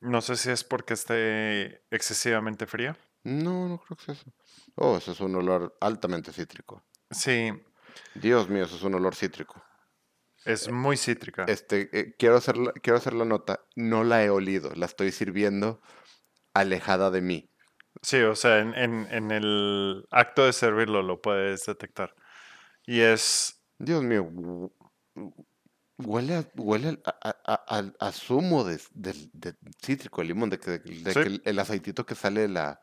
No 0.00 0.20
sé 0.20 0.36
si 0.36 0.50
es 0.50 0.64
porque 0.64 0.94
esté 0.94 1.84
excesivamente 1.90 2.66
fría. 2.66 2.96
No, 3.24 3.68
no 3.68 3.78
creo 3.78 3.96
que 3.96 4.04
sea 4.04 4.14
eso. 4.14 4.32
Oh, 4.74 4.96
eso 4.96 5.12
es 5.12 5.20
un 5.20 5.34
olor 5.36 5.76
altamente 5.80 6.32
cítrico. 6.32 6.84
Sí, 7.10 7.52
Dios 8.14 8.48
mío, 8.48 8.64
eso 8.64 8.76
es 8.76 8.82
un 8.82 8.94
olor 8.94 9.14
cítrico. 9.14 9.62
es 10.44 10.70
muy 10.70 10.96
cítrica. 10.96 11.44
Este, 11.46 11.88
eh, 11.92 12.14
quiero 12.18 12.36
hacer 12.36 12.56
la, 12.56 12.72
quiero 12.72 12.96
hacer 12.96 13.14
la 13.14 13.24
nota. 13.24 13.60
No 13.76 14.02
la 14.02 14.24
he 14.24 14.30
olido, 14.30 14.72
la 14.74 14.86
estoy 14.86 15.12
sirviendo 15.12 15.80
alejada 16.54 17.10
de 17.10 17.20
mí. 17.20 17.51
Sí, 18.02 18.20
o 18.22 18.34
sea, 18.34 18.58
en, 18.58 18.74
en- 18.74 19.06
en 19.10 19.30
el 19.30 20.06
acto 20.10 20.44
de 20.44 20.52
servirlo 20.52 21.02
lo 21.02 21.20
puedes 21.22 21.64
detectar. 21.66 22.14
Y 22.84 23.00
es, 23.00 23.62
Dios 23.78 24.02
mío, 24.02 24.24
hu- 24.24 24.72
hu- 25.14 25.46
huele 25.98 26.34
a, 26.36 26.44
huele 26.56 27.00
a, 27.04 27.92
a- 28.00 28.12
zumo 28.12 28.64
de, 28.64 28.80
del- 28.92 29.30
de 29.32 29.54
cítrico, 29.80 30.20
de 30.20 30.26
limón, 30.28 30.50
de, 30.50 30.58
que, 30.58 30.78
de 30.78 31.12
Sí. 31.14 31.20
que 31.20 31.28
el, 31.28 31.42
el 31.44 31.58
aceitito 31.60 32.04
que 32.04 32.16
sale 32.16 32.40
de 32.42 32.48
la, 32.48 32.80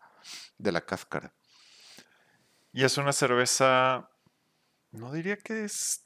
de 0.58 0.72
la 0.72 0.82
cáscara. 0.82 1.34
y 2.72 2.84
es 2.86 2.98
una 2.98 3.12
cerveza, 3.12 4.10
no 4.92 5.12
diría 5.12 5.36
que 5.38 5.66
es 5.66 6.06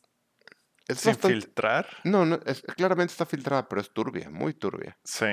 Es 0.88 1.00
sin 1.02 1.12
bastante, 1.12 1.28
filtrar. 1.42 1.88
no, 2.04 2.26
no, 2.26 2.40
es, 2.48 2.62
claramente 2.76 3.12
está 3.12 3.26
filtrada, 3.28 3.70
pero 3.70 3.80
es 3.82 3.92
turbia, 3.94 4.30
muy 4.32 4.56
turbia. 4.56 4.98
Sí, 5.04 5.28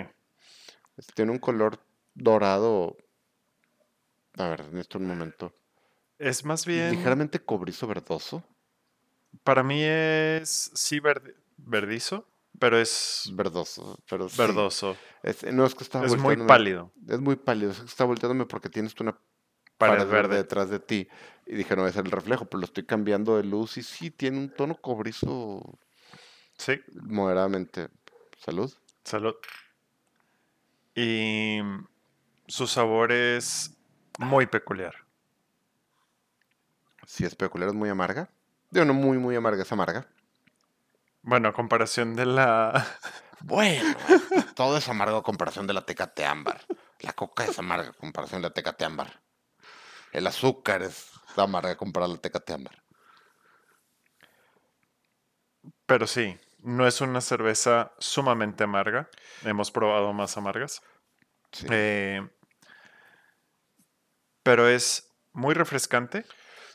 Es- 0.99 1.07
Tiene 1.15 1.33
un 1.33 1.39
color 1.39 1.83
dorado. 2.15 2.99
A 4.41 4.49
ver, 4.49 4.65
necesito 4.73 4.99
un 4.99 5.07
momento. 5.07 5.53
es 6.19 6.45
más 6.45 6.65
bien, 6.67 6.91
Ligeramente 6.91 7.39
cobrizo 7.41 7.87
verdoso. 7.87 8.43
para 9.45 9.63
mí 9.63 9.81
es, 9.83 10.71
sí, 10.75 11.01
verde- 11.01 11.35
verdizo, 11.57 12.27
pero 12.59 12.79
es 12.79 13.31
Verdoso, 13.33 13.99
pero 14.09 14.29
sí. 14.29 14.37
verdoso. 14.39 14.97
Es- 15.23 15.45
no 15.53 15.65
es 15.67 15.75
que 15.75 15.85
está 15.85 16.05
Es 16.05 16.17
muy 16.17 16.37
pálido, 16.37 16.93
Es 17.09 17.21
muy 17.21 17.37
pálido, 17.37 17.71
es 17.73 17.79
que 17.81 17.87
está 17.87 18.05
volteándome 18.05 18.47
porque 18.47 18.69
tienes 18.69 18.95
tú 18.95 19.05
una 19.05 19.19
pared 19.79 20.07
verde. 20.07 20.37
detrás 20.37 20.69
de 20.71 20.79
ti. 20.81 21.09
Y 21.47 21.55
dije, 21.57 21.75
no, 21.77 21.87
es 21.87 21.97
el 21.97 22.11
reflejo, 22.11 22.45
pero 22.47 22.61
lo 22.61 22.65
estoy 22.67 22.85
cambiando 22.85 23.37
de 23.37 23.45
luz 23.45 23.77
y 23.79 23.83
sí, 23.83 24.11
tiene 24.11 24.39
un 24.39 24.51
tono 24.55 24.75
cobrizo 24.77 25.79
Sí, 26.59 26.81
moderadamente. 27.03 27.89
Salud. 28.39 28.73
salud. 29.05 29.35
Y 30.95 31.61
su 32.47 32.67
sabor 32.67 33.13
es 33.13 33.77
muy 34.19 34.47
peculiar. 34.47 34.95
Si 37.07 37.25
es 37.25 37.35
peculiar, 37.35 37.71
es 37.71 37.75
muy 37.75 37.89
amarga. 37.89 38.31
Digo, 38.71 38.85
no 38.85 38.95
muy, 38.95 39.19
muy 39.19 39.35
amarga, 39.35 39.63
es 39.63 39.73
amarga. 39.73 40.07
Bueno, 41.23 41.49
a 41.49 41.53
comparación 41.53 42.17
de 42.17 42.27
la... 42.27 42.87
Bueno, 43.43 43.97
pues, 44.07 44.55
todo 44.55 44.77
es 44.77 44.87
amargo 44.91 45.17
a 45.17 45.23
comparación 45.23 45.67
de 45.67 45.73
la 45.73 45.87
tecate 45.87 46.27
ámbar. 46.27 46.61
La 47.01 47.15
coca 47.15 47.47
es 47.47 47.59
amarga 47.59 47.89
a 47.89 47.93
comparación 47.95 48.43
de 48.43 48.49
la 48.49 48.53
tecate 48.53 48.85
ámbar. 48.85 49.23
El 50.13 50.27
azúcar 50.27 50.83
es 50.83 51.11
amarga 51.37 51.75
comparado 51.77 52.13
a 52.13 52.17
la 52.17 52.21
tecate 52.21 52.53
ámbar. 52.53 52.85
Pero 55.87 56.07
sí, 56.07 56.39
no 56.59 56.87
es 56.87 57.01
una 57.01 57.23
cerveza 57.23 57.95
sumamente 57.99 58.65
amarga. 58.65 59.09
Hemos 59.43 59.71
probado 59.71 60.13
más 60.13 60.37
amargas. 60.37 60.83
Sí. 61.53 61.67
Eh, 61.71 62.29
pero 64.51 64.69
es 64.69 65.09
muy 65.33 65.55
refrescante, 65.55 66.25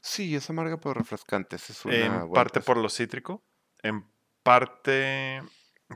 Sí, 0.02 0.34
es 0.34 0.50
amarga 0.50 0.78
pero 0.80 0.94
refrescante. 0.94 1.58
esa 1.58 1.74
Es 1.74 1.84
una 1.84 1.94
en 1.96 2.12
buena 2.14 2.34
parte 2.34 2.60
cosa. 2.62 2.66
por 2.66 2.78
lo 2.78 2.88
cítrico, 2.90 3.44
en 3.84 4.10
parte 4.44 5.42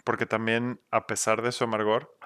porque 0.04 0.26
también, 0.26 0.82
a 0.92 1.08
pesar 1.08 1.42
de 1.42 1.54
su 1.54 1.64
amargor, 1.64 2.18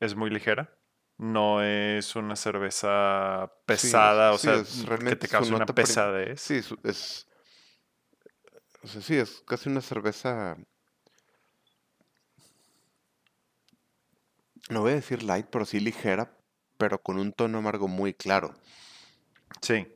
es 0.00 0.16
muy 0.16 0.28
ligera. 0.28 0.76
No 1.18 1.62
es 1.62 2.16
una 2.16 2.34
cerveza 2.34 3.52
pesada, 3.64 4.32
o 4.32 4.38
sí, 4.38 4.46
sea, 4.48 4.54
es- 4.56 4.84
que 5.08 5.14
te 5.14 5.28
su 5.28 5.32
cause 5.32 5.54
una 5.54 5.66
pesadez. 5.66 6.40
Sí, 6.40 6.54
es, 6.56 6.74
es- 6.82 7.28
o 8.82 8.88
sea, 8.88 9.00
sí, 9.02 9.14
es 9.16 9.40
casi 9.46 9.68
una 9.68 9.82
cerveza. 9.82 10.56
No 14.68 14.80
voy 14.80 14.92
a 14.92 14.94
decir 14.96 15.22
light, 15.22 15.46
pero 15.48 15.64
sí 15.64 15.78
ligera, 15.78 16.36
pero 16.76 17.00
con 17.00 17.18
un 17.20 17.32
tono 17.32 17.58
amargo 17.58 17.86
muy 17.86 18.12
claro. 18.14 18.52
Sí, 19.62 19.86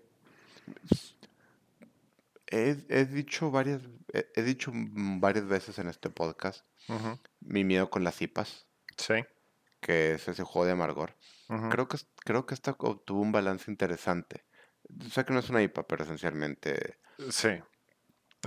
He, 2.53 2.77
he 2.89 3.05
dicho 3.07 3.51
varias, 3.51 3.81
he, 4.13 4.27
he 4.35 4.43
dicho 4.43 4.73
varias 4.75 5.47
veces 5.47 5.79
en 5.79 5.89
este 5.89 6.11
podcast 6.11 6.65
mi 7.41 7.63
miedo 7.63 7.89
con 7.91 8.03
las 8.03 8.21
IPAs, 8.21 8.67
sí. 8.97 9.25
que 9.81 10.15
es 10.15 10.27
ese 10.27 10.43
juego 10.43 10.67
de 10.67 10.73
amargor. 10.73 11.15
Creo 11.71 11.87
que, 11.89 11.97
es- 11.97 12.09
creo 12.25 12.47
que 12.47 12.55
esta 12.55 12.73
obtuvo 12.79 13.21
un 13.23 13.31
balance 13.33 13.71
interesante. 13.71 14.45
Sé 15.13 15.25
que 15.25 15.33
no 15.33 15.39
es 15.39 15.49
una 15.51 15.63
IPA, 15.63 15.87
pero 15.87 16.05
esencialmente 16.05 16.99
Sí. 17.29 17.51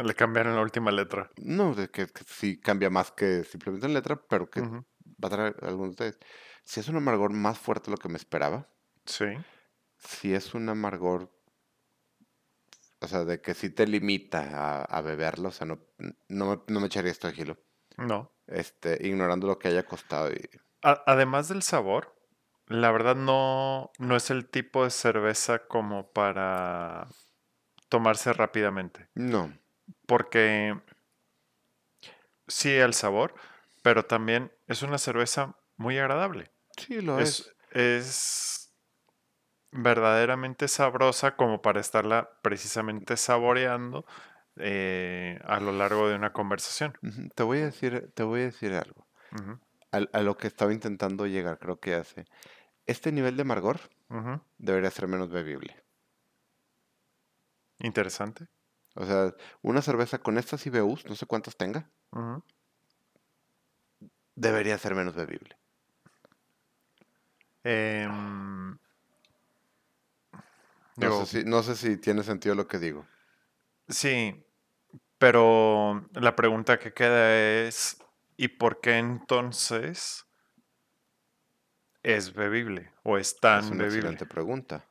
Le 0.03 0.15
cambiaron 0.15 0.55
la 0.55 0.61
última 0.61 0.91
letra. 0.91 1.29
No, 1.37 1.75
de 1.75 1.89
que, 1.89 2.07
que 2.07 2.23
sí 2.25 2.59
cambia 2.59 2.89
más 2.89 3.11
que 3.11 3.43
simplemente 3.43 3.85
en 3.85 3.93
letra, 3.93 4.15
pero 4.27 4.49
que 4.49 4.61
va 4.61 5.27
a 5.27 5.29
traer 5.29 5.55
algunos 5.61 5.95
de 5.95 6.07
ustedes. 6.07 6.17
Si 6.65 6.79
es 6.81 6.87
un 6.89 6.95
amargor 6.97 7.31
más 7.31 7.57
fuerte 7.59 7.85
de 7.85 7.91
lo 7.91 7.97
que 7.97 8.09
me 8.09 8.17
esperaba, 8.17 8.67
Sí. 9.05 9.25
Si 10.03 10.33
es 10.33 10.53
un 10.53 10.69
amargor, 10.69 11.31
o 12.99 13.07
sea, 13.07 13.25
de 13.25 13.41
que 13.41 13.53
sí 13.53 13.69
te 13.69 13.85
limita 13.87 14.39
a, 14.53 14.83
a 14.83 15.01
beberlo, 15.01 15.49
o 15.49 15.51
sea, 15.51 15.67
no, 15.67 15.79
no, 16.29 16.45
me, 16.47 16.61
no 16.67 16.79
me 16.79 16.87
echaría 16.87 17.11
esto 17.11 17.27
de 17.27 17.33
kilo, 17.33 17.57
No. 17.97 18.31
este, 18.47 18.97
ignorando 19.07 19.47
lo 19.47 19.59
que 19.59 19.69
haya 19.69 19.85
costado. 19.85 20.31
Y, 20.31 20.49
A- 20.83 21.03
además 21.05 21.47
del 21.47 21.63
sabor, 21.63 22.15
la 22.67 22.91
verdad 22.91 23.15
no, 23.15 23.91
no 23.99 24.15
es 24.15 24.29
el 24.29 24.47
tipo 24.49 24.83
de 24.83 24.89
cerveza 24.91 25.67
como 25.67 26.11
para 26.11 27.07
tomarse 27.89 28.33
rápidamente. 28.33 29.09
no, 29.15 29.51
Porque 30.05 30.75
sí 32.47 32.69
el 32.71 32.93
sabor, 32.93 33.33
pero 33.81 34.05
también 34.05 34.51
es 34.67 34.81
una 34.83 34.97
cerveza 34.97 35.55
muy 35.77 35.97
agradable. 35.97 36.51
sí 36.77 37.01
lo 37.01 37.19
es. 37.21 37.39
Es, 37.39 37.55
es 37.71 38.62
verdaderamente 39.73 40.67
sabrosa 40.67 41.35
como 41.35 41.61
para 41.61 41.81
estarla 41.81 42.29
precisamente 42.41 43.17
saboreando 43.17 44.05
eh, 44.57 45.39
a 45.43 45.59
lo 45.59 45.71
largo 45.71 46.07
de 46.07 46.15
una 46.15 46.31
conversación. 46.31 46.93
Te 47.35 47.43
voy 47.43 47.59
a 47.59 47.65
decir, 47.65 48.11
te 48.13 48.23
voy 48.23 48.41
a 48.41 48.45
decir 48.45 48.73
algo. 48.73 49.07
A 49.91 50.21
lo 50.21 50.37
que 50.37 50.47
estaba 50.47 50.73
intentando 50.73 51.27
llegar, 51.27 51.59
creo 51.59 51.79
que 51.79 51.95
hace. 51.95 52.25
Este 52.85 53.11
nivel 53.11 53.35
de 53.35 53.43
amargor 53.43 53.79
debería 54.57 54.91
ser 54.91 55.07
menos 55.07 55.29
bebible. 55.29 55.83
Interesante. 57.79 58.47
O 58.95 59.05
sea, 59.05 59.33
una 59.61 59.81
cerveza 59.81 60.19
con 60.19 60.37
estas 60.37 60.65
IBUs, 60.65 61.05
no 61.05 61.15
sé 61.15 61.25
cuántas 61.25 61.57
tenga, 61.57 61.89
debería 64.35 64.77
ser 64.77 64.93
menos 64.95 65.15
bebible. 65.15 65.57
No 70.97 71.11
sé 71.25 71.25
si, 71.25 71.45
no 71.45 71.61
sé 71.63 71.75
si 71.75 71.97
tiene 71.97 72.23
sentido 72.23 72.55
lo 72.55 72.67
que 72.67 72.79
digo. 72.79 73.05
sí, 73.87 74.45
pero 75.17 76.07
la 76.13 76.35
pregunta 76.35 76.79
que 76.79 76.93
queda 76.93 77.35
es, 77.67 77.97
¿y 78.37 78.49
por 78.49 78.81
qué 78.81 78.97
entonces 78.97 80.25
es 82.03 82.33
bebible 82.33 82.91
o 83.03 83.17
es 83.17 83.39
Es 83.39 83.41
tan 83.41 83.71
una 83.71 83.83
bebible? 83.83 83.85
excelente 83.85 84.25
pregunta. 84.25 84.85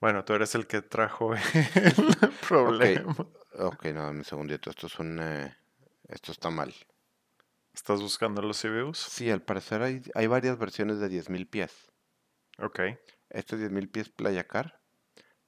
Bueno, 0.00 0.24
tú 0.24 0.34
eres 0.34 0.54
el 0.54 0.66
que 0.66 0.82
trajo 0.82 1.34
el 1.34 1.40
problema. 2.48 3.16
Ok, 3.58 3.86
no, 3.86 4.10
un 4.10 4.24
segundito. 4.24 4.70
Esto 4.70 4.86
es 4.86 4.98
un... 4.98 5.18
eh, 5.20 5.56
esto 6.08 6.32
está 6.32 6.50
mal. 6.50 6.74
¿Estás 7.74 8.00
buscando 8.00 8.40
los 8.40 8.58
CBUs? 8.62 8.98
Sí, 8.98 9.30
al 9.30 9.42
parecer 9.42 9.82
hay, 9.82 10.02
hay 10.14 10.26
varias 10.26 10.58
versiones 10.58 10.98
de 10.98 11.08
10.000 11.08 11.46
pies. 11.46 11.92
Ok, 12.58 12.80
Este 13.30 13.56
10.000 13.56 13.88
pies 13.90 14.08
Playa 14.10 14.46
Car. 14.46 14.81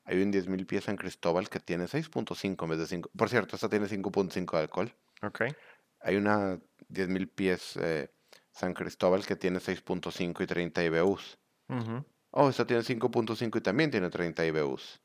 Hay 0.05 0.23
un 0.23 0.31
10.000 0.31 0.67
pies 0.67 0.85
San 0.85 0.97
Cristóbal 0.97 1.49
que 1.49 1.61
tiene 1.61 1.87
6.5 1.89 2.65
en 2.65 2.71
vez 2.71 2.79
de 2.79 2.87
5. 2.87 3.11
Por 3.17 3.29
cierto, 3.31 3.57
esta 3.57 3.69
tiene 3.69 3.87
5.5 3.89 4.57
de 4.57 4.63
alcohol. 4.63 4.95
ok. 5.23 5.43
Hay 6.01 6.17
una 6.17 6.61
10.000 6.89 7.29
pies 7.29 7.77
eh, 7.77 8.11
San 8.53 8.75
Cristóbal 8.75 9.27
que 9.27 9.37
tiene 9.37 9.61
6.5 9.61 10.43
y 10.43 10.47
30 10.47 10.85
IBUs. 10.85 11.39
Ujú. 11.69 12.05
Oh, 12.31 12.49
esta 12.51 12.67
tiene 12.67 12.83
5.5 12.83 13.59
y 13.59 13.61
también 13.61 13.91
tiene 13.91 14.11
30 14.11 14.45
IBUs. 14.45 15.01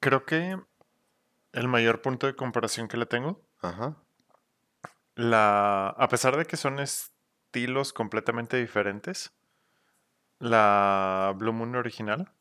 Creo 0.00 0.24
que 0.26 0.58
el 1.52 1.68
mayor 1.68 2.02
punto 2.02 2.26
de 2.26 2.36
comparación 2.36 2.88
que 2.88 2.96
le 2.96 3.06
tengo, 3.06 3.40
Ajá. 3.60 3.96
la, 5.14 5.88
a 5.88 6.08
pesar 6.08 6.36
de 6.36 6.44
que 6.44 6.56
son 6.56 6.78
estilos 6.78 7.92
completamente 7.92 8.56
diferentes, 8.56 9.32
la 10.38 11.32
Blue 11.36 11.52
Moon 11.52 11.74
original, 11.76 12.32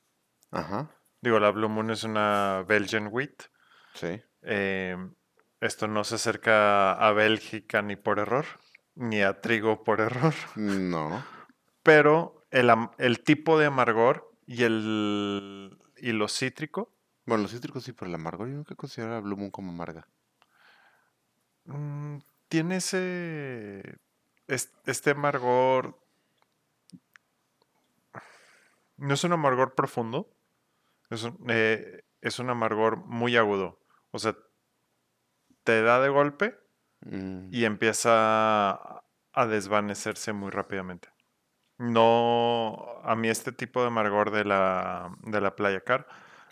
Ajá. 0.52 0.90
digo, 1.22 1.40
la 1.40 1.52
Blue 1.52 1.70
Moon 1.70 1.90
es 1.92 2.04
una 2.04 2.64
Belgian 2.68 3.08
Wheat, 3.12 3.44
Sí. 3.94 4.22
eh, 4.42 4.98
esto 5.60 5.88
no 5.88 6.04
se 6.04 6.16
acerca 6.16 6.94
a 6.94 7.12
Bélgica 7.14 7.82
ni 7.82 7.96
por 7.96 8.20
error, 8.20 8.46
ni 8.96 9.22
a 9.22 9.42
trigo 9.42 9.84
por 9.84 10.00
error, 10.32 10.34
No. 10.56 11.24
pero 11.84 12.46
el, 12.52 12.70
el 12.98 13.24
tipo 13.24 13.58
de 13.58 13.68
amargor 13.68 14.30
y, 14.46 14.64
el, 14.64 15.78
y 15.98 16.12
lo 16.12 16.28
cítrico 16.28 16.94
Bueno, 17.26 17.44
los 17.44 17.52
cítricos 17.52 17.84
sí, 17.84 17.94
pero 17.94 18.10
el 18.10 18.16
amargo 18.16 18.46
yo 18.48 18.54
nunca 18.54 18.76
considero 18.76 19.16
a 19.16 19.20
Blue 19.22 19.38
Moon 19.38 19.50
como 19.52 19.72
amarga. 19.72 20.08
Mm, 21.66 22.18
tiene 22.50 22.76
ese. 22.78 23.98
es- 24.48 24.74
Este 24.86 25.12
amargor. 25.12 25.98
No 29.04 29.14
es 29.14 29.24
un 29.24 29.34
amargor 29.34 29.76
profundo. 29.76 30.30
Es 31.10 31.24
un, 31.24 31.38
eh, 31.50 32.04
es 32.22 32.40
un 32.40 32.50
amargor 32.50 32.98
muy 33.06 33.36
agudo. 33.38 33.80
O 34.12 34.20
sea, 34.20 34.36
te 35.64 35.82
da 35.82 36.00
de 36.00 36.10
golpe 36.10 36.58
Mm, 37.06 37.50
y 37.52 37.66
empieza 37.66 39.04
a 39.34 39.46
desvanecerse 39.48 40.32
muy 40.32 40.52
rápidamente. 40.52 41.10
No. 41.78 42.86
A 43.04 43.16
mí, 43.18 43.28
este 43.28 43.52
tipo 43.52 43.82
de 43.82 43.88
amargor 43.88 44.32
de 44.32 44.46
la, 44.46 45.14
de 45.24 45.42
la 45.42 45.54
Playa 45.56 45.82
Car 45.82 46.08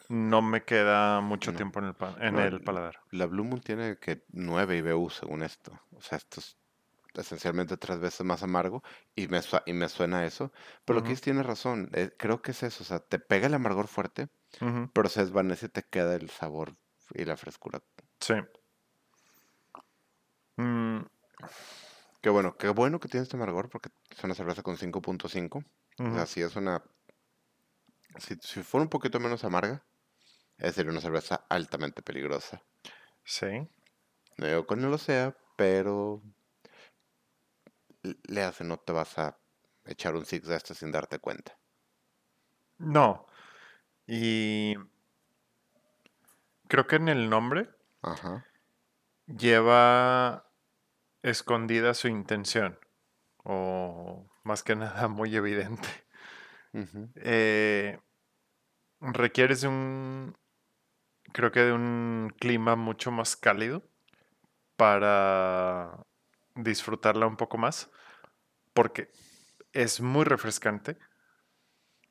no 0.10 0.42
me 0.42 0.64
queda 0.66 1.22
mucho 1.22 1.52
No. 1.52 1.58
tiempo 1.58 1.80
en 1.80 1.86
el, 1.86 1.94
pa- 1.94 2.16
en 2.20 2.34
No, 2.36 2.42
el 2.44 2.62
paladar. 2.62 3.00
La 3.12 3.28
Blue 3.28 3.46
Moon 3.46 3.62
tiene 3.62 3.98
que 3.98 4.26
9 4.34 4.76
IBUs 4.78 5.14
según 5.16 5.42
esto. 5.44 5.72
O 5.96 6.02
sea, 6.02 6.18
esto 6.18 6.42
es 6.42 6.58
esencialmente 7.15 7.78
tres 7.78 8.00
veces 8.00 8.26
más 8.26 8.43
amargo 8.43 8.84
y 9.15 9.28
me, 9.28 9.41
y 9.65 9.74
me 9.74 9.89
suena 9.89 10.26
eso. 10.26 10.52
Pero 10.86 11.00
lo 11.00 11.04
que 11.04 11.10
Ujú, 11.10 11.13
dices 11.13 11.24
tiene 11.24 11.43
razón. 11.43 11.89
eh, 11.93 12.12
creo 12.17 12.41
que 12.41 12.52
es 12.52 12.63
eso. 12.63 12.84
O 12.84 12.88
sea, 12.88 13.00
te 13.00 13.19
pega 13.19 13.47
el 13.47 13.54
amargor 13.54 13.88
fuerte, 13.88 14.30
ujú, 14.62 14.91
pero 14.93 15.10
se 15.10 15.21
desvanece 15.21 15.67
y 15.67 15.69
te 15.69 15.84
queda 15.84 16.15
el 16.15 16.30
sabor 16.32 16.78
y 17.15 17.26
la 17.26 17.38
frescura. 17.38 17.82
Sí. 18.19 18.36
Mm, 20.60 21.06
Qué 22.21 22.30
bueno, 22.30 22.56
qué 22.58 22.69
bueno 22.69 23.00
que 23.00 23.08
tiene 23.08 23.24
este 23.24 23.36
amargor 23.38 23.69
porque 23.69 23.89
es 24.10 24.24
una 24.24 24.36
cerveza 24.36 24.63
con 24.63 24.78
5.5. 24.78 25.60
O 25.60 25.63
ujú. 26.00 26.17
sea, 26.17 26.26
si 26.26 26.41
es 26.41 26.56
una... 26.56 26.84
Si, 28.19 28.36
si 28.41 28.63
fuera 28.63 28.84
un 28.84 28.89
poquito 28.89 29.19
menos 29.19 29.43
amarga, 29.43 29.86
esa 30.58 30.74
sería 30.74 30.91
una 30.91 31.02
cerveza 31.02 31.45
altamente 31.50 32.04
peligrosa. 32.04 32.63
Sí. 33.24 33.47
No 34.38 34.45
digo 34.47 34.67
que 34.67 34.76
no 34.76 34.89
lo 34.89 34.97
sea, 34.97 35.38
pero 35.56 36.21
le 38.04 38.44
hace, 38.44 38.64
no 38.64 38.78
te 38.78 38.94
vas 38.94 39.18
a 39.20 39.40
echar 39.86 40.16
un 40.16 40.26
six 40.26 40.48
de 40.48 40.56
este 40.56 40.76
sin 40.76 40.92
darte 40.92 41.20
cuenta. 41.20 41.58
No. 42.80 43.28
Y 44.08 44.76
creo 46.68 46.88
que 46.88 46.96
en 46.96 47.08
el 47.08 47.30
nombre 47.30 47.70
Ajá. 48.04 48.46
lleva 49.28 50.52
escondida 51.24 51.94
su 51.94 52.08
intención. 52.08 52.80
O 53.44 54.28
más 54.44 54.64
que 54.64 54.76
nada 54.78 55.08
muy 55.08 55.36
evidente. 55.36 55.90
ujú. 56.74 57.10
Eh, 57.16 58.00
requieres 59.00 59.62
de 59.62 59.68
un, 59.68 60.38
creo 61.34 61.52
que 61.52 61.62
de 61.62 61.74
un 61.74 62.34
clima 62.40 62.76
mucho 62.76 63.12
más 63.12 63.36
cálido 63.36 63.84
para 64.78 66.06
disfrutarla 66.63 67.28
un 67.28 67.38
poco 67.38 67.58
más. 67.58 67.89
Porque 68.74 69.12
es 69.74 70.02
muy 70.02 70.24
refrescante. 70.26 70.97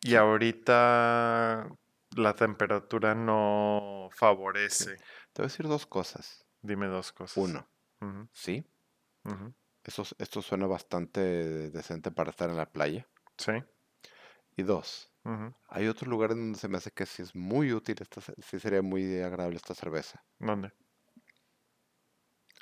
Y 0.02 0.10
Sí. 0.10 0.16
ahorita 0.16 1.68
la 2.16 2.34
temperatura 2.34 3.14
no 3.14 4.08
Sí. 4.10 4.18
favorece. 4.18 4.96
Te 5.32 5.42
voy 5.42 5.44
a 5.44 5.48
decir 5.48 5.68
dos 5.68 5.86
cosas. 5.86 6.46
Dime 6.62 6.86
dos 6.86 7.12
cosas. 7.12 7.36
Uno, 7.36 7.68
sí, 8.32 8.66
esto, 9.84 10.02
esto 10.18 10.42
suena 10.42 10.66
bastante 10.66 11.20
decente 11.70 12.10
para 12.10 12.30
estar 12.30 12.50
en 12.50 12.56
la 12.56 12.70
playa. 12.70 13.08
Sí. 13.38 13.52
Y 14.56 14.62
dos, 14.62 15.12
hay 15.68 15.86
otros 15.88 16.08
lugares 16.08 16.36
donde 16.36 16.58
se 16.58 16.68
me 16.68 16.76
hace 16.76 16.90
que 16.90 17.06
sí 17.06 17.22
es 17.22 17.34
muy 17.34 17.72
útil, 17.72 17.96
esta, 18.00 18.20
sí 18.20 18.60
sería 18.60 18.82
muy 18.82 19.20
agradable 19.20 19.56
esta 19.56 19.74
cerveza. 19.74 20.22
¿Dónde? 20.38 20.72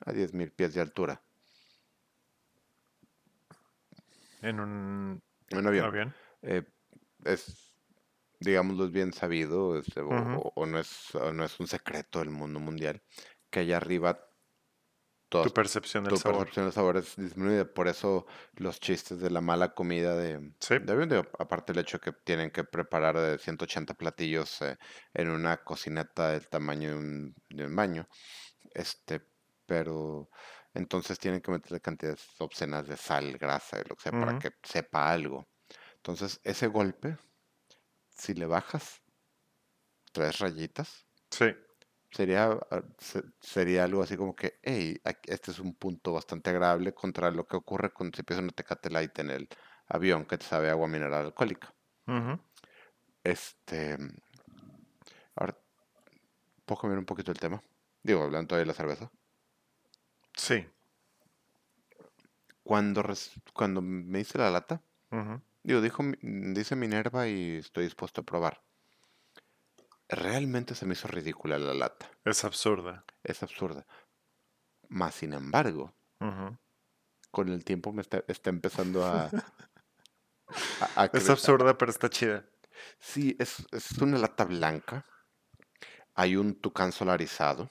A 0.07 0.12
10.000 0.12 0.53
pies 0.53 0.74
de 0.74 0.81
altura. 0.81 1.22
En 4.42 4.61
un 4.61 5.22
En 5.48 5.59
un 5.59 5.66
avión. 5.66 5.85
avión. 5.87 6.14
Eh, 6.42 6.62
es, 7.24 7.74
digámoslo, 8.40 8.87
es 8.87 8.92
bien 8.92 9.12
sabido, 9.12 9.79
este, 9.79 10.01
o, 10.01 10.09
Ujú, 10.09 10.33
o- 10.33 10.53
o 10.55 10.66
no 10.66 10.79
es, 10.81 11.14
o 11.14 11.33
no 11.33 11.44
es 11.44 11.59
un 11.61 11.66
secreto 11.68 12.20
del 12.20 12.31
mundo 12.31 12.61
mundial, 12.61 13.03
que 13.51 13.61
allá 13.61 13.79
arriba 13.79 14.20
Tu 15.40 15.51
todas 15.51 15.53
percepción 15.53 16.05
del 16.05 16.14
tu 16.14 16.16
sabor. 16.16 16.38
percepción 16.38 16.66
de 16.66 16.72
sabor 16.72 16.96
es 16.96 17.16
disminuida. 17.16 17.64
Por 17.66 17.88
eso 17.88 18.27
los 18.55 18.81
chistes 18.81 19.20
de 19.20 19.31
la 19.31 19.40
mala 19.42 19.74
comida 19.74 20.16
de, 20.16 20.55
Sí. 20.61 20.77
de 20.79 20.92
avión, 20.92 21.09
digo, 21.11 21.24
aparte 21.38 21.72
del 21.72 21.83
hecho 21.83 22.01
que 22.01 22.12
tienen 22.12 22.51
que 22.51 22.64
preparar 22.64 23.16
de 23.18 23.38
180 23.38 23.94
platillos 23.94 24.62
eh, 24.62 24.79
en 25.14 25.29
una 25.31 25.59
cocineta 25.59 26.31
del 26.31 26.48
tamaño 26.48 26.90
de 26.90 26.96
un, 26.96 27.35
de 27.51 27.66
un 27.66 27.77
baño, 27.77 28.09
este, 28.74 29.22
pero 29.66 30.31
entonces 30.79 31.19
tienen 31.19 31.41
que 31.43 31.51
meterle 31.51 31.81
cantidades 31.81 32.27
obscenas 32.41 32.87
de 32.88 32.97
sal, 32.97 33.37
grasa, 33.38 33.79
lo 33.88 33.97
que 33.97 34.03
sea, 34.05 34.12
para 34.12 34.38
que 34.38 34.51
sepa 34.62 35.11
algo. 35.11 35.47
Entonces, 35.97 36.41
ese 36.45 36.69
golpe, 36.69 37.19
si 38.11 38.35
le 38.35 38.47
bajas 38.47 39.03
tres 40.12 40.38
rayitas, 40.41 41.07
Sí. 41.31 41.47
sería, 42.11 42.51
ah, 42.71 42.83
se- 42.99 43.23
sería 43.41 43.85
algo 43.85 44.03
así 44.03 44.17
como 44.17 44.35
que, 44.35 44.55
hey, 44.62 45.01
este 45.25 45.51
es 45.53 45.59
un 45.59 45.75
punto 45.77 46.12
bastante 46.12 46.51
agradable 46.51 46.95
contra 46.95 47.31
lo 47.31 47.47
que 47.47 47.57
ocurre 47.57 47.93
cuando 47.93 48.17
se 48.17 48.23
empieza 48.23 48.43
una 48.43 48.53
Tecate 48.53 48.91
Light 48.91 49.19
en 49.21 49.31
el 49.31 49.49
avión 49.88 50.27
que 50.27 50.38
te 50.38 50.47
sabe 50.47 50.71
agua 50.71 50.88
mineral 50.88 51.27
alcohólica. 51.27 51.75
Este, 53.23 53.97
ahora, 55.37 55.57
¿puedo 56.64 56.81
cambiar 56.81 56.99
un 57.01 57.05
poquito 57.05 57.33
el 57.33 57.38
tema? 57.41 57.61
Digo, 58.03 58.23
hablando 58.23 58.49
todavía 58.49 58.62
de 58.62 58.67
la 58.69 58.75
cerveza. 58.75 59.11
Sí. 60.38 60.66
Cuando, 62.62 63.03
cuando 63.53 63.81
me 63.83 64.20
hice 64.20 64.38
la 64.38 64.51
lata, 64.51 64.83
digo, 65.62 65.81
dijo, 65.81 66.03
dice 66.22 66.77
Minerva 66.77 67.27
y 67.29 67.57
estoy 67.57 67.85
dispuesto 67.85 68.20
a 68.20 68.24
probar. 68.24 68.62
Realmente 70.09 70.74
se 70.74 70.87
me 70.87 70.92
hizo 70.94 71.09
ridícula 71.09 71.59
la 71.59 71.74
lata. 71.74 72.11
Es 72.24 72.44
absurda. 72.44 73.05
Es 73.22 73.42
absurda. 73.42 73.87
Más 74.88 75.14
sin 75.14 75.33
embargo, 75.35 75.94
con 77.31 77.48
el 77.48 77.64
tiempo 77.64 77.92
me 77.92 78.03
está, 78.03 78.24
está 78.29 78.51
empezando 78.51 79.05
a... 79.05 79.27
a- 80.96 81.03
a 81.03 81.05
Es 81.12 81.29
absurda, 81.29 81.77
pero 81.77 81.90
está 81.90 82.09
chida. 82.09 82.44
Sí, 82.98 83.37
es, 83.38 83.66
es 83.72 83.92
una 83.98 84.18
lata 84.18 84.44
blanca. 84.44 85.05
Hay 86.14 86.37
un 86.37 86.55
tucán 86.55 86.92
solarizado. 86.92 87.68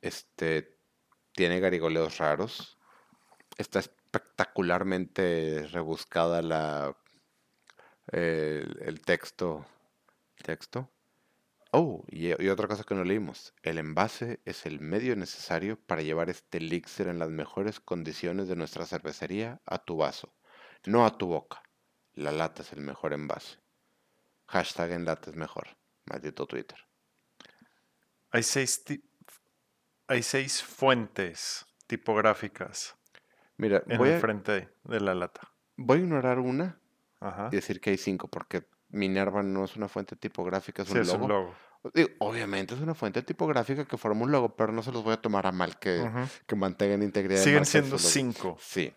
Este 0.00 0.73
tiene 1.34 1.60
garigoleos 1.60 2.18
raros. 2.18 2.78
Está 3.58 3.80
espectacularmente 3.80 5.68
rebuscada 5.70 6.42
la 6.42 6.96
el, 8.08 9.00
texto. 9.04 9.66
Texto. 10.42 10.90
Oh, 11.72 12.04
y, 12.08 12.32
otra 12.48 12.68
cosa 12.68 12.84
que 12.84 12.94
no 12.94 13.04
leímos. 13.04 13.54
El 13.62 13.78
envase 13.78 14.40
es 14.44 14.66
el 14.66 14.80
medio 14.80 15.16
necesario 15.16 15.78
para 15.86 16.02
llevar 16.02 16.30
este 16.30 16.58
elixir 16.58 17.08
en 17.08 17.18
las 17.18 17.30
mejores 17.30 17.80
condiciones 17.80 18.46
de 18.48 18.56
nuestra 18.56 18.86
cervecería 18.86 19.60
a 19.66 19.78
tu 19.78 19.96
vaso, 19.96 20.34
no 20.84 21.04
a 21.04 21.18
tu 21.18 21.26
boca. 21.26 21.62
La 22.12 22.30
lata 22.30 22.62
es 22.62 22.72
el 22.72 22.80
mejor 22.80 23.12
envase. 23.12 23.58
Hashtag 24.46 24.92
en 24.92 25.04
lata 25.04 25.30
es 25.30 25.36
mejor. 25.36 25.66
Maldito 26.04 26.46
Twitter. 26.46 26.78
Hay 28.30 28.42
seis, 28.42 28.84
hay 30.08 30.22
seis 30.22 30.62
fuentes 30.62 31.66
tipográficas 31.86 32.94
Mira, 33.56 33.82
en 33.86 33.98
voy 33.98 34.08
el 34.10 34.16
a, 34.16 34.20
frente 34.20 34.68
de 34.84 35.00
la 35.00 35.14
lata. 35.14 35.40
voy 35.76 35.98
a 35.98 36.00
ignorar 36.02 36.38
una 36.38 36.78
Ajá. 37.20 37.48
y 37.52 37.56
decir 37.56 37.80
que 37.80 37.90
hay 37.90 37.96
cinco, 37.98 38.28
porque 38.28 38.66
Minerva 38.88 39.42
no 39.42 39.64
es 39.64 39.76
una 39.76 39.88
fuente 39.88 40.16
tipográfica, 40.16 40.82
es 40.82 40.88
Sí, 40.88 40.94
un 40.94 41.00
es 41.00 41.12
un 41.12 41.28
logo. 41.28 41.54
Digo, 41.92 42.08
obviamente 42.20 42.74
es 42.74 42.80
una 42.80 42.94
fuente 42.94 43.22
tipográfica 43.22 43.84
que 43.84 43.98
forma 43.98 44.22
un 44.22 44.32
logo, 44.32 44.56
pero 44.56 44.72
no 44.72 44.82
se 44.82 44.90
los 44.90 45.04
voy 45.04 45.12
a 45.12 45.20
tomar 45.20 45.46
a 45.46 45.52
mal 45.52 45.78
que, 45.78 46.02
que 46.46 46.56
mantengan 46.56 47.02
integridad 47.02 47.42
Siguen 47.42 47.66
siendo 47.66 47.98
cinco. 47.98 48.56
Sí. 48.60 48.92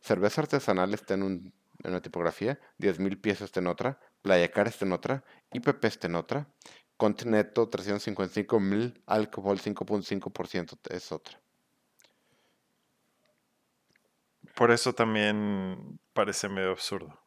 Cerveza 0.00 0.40
artesanal 0.42 0.92
está 0.94 1.14
en, 1.14 1.22
un, 1.22 1.54
en 1.82 1.90
una 1.90 2.02
tipografía, 2.02 2.58
10.000 2.78 3.20
piezas 3.20 3.42
está 3.46 3.60
en 3.60 3.68
otra, 3.68 3.98
Playa 4.20 4.50
Cara 4.50 4.68
está 4.68 4.84
en 4.84 4.92
otra, 4.92 5.24
IPP 5.52 5.84
está 5.84 6.08
en 6.08 6.16
otra, 6.16 6.48
Continental 6.96 7.68
355 7.68 8.60
mil, 8.60 9.02
alcohol 9.06 9.58
5.5% 9.60 10.78
es 10.90 11.12
otra. 11.12 11.40
Por 14.54 14.70
eso 14.70 14.92
también 14.94 15.98
parece 16.12 16.48
medio 16.48 16.70
absurdo. 16.70 17.18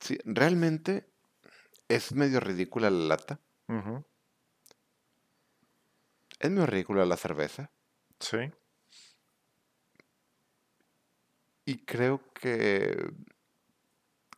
Sí, 0.00 0.18
realmente 0.24 1.10
es 1.88 2.12
medio 2.12 2.40
ridícula 2.40 2.90
la 2.90 2.98
lata, 3.16 3.40
es 6.40 6.50
medio 6.50 6.66
ridícula 6.66 7.04
la 7.04 7.16
cerveza 7.16 7.70
Sí. 8.20 8.38
y 11.64 11.84
creo 11.84 12.32
que, 12.32 13.12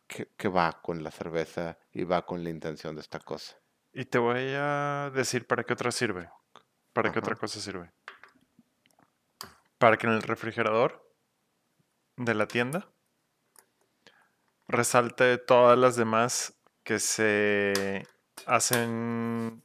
que, 0.07 0.27
que 0.37 0.47
va 0.49 0.81
con 0.81 1.03
la 1.03 1.11
cerveza 1.11 1.77
y 1.93 2.03
va 2.03 2.25
con 2.25 2.43
la 2.43 2.49
intención 2.49 2.95
de 2.95 3.01
esta 3.01 3.19
cosa. 3.19 3.60
Y 3.93 4.05
te 4.05 4.17
voy 4.17 4.53
a 4.55 5.11
decir 5.13 5.45
para 5.47 5.63
qué 5.63 5.73
otra 5.73 5.91
sirve. 5.91 6.29
¿Para 6.93 7.11
qué 7.11 7.19
otra 7.19 7.35
cosa 7.35 7.59
sirve? 7.59 7.91
Para 9.77 9.97
que 9.97 10.07
en 10.07 10.13
el 10.13 10.21
refrigerador 10.21 11.05
de 12.17 12.33
la 12.33 12.47
tienda 12.47 12.87
resalte 14.67 15.37
todas 15.37 15.77
las 15.77 15.95
demás 15.95 16.53
que 16.83 16.99
se 16.99 18.05
hacen 18.45 19.63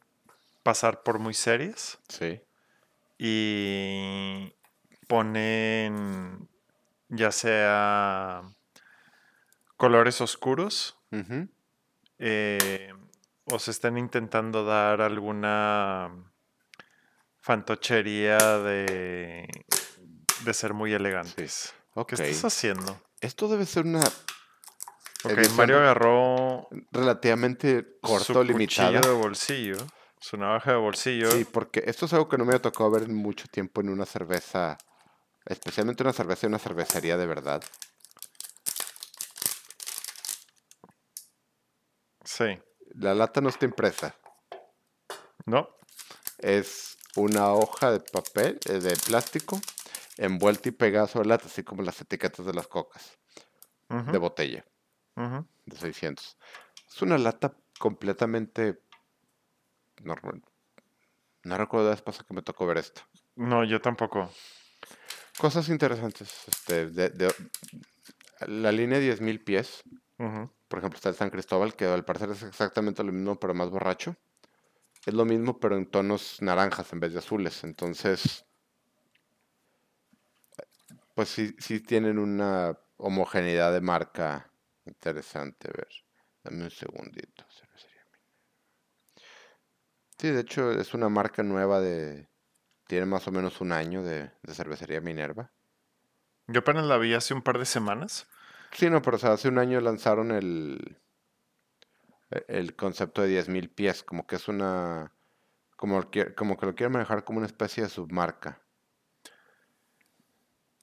pasar 0.63 1.03
por 1.03 1.19
muy 1.19 1.35
serias 1.35 1.99
Sí. 2.09 2.41
y 3.19 4.53
ponen 5.07 6.49
ya 7.09 7.31
sea 7.31 8.43
colores 9.77 10.21
oscuros 10.21 10.99
eh, 12.19 12.93
o 13.47 13.59
se 13.59 13.71
están 13.71 13.97
intentando 13.97 14.65
dar 14.65 15.01
alguna 15.01 16.33
fantochería 17.41 18.59
de, 18.59 19.49
de 20.45 20.55
ser 20.55 20.75
muy 20.75 20.93
elegantes. 20.93 21.75
¿Qué 22.07 22.15
estás 22.15 22.45
haciendo? 22.45 23.01
Esto 23.21 23.49
debe 23.49 23.65
ser 23.67 23.85
una 23.85 24.01
Ok, 25.25 25.51
Mario 25.57 25.79
agarró 25.79 26.69
relativamente 26.93 27.83
su 27.83 28.01
corta 28.01 28.39
o 28.41 28.45
limitada. 28.45 29.01
cuchillo 29.01 29.15
de 29.15 29.23
bolsillo, 29.23 29.77
su 30.21 30.37
navaja 30.37 30.73
de 30.73 30.77
bolsillo. 30.77 31.31
Sí, 31.33 31.45
porque 31.45 31.83
esto 31.87 32.07
es 32.07 32.13
algo 32.13 32.29
que 32.29 32.39
no 32.39 32.45
me 32.45 32.55
ha 32.55 32.61
tocado 32.61 32.91
ver 32.91 33.09
mucho 33.09 33.49
tiempo 33.49 33.81
en 33.81 33.89
una 33.89 34.07
cerveza, 34.07 34.79
especialmente 35.47 36.03
una 36.05 36.13
cerveza 36.13 36.47
en 36.47 36.53
una 36.53 36.59
cervecería 36.59 37.17
de 37.17 37.27
verdad. 37.27 37.63
Sí, 42.25 42.59
La 42.95 43.15
lata 43.15 43.41
no 43.41 43.49
está 43.49 43.65
impresa, 43.65 44.17
¿no? 45.45 45.69
es 46.39 46.97
una 47.17 47.53
hoja 47.53 47.91
de 47.93 48.01
papel, 48.01 48.59
eh, 48.69 48.75
de 48.81 48.95
plástico, 48.97 49.61
envuelta 50.19 50.69
y 50.69 50.73
pegada 50.73 51.07
sobre 51.07 51.29
la 51.29 51.35
lata, 51.37 51.47
así 51.47 51.63
como 51.63 51.83
las 51.83 52.01
etiquetas 52.01 52.45
de 52.47 52.53
las 52.55 52.67
cocas, 52.69 53.19
de 53.89 54.19
botella, 54.19 54.65
de 55.67 55.77
600. 55.77 56.37
Es 56.89 57.03
una 57.03 57.19
lata 57.19 57.57
completamente 57.79 58.81
normal. 60.03 60.43
No 61.45 61.57
recuerdo 61.57 61.87
la 61.87 61.95
vez 61.95 62.03
pasada 62.03 62.25
que 62.27 62.35
me 62.35 62.43
tocó 62.43 62.67
ver 62.67 62.79
esto. 62.79 63.03
No, 63.37 63.65
yo 63.65 63.81
tampoco. 63.81 64.31
Cosas 65.39 65.69
interesantes. 65.69 66.45
Este, 66.49 66.87
de, 66.91 67.11
de- 67.11 67.35
la 68.47 68.73
línea 68.73 68.99
10.000 68.99 69.43
pies. 69.43 69.83
Por 70.69 70.79
ejemplo, 70.79 70.97
está 70.97 71.09
el 71.09 71.15
San 71.15 71.31
Cristóbal, 71.31 71.75
que 71.75 71.87
al 71.87 72.05
parecer 72.05 72.31
es 72.31 72.43
exactamente 72.43 73.05
lo 73.05 73.13
mismo, 73.13 73.39
pero 73.39 73.55
más 73.55 73.71
borracho. 73.71 74.17
Es 75.05 75.15
lo 75.15 75.25
mismo, 75.25 75.61
pero 75.61 75.77
en 75.77 75.87
tonos 75.87 76.43
naranjas 76.43 76.93
en 76.93 77.01
vez 77.01 77.13
de 77.13 77.21
azules. 77.21 77.63
Entonces, 77.63 78.45
pues 81.15 81.29
sí, 81.29 81.55
sí 81.59 81.81
tienen 81.81 82.19
una 82.19 82.77
homogeneidad 82.97 83.73
de 83.73 83.81
marca 83.81 84.51
interesante. 84.85 85.69
A 85.69 85.77
ver, 85.77 85.89
dame 86.43 86.65
un 86.65 86.71
segundito. 86.71 87.47
Sí, 90.19 90.31
de 90.31 90.41
hecho 90.41 90.73
es 90.73 90.95
una 90.95 91.09
marca 91.09 91.43
nueva 91.43 91.81
de... 91.81 92.29
Tiene 92.87 93.07
más 93.07 93.27
o 93.29 93.33
menos 93.33 93.61
un 93.61 93.73
año 93.73 94.03
de, 94.03 94.31
de 94.43 94.55
cervecería 94.55 95.01
Minerva. 95.01 95.53
Yo 96.47 96.61
apenas 96.61 96.87
la 96.87 96.97
vi 96.97 97.15
hace 97.15 97.35
un 97.35 97.43
par 97.43 97.59
de 97.59 97.67
semanas. 97.67 98.29
Sí, 98.73 98.91
no, 98.91 99.01
pero 99.03 99.17
o 99.17 99.21
sea, 99.21 99.33
hace 99.33 99.49
un 99.49 99.59
año 99.59 99.81
lanzaron 99.81 100.31
el, 100.31 100.99
e- 102.31 102.45
el 102.49 102.77
concepto 102.77 103.23
de 103.23 103.29
10.000 103.29 103.71
pies, 103.71 104.03
como 104.03 104.27
que 104.27 104.37
es 104.37 104.49
una, 104.49 105.13
como, 105.77 106.01
como 106.37 106.57
que 106.57 106.67
lo 106.67 106.75
quieren 106.75 106.93
manejar 106.93 107.25
como 107.25 107.39
una 107.39 107.47
especie 107.47 107.83
de 107.85 107.89
submarca. 107.89 108.63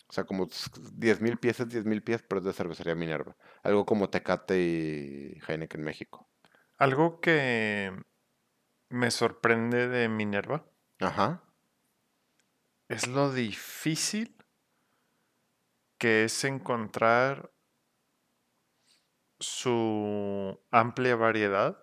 O 0.10 0.14
sea, 0.14 0.26
como 0.26 0.46
s- 0.46 0.70
10.000 0.94 1.38
pies 1.38 1.60
es 1.60 1.70
10.000 1.70 2.04
pies, 2.04 2.22
pero 2.24 2.40
es 2.40 2.46
de 2.46 2.54
cervecería 2.54 2.96
Minerva. 2.96 3.36
Algo 3.64 3.86
como 3.86 4.10
Tecate 4.10 4.60
y 4.60 5.40
Heineken 5.48 5.84
México. 5.84 6.28
Algo 6.78 7.20
que 7.20 7.92
me 8.90 9.10
sorprende 9.12 9.88
de 9.88 10.10
Minerva 10.10 10.66
Ajá. 11.00 11.42
es 12.90 13.08
lo 13.08 13.32
difícil 13.32 14.36
que 15.98 16.26
es 16.26 16.44
encontrar 16.44 17.53
su 19.44 20.60
amplia 20.72 21.16
variedad 21.16 21.78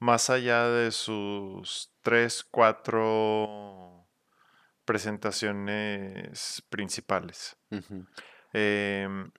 más 0.00 0.28
allá 0.28 0.68
de 0.68 0.90
sus 0.90 1.90
tres, 2.02 2.44
cuatro 2.44 4.06
presentaciones 4.84 6.62
principales. 6.68 7.56
Em, 8.52 9.30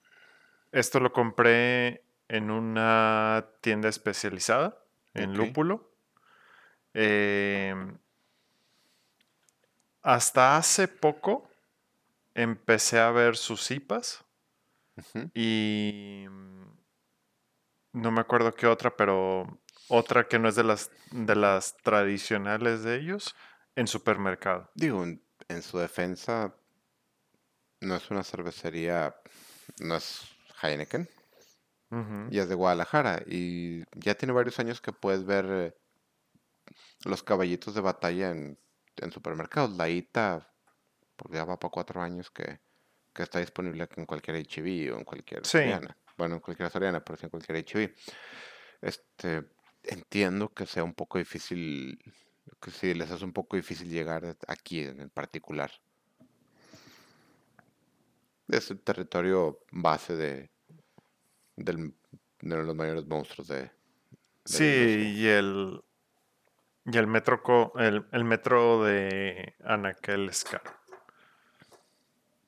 esto 0.72 1.00
lo 1.00 1.14
compré 1.14 2.04
en 2.28 2.50
una 2.50 3.46
tienda 3.62 3.90
especializada 3.90 4.78
en 5.14 5.36
lúpulo. 5.36 5.92
Em, 6.94 7.98
hasta 10.02 10.58
hace 10.58 10.88
poco 10.88 11.50
empecé 12.34 13.00
a 13.00 13.12
ver 13.12 13.36
sus 13.38 13.70
IPAs 13.70 14.26
y 15.34 16.26
mm, 16.30 16.85
no 17.96 18.12
me 18.12 18.22
acuerdo 18.22 18.54
qué 18.54 18.68
otra, 18.68 18.96
pero 18.96 19.60
otra 19.88 20.28
que 20.28 20.38
no 20.38 20.50
es 20.50 20.56
de 20.56 20.64
las 20.64 20.92
de 21.12 21.36
las 21.36 21.78
tradicionales 21.78 22.84
de 22.84 22.98
ellos 22.98 23.36
en 23.76 23.88
supermercado. 23.88 24.70
Digo, 24.76 25.04
en, 25.04 25.62
su 25.62 25.78
defensa, 25.78 26.54
no 27.82 27.96
es 27.96 28.12
una 28.12 28.24
cervecería, 28.24 29.16
no 29.80 29.96
es 29.96 30.28
Heineken, 30.62 31.08
y 32.30 32.40
es 32.40 32.50
de 32.50 32.56
Guadalajara, 32.56 33.24
y 33.26 33.84
ya 33.98 34.16
tiene 34.16 34.34
varios 34.34 34.60
años 34.60 34.82
que 34.82 34.92
puedes 34.92 35.26
ver 35.26 35.46
eh, 35.50 35.74
los 37.06 37.24
caballitos 37.24 37.74
de 37.74 37.82
batalla 37.82 38.32
en, 38.32 38.60
en 38.98 39.12
supermercados. 39.14 39.72
La 39.78 39.88
ITA, 39.88 40.46
porque 41.16 41.36
ya 41.36 41.46
va 41.46 41.58
para 41.58 41.72
cuatro 41.72 42.02
años 42.02 42.30
que, 42.30 42.60
que 43.14 43.24
está 43.24 43.40
disponible 43.40 43.88
en 43.96 44.06
cualquier 44.06 44.36
HB 44.46 44.94
o 44.94 44.98
en 44.98 45.06
cualquier 45.06 45.46
Sí. 45.46 45.60
Bueno, 46.18 46.36
en 46.36 46.42
cualquier 46.42 46.70
Soriana, 46.70 47.04
pero 47.04 47.18
sí 47.18 47.26
en 47.26 47.30
cualquier 47.30 47.58
HB. 47.58 47.94
Este, 48.82 49.46
entiendo 49.84 50.54
que 50.54 50.66
sea 50.66 50.84
un 50.84 50.94
poco 50.94 51.18
difícil, 51.18 52.00
que 52.62 52.72
sí 52.72 52.94
les 52.94 53.12
es 53.12 53.22
un 53.22 53.34
poco 53.34 53.56
difícil 53.58 53.90
llegar 53.90 54.38
aquí 54.48 54.82
en 54.82 55.10
particular. 55.10 55.72
Es 58.48 58.72
el 58.72 58.80
territorio 58.80 59.60
base 59.72 60.16
de, 60.16 60.50
del- 61.56 61.94
de 62.42 62.64
los 62.64 62.76
mayores 62.76 63.06
monstruos 63.06 63.48
de, 63.48 63.72
de 64.46 64.46
sí, 64.46 65.14
y 65.18 65.28
el 65.28 65.82
y 66.86 66.98
el 66.98 67.08
metro 67.08 67.42
co- 67.42 67.74
el, 67.78 68.06
el 68.12 68.24
metro 68.24 68.84
de 68.84 69.56
Anaquel 69.64 70.30
es 70.30 70.44
caro. 70.44 70.72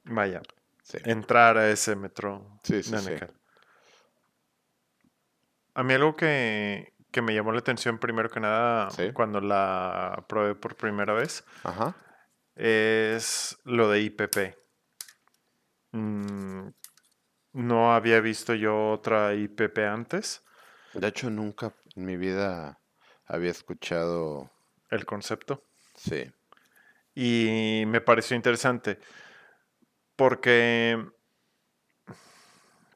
Vaya, 0.06 0.42
Sí, 0.84 0.98
entrar 1.04 1.58
a 1.58 1.70
ese 1.70 1.96
metro 1.96 2.60
sí, 2.64 2.84
sí, 2.84 2.92
de 2.92 2.98
sí. 2.98 3.12
A 5.78 5.84
mí 5.84 5.94
algo 5.94 6.16
que, 6.16 6.92
que 7.12 7.22
me 7.22 7.36
llamó 7.36 7.52
la 7.52 7.60
atención 7.60 8.00
primero 8.00 8.32
que 8.32 8.40
nada 8.40 8.90
Sí, 8.90 9.12
cuando 9.14 9.40
la 9.42 10.26
probé 10.28 10.56
por 10.56 10.76
primera 10.76 11.14
vez 11.14 11.44
ajá. 11.64 11.96
es 12.56 13.56
lo 13.64 13.88
de 13.92 14.02
IPP. 14.02 14.58
Mm, 15.92 16.70
no 17.54 17.94
había 17.94 18.22
visto 18.22 18.56
yo 18.56 18.90
otra 18.90 19.36
IPP 19.36 19.86
antes, 19.86 20.44
De 20.94 21.08
hecho, 21.10 21.30
nunca 21.30 21.72
en 21.96 22.06
mi 22.06 22.18
vida 22.18 22.80
había 23.28 23.52
escuchado, 23.52 24.50
el 24.90 25.06
concepto, 25.06 25.64
sí, 25.96 26.32
y 27.14 27.84
me 27.86 28.02
pareció 28.02 28.36
interesante 28.36 28.98
porque 30.16 30.98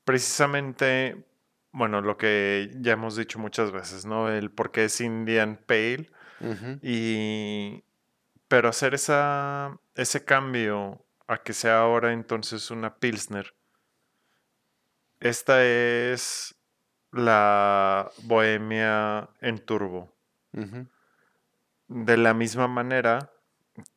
precisamente, 0.03 1.23
bueno, 1.71 2.01
lo 2.01 2.17
que 2.17 2.71
ya 2.79 2.93
hemos 2.93 3.15
dicho 3.15 3.39
muchas 3.39 3.71
veces, 3.71 4.05
¿no? 4.05 4.29
El 4.29 4.51
por 4.51 4.71
qué 4.71 4.85
es 4.85 5.01
Indian 5.01 5.59
Pale 5.65 6.09
y 6.81 7.83
pero 8.47 8.69
hacer 8.69 8.93
esa 8.95 9.79
ese 9.95 10.25
cambio 10.25 11.05
a 11.27 11.37
que 11.37 11.53
sea 11.53 11.79
ahora 11.79 12.13
entonces 12.13 12.71
una 12.71 12.95
Pilsner. 12.95 13.53
Esta 15.19 15.63
es 15.63 16.55
la 17.11 18.11
Bohemia 18.23 19.29
en 19.39 19.59
turbo. 19.59 20.13
De 21.87 22.17
la 22.17 22.33
misma 22.33 22.67
manera 22.67 23.31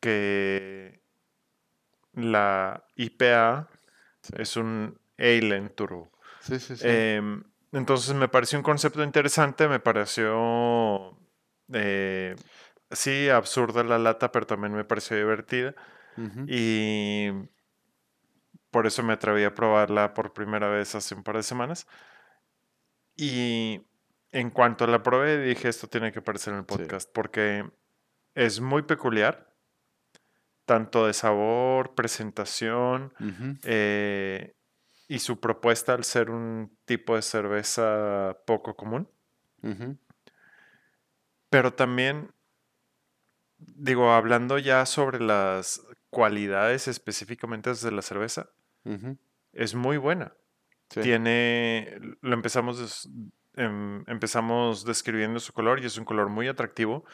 que 0.01 1.01
la 2.13 2.85
IPA 2.97 3.69
sí, 4.21 4.33
es 4.37 4.57
un 4.57 4.99
ale 5.19 5.57
en 5.57 5.69
turbo. 5.71 6.11
sí, 6.41 6.59
sí, 6.59 6.77
sí, 6.77 6.85
Em, 6.87 7.43
entonces 7.75 8.15
me 8.15 8.29
pareció 8.29 8.59
un 8.59 8.63
concepto 8.63 9.03
interesante, 9.03 9.69
me 9.69 9.81
pareció, 9.81 11.19
eh, 11.73 12.37
sí, 12.91 13.29
absurda 13.29 13.83
la 13.83 13.99
lata, 13.99 14.31
pero 14.31 14.47
también 14.47 14.73
me 14.73 14.85
pareció 14.85 15.17
divertida. 15.17 15.75
Y 16.47 17.31
por 18.71 18.87
eso 18.87 19.03
me 19.03 19.15
atreví 19.15 19.43
a 19.43 19.55
probarla 19.55 20.15
por 20.15 20.33
primera 20.33 20.69
vez 20.69 20.95
hace 20.95 21.17
un 21.17 21.25
par 21.25 21.37
de 21.37 21.43
semanas. 21.43 21.89
Y 23.17 23.83
en 24.31 24.51
cuanto 24.51 24.87
la 24.87 25.03
probé, 25.03 25.43
dije, 25.43 25.69
esto 25.69 25.89
tiene 25.89 26.13
que 26.13 26.21
aparecer 26.21 26.53
en 26.53 26.61
el 26.61 26.67
sí, 26.69 26.77
podcast, 26.77 27.11
porque 27.13 27.69
es 28.35 28.61
muy 28.61 28.83
peculiar, 28.83 29.53
tanto 30.65 31.07
de 31.07 31.13
sabor, 31.13 31.95
presentación, 31.97 33.13
eh, 33.65 34.55
y 35.09 35.19
su 35.19 35.41
propuesta 35.41 35.95
al 35.95 36.05
ser 36.05 36.31
un 36.31 36.77
tipo 36.85 37.17
de 37.17 37.23
cerveza 37.23 38.39
poco 38.47 38.77
común. 38.77 39.09
Pero 41.49 41.73
también, 41.73 42.33
digo, 43.59 44.13
hablando 44.13 44.59
ya 44.59 44.85
sobre 44.87 45.21
las 45.21 45.87
cualidades 46.11 46.89
específicamente 46.89 47.73
de 47.73 47.91
la 47.91 48.03
cerveza, 48.03 48.51
es 49.53 49.75
muy 49.75 49.97
buena. 49.97 50.35
sí, 50.91 51.01
Tiene, 51.01 51.99
lo 52.21 52.35
empezamos, 52.35 53.09
em, 53.55 54.05
empezamos 54.07 54.85
describiendo 54.85 55.41
su 55.41 55.53
color 55.53 55.81
y 55.81 55.87
es 55.87 55.97
un 55.97 56.05
color 56.05 56.29
muy 56.29 56.49
atractivo. 56.49 57.05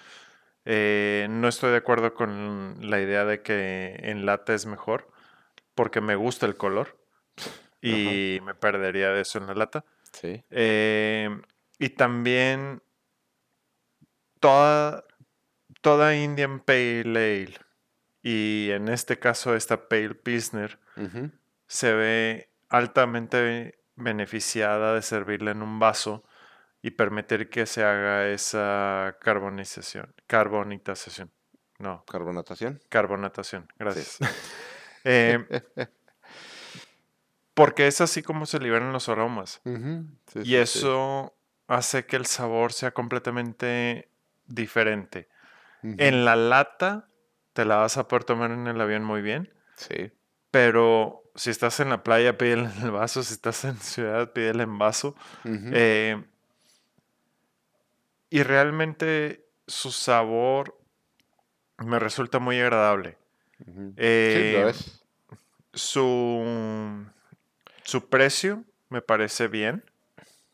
Eh, 0.65 1.27
no 1.31 1.49
estoy 1.49 1.71
de 1.71 1.79
acuerdo 1.79 2.15
con 2.15 2.79
la 2.81 3.01
idea 3.01 3.25
de 3.25 3.43
que 3.43 3.97
en 4.03 4.27
lata 4.27 4.55
es 4.55 4.67
mejor, 4.67 5.11
porque 5.75 6.01
me 6.01 6.17
gusta 6.17 6.47
el 6.47 6.57
color 6.57 6.99
ajá, 7.83 8.13
y 8.13 8.41
me 8.43 8.55
perdería 8.55 9.11
de 9.11 9.23
eso 9.23 9.39
en 9.39 9.47
la 9.47 9.55
lata. 9.55 9.85
sí, 10.13 10.43
Eh, 10.51 11.29
y 11.79 11.89
también 11.91 12.83
toda, 14.41 15.05
toda 15.81 16.15
Indian 16.15 16.61
Pale 16.61 17.03
Ale 17.07 17.55
y 18.23 18.71
en 18.71 18.89
este 18.89 19.19
caso 19.19 19.55
esta 19.55 19.89
Pale 19.89 20.15
Pilsner 20.15 20.79
se 21.67 21.93
ve 21.95 22.51
altamente 22.69 23.79
beneficiada 23.97 24.95
de 24.95 25.03
servirla 25.03 25.53
en 25.53 25.63
un 25.63 25.79
vaso 25.79 26.25
y 26.83 26.93
permitir 26.93 27.49
que 27.49 27.67
se 27.67 27.85
haga 27.85 28.29
esa 28.29 29.17
carbonización, 29.21 30.15
carbonitación, 30.27 31.31
no, 31.79 32.05
carbonatación, 32.05 32.81
carbonatación, 32.89 33.67
sí, 33.69 33.75
gracias. 33.79 34.19
Eh, 35.03 35.43
porque 37.61 37.87
es 37.87 38.01
así 38.01 38.23
como 38.23 38.47
se 38.47 38.59
liberan 38.59 38.93
los 38.93 39.09
aromas 39.09 39.61
sí, 39.65 40.39
y 40.39 40.43
sí, 40.43 40.45
sí, 40.45 40.57
eso 40.57 41.35
hace 41.67 42.07
que 42.07 42.17
el 42.17 42.27
sabor 42.27 42.73
sea 42.73 42.91
completamente 42.93 44.09
diferente. 44.47 45.29
En 45.83 46.25
la 46.25 46.37
lata 46.37 47.09
te 47.53 47.65
la 47.65 47.77
vas 47.77 47.97
a 47.97 48.09
poder 48.09 48.25
tomar 48.25 48.51
en 48.51 48.67
el 48.67 48.81
avión 48.81 49.05
muy 49.05 49.23
bien, 49.23 49.53
sí, 49.77 50.13
pero 50.51 51.23
si 51.35 51.51
estás 51.51 51.81
en 51.81 51.91
la 51.91 52.03
playa, 52.03 52.37
pídela 52.37 52.73
en 52.77 52.83
el 52.83 52.91
vaso, 52.91 53.23
si 53.23 53.33
estás 53.33 53.65
en 53.65 53.79
ciudad, 53.79 54.33
pídela 54.33 54.65
en 54.65 54.79
vaso. 54.79 55.15
Eh, 55.45 56.23
y 58.31 58.43
realmente 58.43 59.49
su 59.67 59.91
sabor 59.91 60.79
me 61.79 61.99
resulta 61.99 62.39
muy 62.39 62.61
agradable. 62.61 63.17
Sí, 63.59 63.65
lo 63.67 63.93
Eh, 63.97 64.67
es. 64.71 65.05
su, 65.73 67.07
su 67.91 68.09
precio 68.09 68.65
me 68.89 69.03
parece 69.03 69.49
bien. 69.49 69.85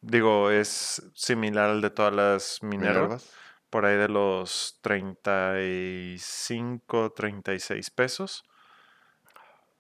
Digo, 0.01 0.51
es 0.51 1.03
similar 1.15 1.69
al 1.69 1.83
de 1.83 1.91
todas 1.91 2.15
las 2.15 2.63
Minerva, 2.63 3.03
Minervas, 3.03 3.31
por 3.69 3.85
ahí 3.85 3.99
de 3.99 4.09
los 4.09 4.79
35, 4.81 7.13
36 7.13 7.91
pesos. 7.91 8.43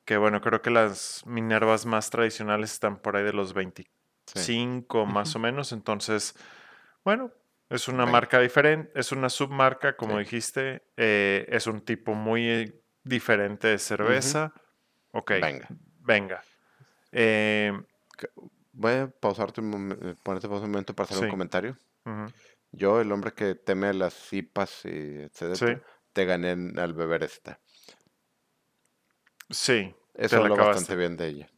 Que 0.05 0.19
bueno, 0.19 0.43
creo 0.43 0.61
que 0.61 0.71
las 0.71 1.25
Minervas 1.27 1.87
más 1.87 2.11
tradicionales 2.11 2.73
están 2.73 2.99
por 2.99 3.17
ahí 3.17 3.25
de 3.25 3.33
los 3.33 3.49
sí, 3.51 3.55
25 3.55 5.07
más 5.07 5.35
o 5.35 5.39
menos. 5.39 5.73
Entonces, 5.73 6.35
bueno, 7.05 7.33
es 7.71 7.89
una 7.89 8.05
marca 8.05 8.39
diferente, 8.39 8.93
es 8.95 9.13
una 9.13 9.31
submarca, 9.31 9.97
como 9.97 10.13
sí, 10.13 10.19
dijiste. 10.19 10.83
eh, 10.99 11.47
es 11.49 11.67
un 11.67 11.81
tipo 11.81 12.15
muy 12.15 12.83
diferente 13.03 13.69
de 13.69 13.79
cerveza. 13.79 14.53
Ok, 15.13 15.31
venga. 15.31 15.69
venga. 16.03 16.45
Eh, 17.19 17.73
Voy 18.73 18.93
a 18.93 19.09
pausarte 19.09 19.63
un 19.63 19.71
momento, 19.71 20.15
ponerte 20.23 20.49
pausa 20.49 20.65
un 20.67 20.71
momento 20.71 20.95
para 20.95 21.09
hacer 21.09 21.25
un 21.25 21.31
comentario. 21.31 21.79
Yo, 22.73 23.01
el 23.01 23.11
hombre 23.11 23.33
que 23.33 23.55
teme 23.55 23.87
a 23.87 23.93
las 23.95 24.13
cipas 24.13 24.85
y 24.85 24.89
etcétera, 25.23 25.57
Sí. 25.57 25.83
te 26.13 26.27
gané 26.27 26.51
al 26.79 26.93
beber 26.93 27.23
esta. 27.23 27.59
Sí, 29.49 29.95
Eso 30.15 30.43
habla 30.43 30.57
bastante 30.57 30.95
bien 30.95 31.17
de 31.17 31.29
ella. 31.29 31.51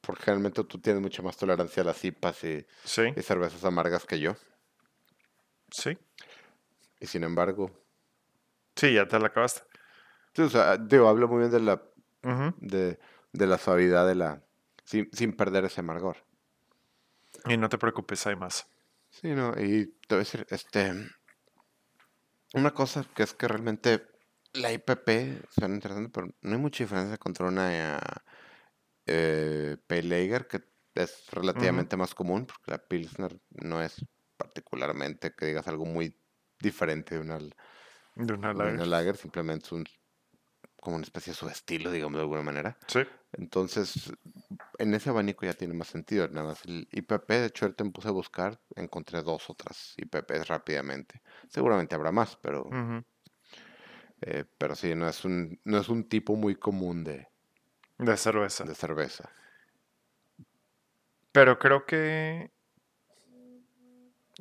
Porque 0.00 0.22
generalmente 0.24 0.62
tú 0.64 0.80
tienes 0.80 1.02
mucha 1.02 1.22
más 1.22 1.36
tolerancia 1.36 1.82
a 1.82 1.86
las 1.86 2.04
IPAs 2.04 2.44
y, 2.44 2.66
Sí, 2.84 3.12
y 3.16 3.22
cervezas 3.22 3.64
amargas 3.64 4.04
que 4.04 4.20
yo. 4.20 4.36
sí. 5.70 5.98
Y 7.00 7.06
sin 7.06 7.24
embargo, 7.24 7.70
Sí, 8.76 8.94
ya 8.94 9.08
te 9.08 9.18
la 9.18 9.26
acabaste. 9.26 9.62
sí, 10.34 10.42
o 10.42 10.48
sea, 10.48 10.76
digo, 10.76 11.08
hablo 11.08 11.26
muy 11.28 11.38
bien 11.40 11.50
de 11.50 11.60
la, 11.60 11.82
de, 12.58 12.98
de 13.32 13.46
la 13.46 13.58
suavidad 13.58 14.06
de 14.06 14.14
la, 14.14 14.42
sin, 14.84 15.08
sin 15.12 15.32
perder 15.34 15.64
ese 15.64 15.80
amargor. 15.80 16.18
Y 17.48 17.56
no 17.56 17.68
te 17.68 17.78
preocupes, 17.78 18.26
hay 18.26 18.36
más. 18.36 18.66
Sí, 19.10 19.28
no, 19.28 19.52
y 19.58 19.86
te 20.06 20.14
voy 20.14 20.16
a 20.16 20.18
decir, 20.18 20.46
este, 20.50 20.92
una 22.54 22.72
cosa 22.72 23.04
que 23.14 23.22
es 23.22 23.34
que 23.34 23.48
realmente 23.48 24.06
la 24.54 24.72
IPP 24.72 25.44
suena 25.50 25.74
interesante, 25.74 26.10
pero 26.12 26.28
no 26.42 26.52
hay 26.52 26.60
mucha 26.60 26.84
diferencia 26.84 27.16
contra 27.18 27.46
una 27.46 27.98
eh, 29.06 29.76
Pale 29.86 30.02
Lager, 30.02 30.46
que 30.46 30.62
es 30.94 31.26
relativamente 31.30 31.96
más 31.96 32.14
común, 32.14 32.46
porque 32.46 32.70
la 32.70 32.78
Pilsner 32.78 33.38
no 33.50 33.82
es 33.82 34.04
particularmente 34.36 35.34
que 35.34 35.46
digas 35.46 35.66
algo 35.68 35.86
muy 35.86 36.14
diferente 36.60 37.14
de 37.14 37.20
una, 37.20 37.38
de 37.38 37.54
De 38.14 38.32
una 38.34 38.84
lager. 38.86 39.16
simplemente 39.16 39.66
es 39.66 39.72
un, 39.72 39.84
como 40.76 40.96
una 40.96 41.04
especie 41.04 41.32
de 41.32 41.38
su 41.38 41.48
estilo, 41.48 41.90
digamos 41.90 42.16
de 42.16 42.22
alguna 42.22 42.42
manera. 42.42 42.78
Sí. 42.86 43.00
Entonces, 43.32 44.12
en 44.78 44.94
ese 44.94 45.10
abanico 45.10 45.46
ya 45.46 45.54
tiene 45.54 45.74
más 45.74 45.88
sentido. 45.88 46.28
Nada 46.28 46.48
más 46.48 46.64
el 46.66 46.88
IPP, 46.92 47.28
de 47.30 47.46
hecho, 47.46 47.64
ahorita 47.64 47.84
me 47.84 47.90
puse 47.90 48.08
a 48.08 48.12
buscar, 48.12 48.60
encontré 48.76 49.22
dos 49.22 49.48
otras 49.50 49.94
IPPs 49.96 50.48
rápidamente. 50.48 51.22
Seguramente 51.48 51.94
habrá 51.94 52.12
más, 52.12 52.36
pero, 52.36 52.68
eh, 54.20 54.44
pero 54.58 54.74
sí, 54.74 54.94
no 54.94 55.08
es 55.08 55.24
un, 55.24 55.58
no 55.64 55.78
es 55.78 55.88
un 55.88 56.08
tipo 56.08 56.36
muy 56.36 56.56
común 56.56 57.04
de, 57.04 57.28
De 57.98 58.16
cerveza. 58.16 58.64
de 58.64 58.74
cerveza. 58.74 59.30
Pero 61.32 61.58
creo 61.58 61.86
que. 61.86 62.50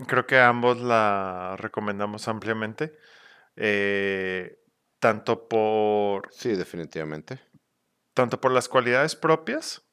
Creo 0.07 0.25
que 0.25 0.39
ambos 0.39 0.81
la 0.81 1.55
recomendamos 1.57 2.27
ampliamente. 2.27 2.95
eh, 3.55 4.57
tanto 4.99 5.47
por. 5.47 6.31
Sí, 6.31 6.55
definitivamente. 6.55 7.39
Tanto 8.13 8.41
por 8.41 8.51
las 8.51 8.67
cualidades 8.67 9.15
propias 9.15 9.83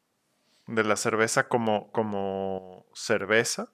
de 0.67 0.85
la 0.85 0.97
cerveza 0.97 1.49
como, 1.49 1.91
como 1.93 2.87
cerveza. 2.95 3.71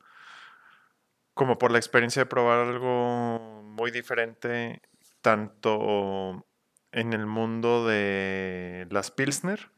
Como 1.35 1.59
por 1.59 1.73
la 1.73 1.79
experiencia 1.79 2.23
de 2.23 2.27
probar 2.27 2.61
algo 2.61 3.63
muy 3.65 3.91
diferente. 3.91 4.83
Tanto 5.21 6.47
en 6.93 7.13
el 7.13 7.27
mundo 7.27 7.87
de 7.87 8.87
las 8.91 9.11
Pilsner 9.11 9.71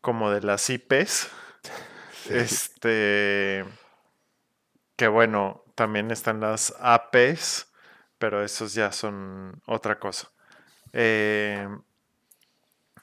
como 0.00 0.30
de 0.30 0.42
las 0.42 0.68
IPs. 0.70 1.30
Sí. 2.24 2.34
Este. 2.34 3.64
Que 4.96 5.06
bueno, 5.06 5.62
también 5.76 6.10
están 6.10 6.40
las 6.40 6.74
APs, 6.80 7.72
pero 8.18 8.42
esos 8.42 8.74
ya 8.74 8.90
son 8.90 9.62
otra 9.66 10.00
cosa. 10.00 10.28
Eh, 10.92 11.68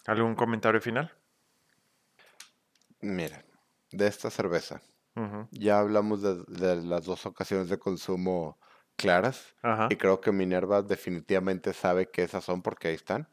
¿Algún 0.05 0.35
comentario 0.35 0.81
final? 0.81 1.11
Mira, 3.01 3.45
de 3.91 4.07
esta 4.07 4.29
cerveza, 4.29 4.81
ya 5.51 5.79
hablamos 5.79 6.21
de, 6.21 6.43
de 6.47 6.83
las 6.83 7.05
dos 7.05 7.25
ocasiones 7.25 7.69
de 7.69 7.79
consumo 7.79 8.59
claras 8.97 9.55
y 9.87 9.97
creo 9.97 10.21
que 10.21 10.31
Minerva 10.31 10.81
definitivamente 10.81 11.73
sabe 11.73 12.09
que 12.11 12.23
esas 12.23 12.43
son 12.43 12.61
porque 12.63 12.89
ahí 12.89 12.95
están. 12.95 13.27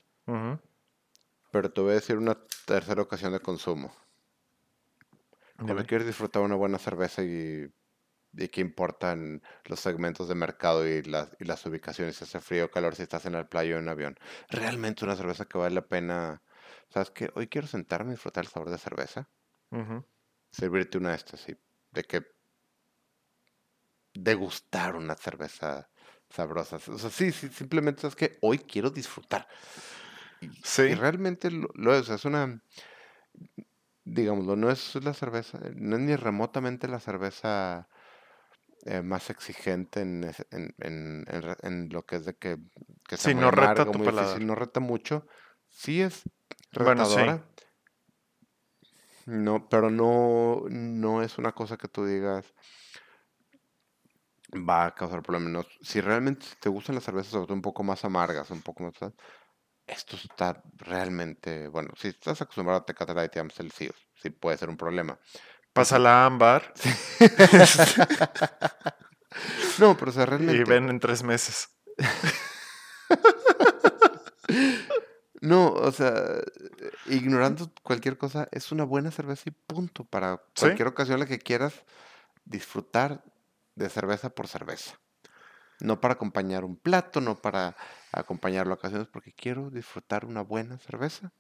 Pero 1.53 1.73
te 1.73 1.81
voy 1.81 1.93
a 1.93 1.95
decir 1.95 2.17
una 2.19 2.37
tercera 2.67 3.01
ocasión 3.01 3.33
de 3.33 3.39
consumo. 3.39 3.95
Cuando 5.65 5.85
quieres 5.87 6.07
disfrutar 6.07 6.43
una 6.43 6.57
buena 6.57 6.79
cerveza 6.79 7.23
y, 7.23 7.73
y 8.35 8.49
que 8.49 8.61
importan 8.61 9.43
los 9.67 9.81
segmentos 9.81 10.29
de 10.29 10.35
mercado 10.35 10.87
y 10.89 11.03
las, 11.03 11.37
y 11.41 11.45
las 11.45 11.65
ubicaciones, 11.67 12.17
si 12.17 12.25
hace 12.25 12.41
frío 12.41 12.67
o 12.67 12.71
calor, 12.71 12.95
si 12.97 13.03
estás 13.03 13.27
en 13.27 13.35
la 13.35 13.49
playa 13.49 13.77
o 13.77 13.79
en 13.79 13.85
un 13.85 13.89
avión. 13.91 14.19
Realmente 14.51 15.05
una 15.05 15.17
cerveza 15.17 15.47
que 15.47 15.59
vale 15.59 15.75
la 15.77 15.87
pena. 15.89 16.43
¿Sabes 16.93 17.11
qué? 17.11 17.31
Hoy 17.35 17.49
quiero 17.49 17.67
sentarme 17.67 18.11
y 18.11 18.15
disfrutar 18.15 18.45
el 18.45 18.51
sabor 18.51 18.71
de 18.71 18.79
cerveza. 18.79 19.31
Ujú, 19.73 20.05
Servirte 20.51 20.97
una 20.99 21.11
de 21.11 21.17
estas, 21.17 21.41
sí. 21.41 21.55
De 21.91 22.05
que 22.05 22.23
degustar 24.15 24.95
una 24.97 25.15
cerveza 25.17 25.91
sabrosa. 26.29 26.77
O 26.77 26.99
sea, 26.99 27.11
sí, 27.11 27.33
sí, 27.33 27.49
simplemente 27.49 28.07
es 28.07 28.15
que 28.17 28.39
hoy 28.43 28.59
quiero 28.59 28.91
disfrutar. 28.91 29.49
Y, 30.41 30.51
y 30.85 30.95
Sí, 30.95 30.95
realmente 30.95 31.51
lo, 31.51 31.69
lo 31.75 31.95
es, 31.97 32.09
es 32.09 32.25
una, 32.25 32.63
digámoslo, 34.05 34.57
no 34.57 34.71
es 34.71 34.95
la 34.97 35.15
cerveza, 35.15 35.59
no 35.75 35.97
es 35.97 36.03
ni 36.03 36.17
remotamente 36.17 36.89
la 36.89 37.01
cerveza 37.01 37.89
eh, 38.87 39.03
más 39.03 39.31
exigente 39.31 40.01
en, 40.01 40.25
en, 40.51 40.75
en- 40.79 41.27
en 41.63 41.89
lo 41.91 42.05
que 42.07 42.17
es 42.17 42.25
de 42.27 42.37
que, 42.37 42.59
que 43.09 43.17
sí, 43.19 43.35
no 43.35 43.51
reta 43.51 43.85
muy 43.93 44.07
difícil, 44.09 44.47
no 44.47 44.55
reta 44.55 44.81
mucho. 44.81 45.27
Sí 45.69 46.03
es 46.03 46.23
Bueno, 46.79 47.05
sí. 47.07 47.17
retadora, 47.17 47.45
no, 49.27 49.69
pero 49.69 49.91
no, 49.91 50.63
no 50.69 51.23
es 51.23 51.39
una 51.39 51.53
cosa 51.53 51.77
que 51.77 51.89
tú 51.89 52.05
digas 52.05 52.53
va 54.55 54.87
a 54.87 54.95
causar 54.95 55.23
problemas. 55.23 55.51
No, 55.51 55.67
Si 55.81 56.01
realmente 56.01 56.47
te 56.61 56.69
gustan 56.69 56.95
las 56.95 57.05
cervezas, 57.05 57.33
sobre 57.33 57.47
todo 57.47 57.55
un 57.55 57.63
poco 57.63 57.83
más 57.83 58.05
amargas, 58.05 58.51
un 58.51 58.63
poco 58.63 58.85
más... 58.85 58.95
Esto 59.87 60.17
está 60.17 60.63
realmente... 60.77 61.69
Bueno, 61.69 61.91
si 61.97 62.09
estás 62.09 62.43
acostumbrado 62.43 62.81
a 62.81 62.85
Tecate 62.85 63.15
Light 63.15 63.35
y 63.37 63.39
Amstel, 63.39 63.73
sí, 63.73 63.91
sí 64.15 64.31
puede 64.31 64.59
ser 64.59 64.69
un 64.69 64.77
problema. 64.77 65.19
Pasa 65.73 65.99
la 65.99 66.27
ámbar 66.27 66.75
No, 69.79 69.97
pero 69.97 70.11
o 70.11 70.15
sea, 70.15 70.25
y 70.25 70.27
realmente... 70.27 70.65
ven 70.65 70.91
en 70.91 71.01
tres 71.01 71.23
meses. 71.23 71.69
No, 75.43 75.73
o 75.73 75.91
sea, 75.91 76.15
ignorando 77.07 77.69
cualquier 77.83 78.17
cosa, 78.17 78.49
es 78.53 78.71
una 78.71 78.85
buena 78.85 79.11
cerveza 79.11 79.43
y 79.47 79.51
punto. 79.51 80.05
Para 80.05 80.41
Sí. 80.55 80.61
cualquier 80.61 80.87
ocasión 80.87 81.15
en 81.15 81.21
la 81.21 81.27
que 81.27 81.41
quieras 81.41 81.85
disfrutar 82.45 83.25
de 83.75 83.89
cerveza 83.89 84.31
por 84.31 84.47
cerveza. 84.47 85.01
No 85.81 86.01
para 86.01 86.15
acompañar 86.15 86.65
un 86.65 86.77
plato, 86.77 87.21
no 87.21 87.43
para 87.43 87.77
acompañarlo 88.13 88.73
a 88.73 88.77
ocasiones, 88.77 89.09
porque 89.09 89.33
quiero 89.33 89.71
disfrutar 89.71 90.25
una 90.27 90.43
buena 90.43 90.79
cerveza. 90.79 91.33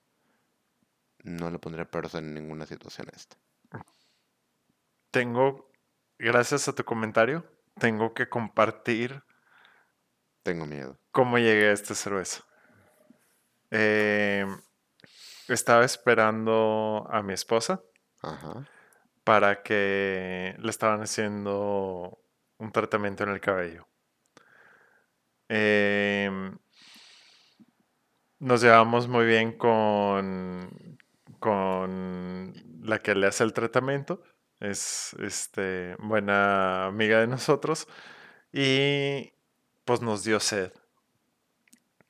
No 1.22 1.50
le 1.50 1.60
pondré 1.60 1.86
peros 1.86 2.16
en 2.16 2.34
ninguna 2.34 2.66
situación 2.66 3.06
a 3.12 3.16
esta. 3.16 3.36
Tengo, 5.12 5.70
gracias 6.18 6.66
a 6.66 6.74
tu 6.74 6.84
comentario, 6.84 7.44
tengo 7.78 8.14
que 8.14 8.28
compartir 8.28 9.22
Tengo 10.42 10.66
miedo. 10.66 10.98
cómo 11.12 11.38
llegué 11.38 11.68
a 11.68 11.72
esta 11.72 11.94
cerveza. 11.94 12.42
Eh, 13.74 14.44
estaba 15.48 15.84
esperando 15.84 17.06
a 17.10 17.22
mi 17.22 17.32
esposa 17.32 17.82
Ajá. 18.20 18.68
para 19.24 19.62
que 19.62 20.54
le 20.58 20.70
estaban 20.70 21.00
haciendo 21.00 22.18
un 22.58 22.70
tratamiento 22.70 23.24
en 23.24 23.30
el 23.30 23.40
cabello. 23.40 23.88
Em, 25.48 26.58
nos 28.40 28.60
llevamos 28.60 29.08
muy 29.08 29.24
bien 29.24 29.56
con, 29.56 30.98
con 31.38 32.52
la 32.82 32.98
que 32.98 33.14
le 33.14 33.26
hace 33.26 33.42
el 33.44 33.54
tratamiento. 33.54 34.22
Es 34.60 35.14
este, 35.18 35.96
buena 35.98 36.86
amiga 36.86 37.20
de 37.20 37.26
nosotros. 37.26 37.88
Y 38.52 39.32
pues 39.86 40.02
nos 40.02 40.24
dio 40.24 40.40
sed. 40.40 40.72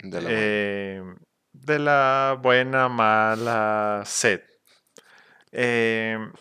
De 0.00 0.20
la 0.20 1.08
mano. 1.08 1.31
De 1.52 1.78
la 1.78 2.38
buena, 2.40 2.88
mala 2.88 4.02
sed. 4.06 4.42
Em, 5.52 6.32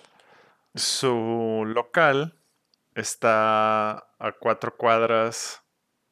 su 0.73 1.63
local 1.67 2.39
está 2.95 3.91
a 3.91 4.31
cuatro 4.39 4.77
cuadras 4.77 5.61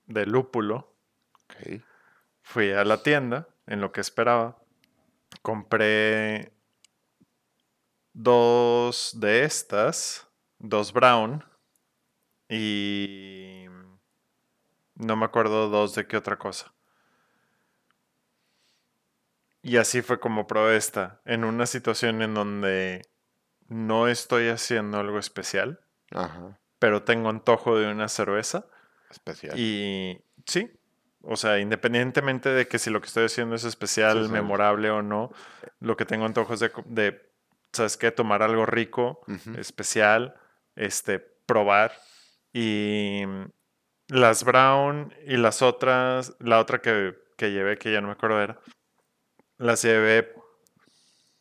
de 0.06 0.26
Lúpulo. 0.26 0.96
Fui 2.42 2.72
a 2.72 2.84
la 2.84 3.02
tienda 3.02 3.48
en 3.68 3.82
lo 3.82 3.92
que 3.92 4.02
esperaba. 4.02 4.58
Compré 5.42 6.52
dos 8.14 9.20
de 9.20 9.46
estas, 9.46 10.28
dos 10.58 10.92
brown 10.92 11.44
y 12.50 13.66
no 14.96 15.16
me 15.16 15.26
acuerdo 15.26 15.70
dos 15.70 15.96
de 15.96 16.08
qué 16.08 16.18
otra 16.18 16.38
cosa. 16.38 16.74
Y 19.62 19.78
así 19.78 20.02
fue 20.02 20.20
como 20.20 20.48
probé 20.48 20.78
esta, 20.78 21.22
en 21.26 21.44
una 21.44 21.66
situación 21.66 22.22
en 22.22 22.34
donde 22.34 23.02
no 23.68 24.08
estoy 24.08 24.48
haciendo 24.50 25.00
algo 25.00 25.20
especial, 25.20 25.80
Ajá. 26.12 26.60
pero 26.80 27.04
tengo 27.04 27.30
antojo 27.30 27.78
de 27.78 27.92
una 27.92 28.08
cerveza. 28.08 28.66
Especial. 29.12 29.58
Y 29.60 30.24
sí, 30.46 30.72
O 31.22 31.36
sea, 31.36 31.60
independientemente 31.60 32.48
de 32.50 32.68
que 32.70 32.80
si 32.80 32.90
lo 32.90 33.02
que 33.02 33.08
estoy 33.08 33.26
haciendo 33.26 33.56
es 33.56 33.66
especial, 33.66 34.26
Sí, 34.28 34.32
memorable 34.32 34.90
o 34.90 35.02
no, 35.02 35.32
lo 35.82 35.98
que 35.98 36.06
tengo 36.06 36.26
antojos 36.26 36.62
de, 36.62 36.72
co- 36.72 36.86
de 36.88 37.22
¿sabes 37.74 37.98
qué? 37.98 38.12
Tomar 38.12 38.42
algo 38.42 38.66
rico, 38.66 39.22
especial, 39.58 40.36
este, 40.78 41.20
probar. 41.20 41.92
Y 42.54 43.24
mm, 43.28 43.46
las 44.08 44.46
brown 44.46 45.14
y 45.26 45.36
las 45.36 45.62
otras, 45.62 46.36
la 46.40 46.60
otra 46.60 46.80
que, 46.82 47.14
que 47.38 47.52
llevé, 47.52 47.78
que 47.78 47.92
ya 47.92 48.00
no 48.00 48.08
me 48.08 48.14
acuerdo 48.14 48.42
era, 48.42 48.58
las 49.60 49.84
llevé 49.84 50.34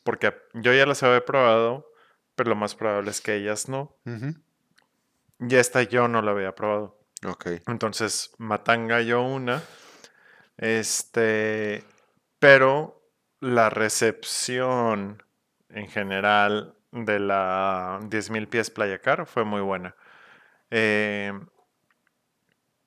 porque 0.02 0.34
yo 0.54 0.72
ya 0.72 0.86
las 0.86 1.02
había 1.02 1.24
probado, 1.24 1.90
pero 2.34 2.50
lo 2.50 2.56
más 2.56 2.74
probable 2.74 3.10
es 3.10 3.20
que 3.20 3.34
ellas 3.34 3.68
no. 3.68 3.96
Ujú. 4.04 4.34
Y 5.40 5.54
esta 5.54 5.82
yo 5.82 6.08
no 6.08 6.20
la 6.22 6.32
había 6.32 6.54
probado. 6.54 6.98
Ok. 7.26 7.46
Entonces, 7.66 8.32
matanga 8.38 9.00
yo 9.02 9.22
una. 9.22 9.62
Este, 10.56 11.84
pero 12.38 13.02
la 13.40 13.70
recepción 13.70 15.22
en 15.68 15.88
general 15.88 16.74
de 16.90 17.20
la 17.20 18.00
10.000 18.02 18.48
pies 18.48 18.70
Playa 18.70 19.00
Car 19.00 19.26
fue 19.26 19.44
muy 19.44 19.60
buena. 19.60 19.94
Eh, 20.70 21.32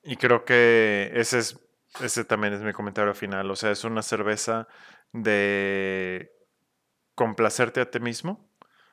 y 0.02 0.16
creo 0.16 0.44
que 0.44 1.10
ese 1.14 1.38
es 1.38 1.58
ese 2.00 2.24
también 2.24 2.54
es 2.54 2.62
mi 2.62 2.72
comentario 2.72 3.14
final. 3.14 3.50
O 3.50 3.56
sea, 3.56 3.70
es 3.70 3.84
una 3.84 4.02
cerveza 4.02 4.66
de 5.12 6.32
complacerte 7.14 7.80
a 7.80 7.90
ti 7.90 8.00
mismo. 8.00 8.48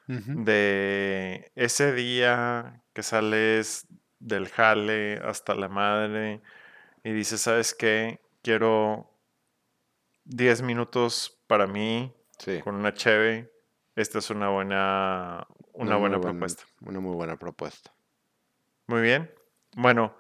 De 0.08 1.52
ese 1.54 1.94
día 1.94 2.82
que 2.94 3.04
sales 3.04 3.86
del 4.18 4.50
jale 4.50 5.20
hasta 5.24 5.54
la 5.54 5.70
madre 5.70 6.42
y 7.04 7.12
dices, 7.12 7.42
¿sabes 7.42 7.76
qué? 7.76 8.20
Quiero 8.42 9.16
10 10.26 10.64
minutos 10.64 11.40
para 11.46 11.68
mí 11.68 12.12
Sí. 12.40 12.60
con 12.62 12.74
una 12.74 12.92
cheve. 12.96 13.54
Esta 13.96 14.18
es 14.18 14.32
una 14.32 14.50
buena, 14.50 15.46
una 15.74 15.98
buena 15.98 16.18
buen- 16.18 16.32
propuesta. 16.40 16.64
Una 16.82 17.00
muy 17.00 17.14
buena 17.16 17.38
propuesta. 17.38 17.94
Muy 18.88 19.02
bien. 19.02 19.32
Bueno, 19.76 20.16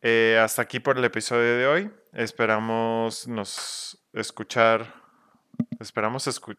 eh, 0.00 0.40
hasta 0.42 0.62
aquí 0.62 0.80
por 0.80 0.96
el 0.96 1.04
episodio 1.04 1.58
de 1.58 1.66
hoy. 1.66 1.90
Esperamos 2.14 3.28
nos 3.28 4.02
escuchar. 4.14 5.01
Esperamos 5.82 6.26
escu- 6.28 6.56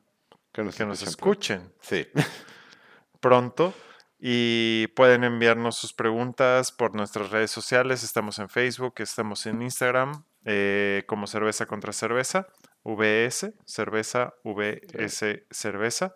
Que 0.52 0.64
nos, 0.64 0.76
que 0.76 0.86
nos 0.86 1.02
escuchen 1.02 1.74
Sí. 1.82 2.08
pronto 3.20 3.74
y 4.20 4.88
pueden 4.96 5.24
enviarnos 5.24 5.78
sus 5.78 5.94
preguntas 5.94 6.72
por 6.72 6.96
nuestras 6.96 7.30
redes 7.32 7.52
sociales. 7.52 8.04
Estamos 8.04 8.40
en 8.40 8.50
Facebook, 8.50 8.96
estamos 8.98 9.46
en 9.46 9.62
Instagram 9.62 10.24
eh, 10.46 11.04
como 11.08 11.28
Cerveza 11.28 11.66
contra 11.66 11.92
Cerveza, 11.94 12.48
VS, 12.84 13.54
Cerveza, 13.66 14.34
VS, 14.44 15.46
Cerveza. 15.50 16.14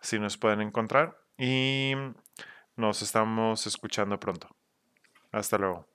Así 0.00 0.18
nos 0.18 0.36
pueden 0.36 0.60
encontrar 0.60 1.16
y 1.38 1.92
nos 2.76 3.02
estamos 3.02 3.66
escuchando 3.66 4.18
pronto. 4.20 4.48
Hasta 5.32 5.58
luego. 5.58 5.86